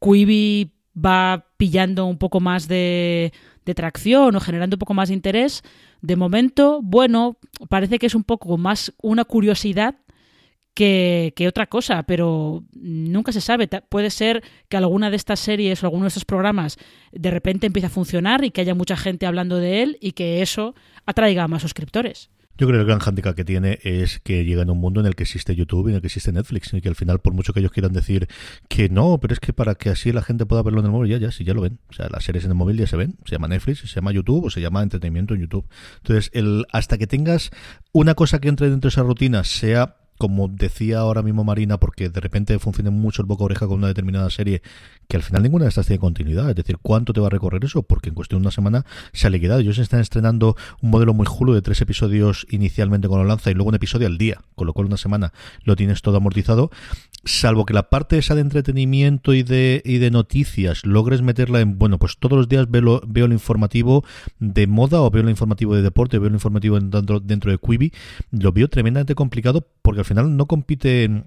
Quibi 0.00 0.72
va 0.96 1.46
pillando 1.56 2.06
un 2.06 2.18
poco 2.18 2.40
más 2.40 2.66
de, 2.68 3.32
tracción 3.74 4.34
o 4.36 4.40
generando 4.40 4.76
un 4.76 4.78
poco 4.78 4.94
más 4.94 5.08
de 5.08 5.14
interés. 5.14 5.62
De 6.00 6.16
momento, 6.16 6.80
bueno, 6.82 7.38
parece 7.68 7.98
que 7.98 8.06
es 8.06 8.14
un 8.14 8.24
poco 8.24 8.56
más 8.58 8.92
una 9.02 9.24
curiosidad 9.24 9.96
que, 10.74 11.32
que, 11.34 11.48
otra 11.48 11.66
cosa, 11.66 12.02
pero 12.02 12.62
nunca 12.74 13.32
se 13.32 13.40
sabe. 13.40 13.66
Puede 13.88 14.10
ser 14.10 14.42
que 14.68 14.76
alguna 14.76 15.10
de 15.10 15.16
estas 15.16 15.40
series 15.40 15.82
o 15.82 15.86
alguno 15.86 16.04
de 16.04 16.08
estos 16.08 16.26
programas 16.26 16.76
de 17.12 17.30
repente 17.30 17.66
empiece 17.66 17.86
a 17.86 17.90
funcionar 17.90 18.44
y 18.44 18.50
que 18.50 18.60
haya 18.60 18.74
mucha 18.74 18.96
gente 18.96 19.26
hablando 19.26 19.56
de 19.56 19.82
él 19.82 19.98
y 20.00 20.12
que 20.12 20.42
eso 20.42 20.74
atraiga 21.06 21.44
a 21.44 21.48
más 21.48 21.62
suscriptores. 21.62 22.30
Yo 22.58 22.66
creo 22.66 22.78
que 22.78 22.82
el 22.82 22.86
gran 22.86 22.98
hándicap 23.00 23.34
que 23.34 23.44
tiene 23.44 23.78
es 23.82 24.20
que 24.20 24.44
llega 24.44 24.62
en 24.62 24.70
un 24.70 24.78
mundo 24.78 25.00
en 25.00 25.06
el 25.06 25.14
que 25.14 25.24
existe 25.24 25.54
YouTube 25.54 25.88
y 25.88 25.90
en 25.90 25.96
el 25.96 26.00
que 26.00 26.06
existe 26.06 26.32
Netflix 26.32 26.72
y 26.72 26.80
que 26.80 26.88
al 26.88 26.94
final, 26.94 27.20
por 27.20 27.34
mucho 27.34 27.52
que 27.52 27.60
ellos 27.60 27.72
quieran 27.72 27.92
decir 27.92 28.28
que 28.68 28.88
no, 28.88 29.18
pero 29.20 29.34
es 29.34 29.40
que 29.40 29.52
para 29.52 29.74
que 29.74 29.90
así 29.90 30.12
la 30.12 30.22
gente 30.22 30.46
pueda 30.46 30.62
verlo 30.62 30.80
en 30.80 30.86
el 30.86 30.92
móvil, 30.92 31.10
ya, 31.10 31.18
ya, 31.18 31.30
sí, 31.30 31.44
ya 31.44 31.54
lo 31.54 31.60
ven. 31.60 31.78
O 31.90 31.92
sea, 31.92 32.08
las 32.10 32.24
series 32.24 32.44
en 32.44 32.50
el 32.50 32.56
móvil 32.56 32.78
ya 32.78 32.86
se 32.86 32.96
ven. 32.96 33.16
Se 33.24 33.32
llama 33.32 33.48
Netflix, 33.48 33.80
se 33.80 33.86
llama 33.86 34.12
YouTube 34.12 34.44
o 34.44 34.50
se 34.50 34.60
llama 34.60 34.82
entretenimiento 34.82 35.34
en 35.34 35.42
YouTube. 35.42 35.66
Entonces, 35.98 36.30
el, 36.32 36.66
hasta 36.72 36.98
que 36.98 37.06
tengas 37.06 37.50
una 37.92 38.14
cosa 38.14 38.40
que 38.40 38.48
entre 38.48 38.70
dentro 38.70 38.88
de 38.88 38.92
esa 38.92 39.02
rutina, 39.02 39.44
sea 39.44 39.96
como 40.18 40.48
decía 40.48 40.98
ahora 40.98 41.22
mismo 41.22 41.44
Marina, 41.44 41.78
porque 41.78 42.08
de 42.08 42.20
repente 42.20 42.58
funciona 42.58 42.90
mucho 42.90 43.22
el 43.22 43.26
boca 43.26 43.44
oreja 43.44 43.66
con 43.66 43.78
una 43.78 43.88
determinada 43.88 44.28
serie, 44.30 44.62
que 45.08 45.16
al 45.16 45.22
final 45.22 45.42
ninguna 45.42 45.64
de 45.64 45.68
estas 45.70 45.86
tiene 45.86 46.00
continuidad. 46.00 46.50
Es 46.50 46.56
decir, 46.56 46.78
¿cuánto 46.82 47.12
te 47.12 47.20
va 47.20 47.28
a 47.28 47.30
recorrer 47.30 47.64
eso? 47.64 47.82
Porque 47.82 48.08
en 48.08 48.14
cuestión 48.14 48.40
de 48.40 48.46
una 48.46 48.50
semana 48.50 48.84
se 49.12 49.26
ha 49.26 49.30
liquidado. 49.30 49.60
Ellos 49.60 49.78
están 49.78 50.00
estrenando 50.00 50.56
un 50.82 50.90
modelo 50.90 51.14
muy 51.14 51.26
julo 51.26 51.54
de 51.54 51.62
tres 51.62 51.80
episodios 51.80 52.46
inicialmente 52.50 53.08
con 53.08 53.18
la 53.18 53.26
lanza 53.26 53.50
y 53.50 53.54
luego 53.54 53.68
un 53.68 53.74
episodio 53.74 54.06
al 54.06 54.18
día, 54.18 54.40
con 54.54 54.66
lo 54.66 54.72
cual 54.72 54.86
una 54.86 54.96
semana 54.96 55.32
lo 55.64 55.76
tienes 55.76 56.02
todo 56.02 56.16
amortizado. 56.16 56.70
Salvo 57.26 57.66
que 57.66 57.74
la 57.74 57.90
parte 57.90 58.18
esa 58.18 58.36
de 58.36 58.40
entretenimiento 58.40 59.34
y 59.34 59.42
de, 59.42 59.82
y 59.84 59.98
de 59.98 60.12
noticias 60.12 60.86
logres 60.86 61.22
meterla 61.22 61.60
en, 61.60 61.76
bueno, 61.76 61.98
pues 61.98 62.18
todos 62.18 62.38
los 62.38 62.48
días 62.48 62.70
veo, 62.70 63.02
veo 63.04 63.26
el 63.26 63.32
informativo 63.32 64.04
de 64.38 64.68
moda 64.68 65.02
o 65.02 65.10
veo 65.10 65.24
el 65.24 65.30
informativo 65.30 65.74
de 65.74 65.82
deporte, 65.82 66.20
veo 66.20 66.28
el 66.28 66.34
informativo 66.34 66.78
dentro, 66.78 67.18
dentro 67.18 67.50
de 67.50 67.58
Quibi, 67.58 67.92
lo 68.30 68.52
veo 68.52 68.68
tremendamente 68.68 69.16
complicado 69.16 69.66
porque 69.82 70.00
al 70.00 70.04
final 70.04 70.36
no 70.36 70.46
compite 70.46 71.02
en 71.02 71.24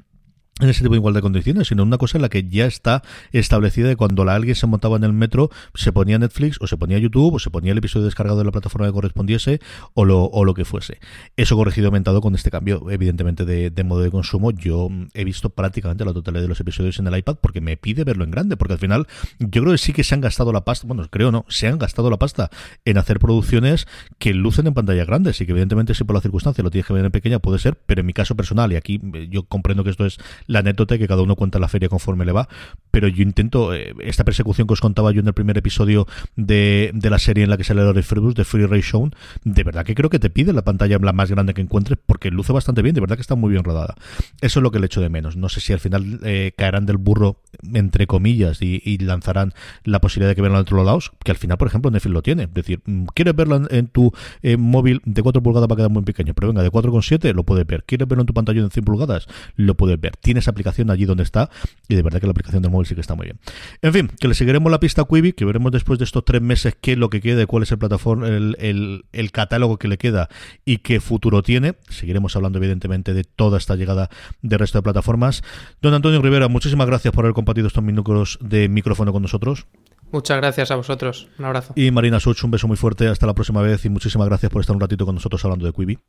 en 0.60 0.70
ese 0.70 0.84
tipo 0.84 0.94
de 0.94 0.98
igualdad 0.98 1.20
de 1.20 1.24
condiciones, 1.24 1.68
sino 1.68 1.84
una 1.84 1.98
cosa 1.98 2.18
en 2.18 2.22
la 2.22 2.30
que 2.30 2.48
ya 2.48 2.66
está 2.66 3.04
establecida 3.32 3.88
de 3.88 3.96
cuando 3.96 4.26
la, 4.26 4.36
alguien 4.36 4.56
se 4.56 4.68
montaba 4.68 4.98
en 4.98 5.04
el 5.04 5.14
metro, 5.14 5.50
se 5.74 5.92
ponía 5.92 6.20
Netflix 6.20 6.58
o 6.62 6.68
se 6.68 6.78
ponía 6.78 6.98
YouTube 6.98 7.36
o 7.36 7.40
se 7.40 7.50
ponía 7.50 7.72
el 7.72 7.78
episodio 7.78 8.06
descargado 8.06 8.40
de 8.40 8.46
la 8.46 8.52
plataforma 8.52 8.88
que 8.88 8.94
correspondiese 8.94 9.60
o 9.94 10.06
lo, 10.06 10.24
o 10.24 10.46
lo 10.46 10.54
que 10.54 10.66
fuese. 10.66 11.00
Eso 11.38 11.56
corregido 11.56 11.88
aumentado 11.88 12.22
con 12.22 12.36
este 12.36 12.52
cambio, 12.52 12.90
evidentemente, 12.90 13.46
de, 13.46 13.70
de, 13.70 13.84
modo 13.84 14.02
de 14.02 14.12
consumo. 14.12 14.52
Yo 14.52 14.90
he 15.14 15.24
visto 15.24 15.50
prácticamente 15.50 16.06
la 16.06 16.14
totalidad 16.14 16.42
de 16.42 16.48
los 16.48 16.60
episodios 16.60 17.00
en 17.00 17.08
el 17.08 17.18
iPad 17.18 17.38
porque 17.42 17.62
me 17.62 17.78
pide 17.78 18.04
verlo 18.04 18.24
en 18.24 18.32
grande, 18.32 18.58
porque 18.58 18.74
al 18.74 18.80
final 18.80 19.08
yo 19.40 19.62
creo 19.62 19.72
que 19.72 19.78
sí 19.78 19.94
que 19.94 20.04
se 20.04 20.16
han 20.16 20.22
gastado 20.22 20.52
la 20.52 20.66
pasta, 20.66 20.88
bueno, 20.88 21.08
creo 21.10 21.32
no, 21.32 21.46
se 21.48 21.68
han 21.68 21.78
gastado 21.78 22.10
la 22.10 22.18
pasta 22.18 22.50
en 22.86 22.98
hacer 22.98 23.20
producciones 23.20 23.88
que 24.18 24.34
lucen 24.34 24.68
en 24.68 24.74
pantalla 24.74 25.06
grandes 25.06 25.40
y 25.42 25.46
que 25.46 25.52
evidentemente 25.52 25.94
si 25.94 26.04
por 26.04 26.16
la 26.16 26.22
circunstancia 26.22 26.64
lo 26.64 26.72
tienes 26.72 26.86
que 26.86 26.94
ver 26.94 27.06
en 27.06 27.12
pequeña 27.12 27.40
puede 27.40 27.60
ser, 27.60 27.76
pero 27.86 28.02
en 28.02 28.08
mi 28.08 28.14
caso 28.14 28.36
personal, 28.36 28.72
y 28.72 28.76
aquí 28.76 29.00
yo 29.30 29.44
comprendo 29.44 29.84
que 29.84 29.90
esto 29.92 30.06
es 30.06 30.18
la 30.50 30.60
anécdota 30.60 30.98
que 30.98 31.08
cada 31.08 31.22
uno 31.22 31.36
cuenta 31.36 31.60
la 31.60 31.68
feria 31.68 31.90
conforme 31.90 32.26
le 32.26 32.32
va, 32.32 32.50
pero 32.92 33.08
yo 33.08 33.22
intento, 33.22 33.74
eh, 33.74 33.94
esta 34.02 34.24
persecución 34.24 34.68
que 34.68 34.74
os 34.74 34.82
contaba 34.82 35.12
yo 35.12 35.22
en 35.22 35.28
el 35.28 35.34
primer 35.34 35.58
episodio 35.58 36.08
de, 36.36 36.92
de 36.94 37.10
la 37.10 37.20
serie 37.20 37.44
en 37.44 37.52
la 37.52 37.58
que 37.58 37.64
sale 37.64 37.82
de 37.82 38.04
Freebus, 38.04 38.36
de 38.36 38.44
Free 38.44 38.66
Ray 38.66 38.82
Show, 38.82 39.10
de 39.44 39.64
verdad 39.64 39.86
que 39.86 39.96
creo 39.96 40.10
que 40.10 40.20
te 40.20 40.30
pide 40.30 40.52
la 40.52 40.64
pantalla 40.64 40.98
la 41.00 41.14
más 41.14 41.30
grande 41.30 41.54
que 41.54 41.62
encuentres 41.62 42.00
porque 42.04 42.32
luce 42.32 42.52
bastante 42.52 42.82
bien, 42.82 42.96
de 42.96 43.02
verdad 43.02 43.16
que 43.16 43.22
está 43.22 43.36
muy 43.36 43.52
bien 43.52 43.64
rodada. 43.64 43.96
Eso 44.42 44.60
es 44.60 44.64
lo 44.64 44.72
que 44.72 44.80
le 44.80 44.88
echo 44.88 45.02
de 45.02 45.10
menos. 45.10 45.38
No 45.38 45.50
sé 45.50 45.62
si 45.62 45.72
al 45.72 45.80
final 45.80 46.20
eh, 46.24 46.54
caerán 46.58 46.86
del 46.86 46.98
burro, 46.98 47.38
entre 47.74 48.08
comillas, 48.08 48.62
y, 48.62 48.98
lanzarán 49.00 49.54
la 49.84 50.00
posibilidad 50.00 50.30
de 50.30 50.36
que 50.36 50.42
vean 50.42 50.54
en 50.54 50.60
otros 50.60 50.86
lados, 50.86 51.12
que 51.24 51.32
al 51.32 51.38
final, 51.38 51.58
por 51.58 51.68
ejemplo, 51.68 51.92
Netflix 51.92 52.14
lo 52.14 52.22
tiene. 52.22 52.44
Es 52.44 52.54
decir, 52.54 52.82
mm, 52.86 53.06
quieres 53.14 53.36
verlo 53.36 53.62
en, 53.70 53.88
tu 53.88 54.12
eh, 54.42 54.58
móvil 54.58 55.02
de 55.06 55.22
4 55.22 55.42
pulgadas 55.42 55.70
va 55.70 55.74
a 55.74 55.78
quedar 55.78 55.90
muy 55.90 56.04
pequeño, 56.04 56.34
pero 56.34 56.50
venga, 56.50 56.64
de 56.64 56.72
4,7 56.72 57.34
lo 57.34 57.44
puedes 57.44 57.66
ver. 57.66 57.84
¿Quieres 57.86 58.08
verlo 58.08 58.22
en 58.22 58.28
tu 58.28 58.34
pantalla 58.34 58.62
de 58.62 58.70
100 58.70 58.86
pulgadas? 58.86 59.28
Lo 59.56 59.76
puedes 59.76 60.00
ver. 60.00 60.16
Tiene 60.18 60.40
esa 60.40 60.52
aplicación 60.52 60.90
allí 60.90 61.06
donde 61.06 61.24
está 61.24 61.50
y 61.88 61.96
de 61.96 62.02
verdad 62.02 62.20
que 62.20 62.28
la 62.28 62.32
aplicación 62.32 62.62
del 62.62 62.72
móvil 62.72 62.88
sí 62.88 62.96
que 62.96 63.02
está 63.02 63.16
muy 63.16 63.26
bien. 63.26 63.40
En 63.82 63.94
fin, 63.94 64.12
que 64.20 64.28
le 64.28 64.34
seguiremos 64.34 64.72
la 64.72 64.80
pista 64.80 65.04
a 65.04 65.06
Quibi, 65.06 65.34
que 65.34 65.46
veremos 65.46 65.72
después 65.72 66.00
de 66.00 66.06
estos 66.06 66.26
tres 66.26 66.42
meses 66.42 66.76
qué 66.80 66.94
es 66.94 66.98
lo 66.98 67.10
que 67.10 67.22
queda, 67.22 67.46
cuál 67.46 67.64
es 67.64 67.72
el 67.72 67.78
plataforma, 67.78 68.28
el, 68.28 69.06
el 69.12 69.32
catálogo 69.32 69.78
que 69.78 69.88
le 69.88 69.98
queda 69.98 70.30
y 70.66 70.78
qué 70.78 71.00
futuro 71.00 71.44
tiene. 71.44 71.76
Seguiremos 71.90 72.36
hablando 72.36 72.60
evidentemente 72.60 73.14
de 73.14 73.24
toda 73.24 73.58
esta 73.58 73.76
llegada 73.76 74.10
del 74.42 74.60
resto 74.60 74.78
de 74.78 74.84
plataformas. 74.84 75.42
Don 75.82 75.94
Antonio 75.94 76.22
Rivera, 76.22 76.48
muchísimas 76.48 76.88
gracias 76.88 77.14
por 77.14 77.26
haber 77.26 77.34
compartido 77.40 77.68
estos 77.68 77.84
minutos 77.84 78.38
de 78.42 78.70
micrófono 78.70 79.12
con 79.12 79.22
nosotros. 79.22 79.68
Muchas 80.12 80.38
gracias 80.38 80.72
a 80.72 80.76
vosotros. 80.76 81.28
Un 81.38 81.46
abrazo. 81.46 81.74
Y 81.76 81.92
Marina 81.92 82.20
Such, 82.20 82.44
un 82.44 82.52
beso 82.52 82.68
muy 82.68 82.78
fuerte. 82.78 83.08
Hasta 83.08 83.28
la 83.28 83.34
próxima 83.34 83.62
vez 83.62 83.86
y 83.86 83.90
muchísimas 83.90 84.28
gracias 84.28 84.52
por 84.52 84.62
estar 84.62 84.76
un 84.76 84.82
ratito 84.82 85.06
con 85.06 85.16
nosotros 85.16 85.44
hablando 85.46 85.66
de 85.66 85.74
Quibi. 85.74 86.00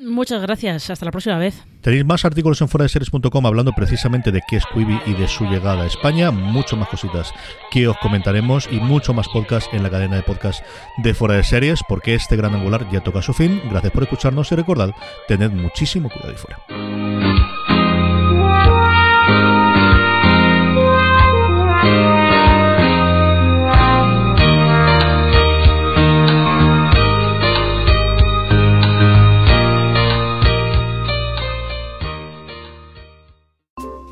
Muchas 0.00 0.42
gracias. 0.42 0.90
Hasta 0.90 1.04
la 1.04 1.10
próxima 1.12 1.38
vez. 1.38 1.62
Tenéis 1.80 2.04
más 2.04 2.24
artículos 2.24 2.60
en 2.60 2.68
fuera 2.68 2.84
de 2.84 2.88
series.com 2.88 3.46
hablando 3.46 3.72
precisamente 3.72 4.32
de 4.32 4.40
qué 4.48 4.56
es 4.56 4.66
Quibi 4.66 5.00
y 5.06 5.14
de 5.14 5.28
su 5.28 5.44
llegada 5.44 5.82
a 5.82 5.86
España. 5.86 6.30
Mucho 6.30 6.76
más 6.76 6.88
cositas 6.88 7.32
que 7.70 7.86
os 7.86 7.96
comentaremos 7.98 8.68
y 8.70 8.80
mucho 8.80 9.14
más 9.14 9.28
podcast 9.28 9.72
en 9.72 9.82
la 9.82 9.90
cadena 9.90 10.16
de 10.16 10.22
podcast 10.22 10.64
de 10.98 11.14
fuera 11.14 11.34
de 11.34 11.44
series 11.44 11.80
porque 11.88 12.14
este 12.14 12.36
gran 12.36 12.54
angular 12.54 12.88
ya 12.90 13.00
toca 13.00 13.22
su 13.22 13.32
fin. 13.32 13.60
Gracias 13.70 13.92
por 13.92 14.02
escucharnos 14.02 14.50
y 14.50 14.56
recordad, 14.56 14.90
tened 15.28 15.52
muchísimo 15.52 16.10
cuidado 16.10 16.32
y 16.32 16.36
fuera. 16.36 17.61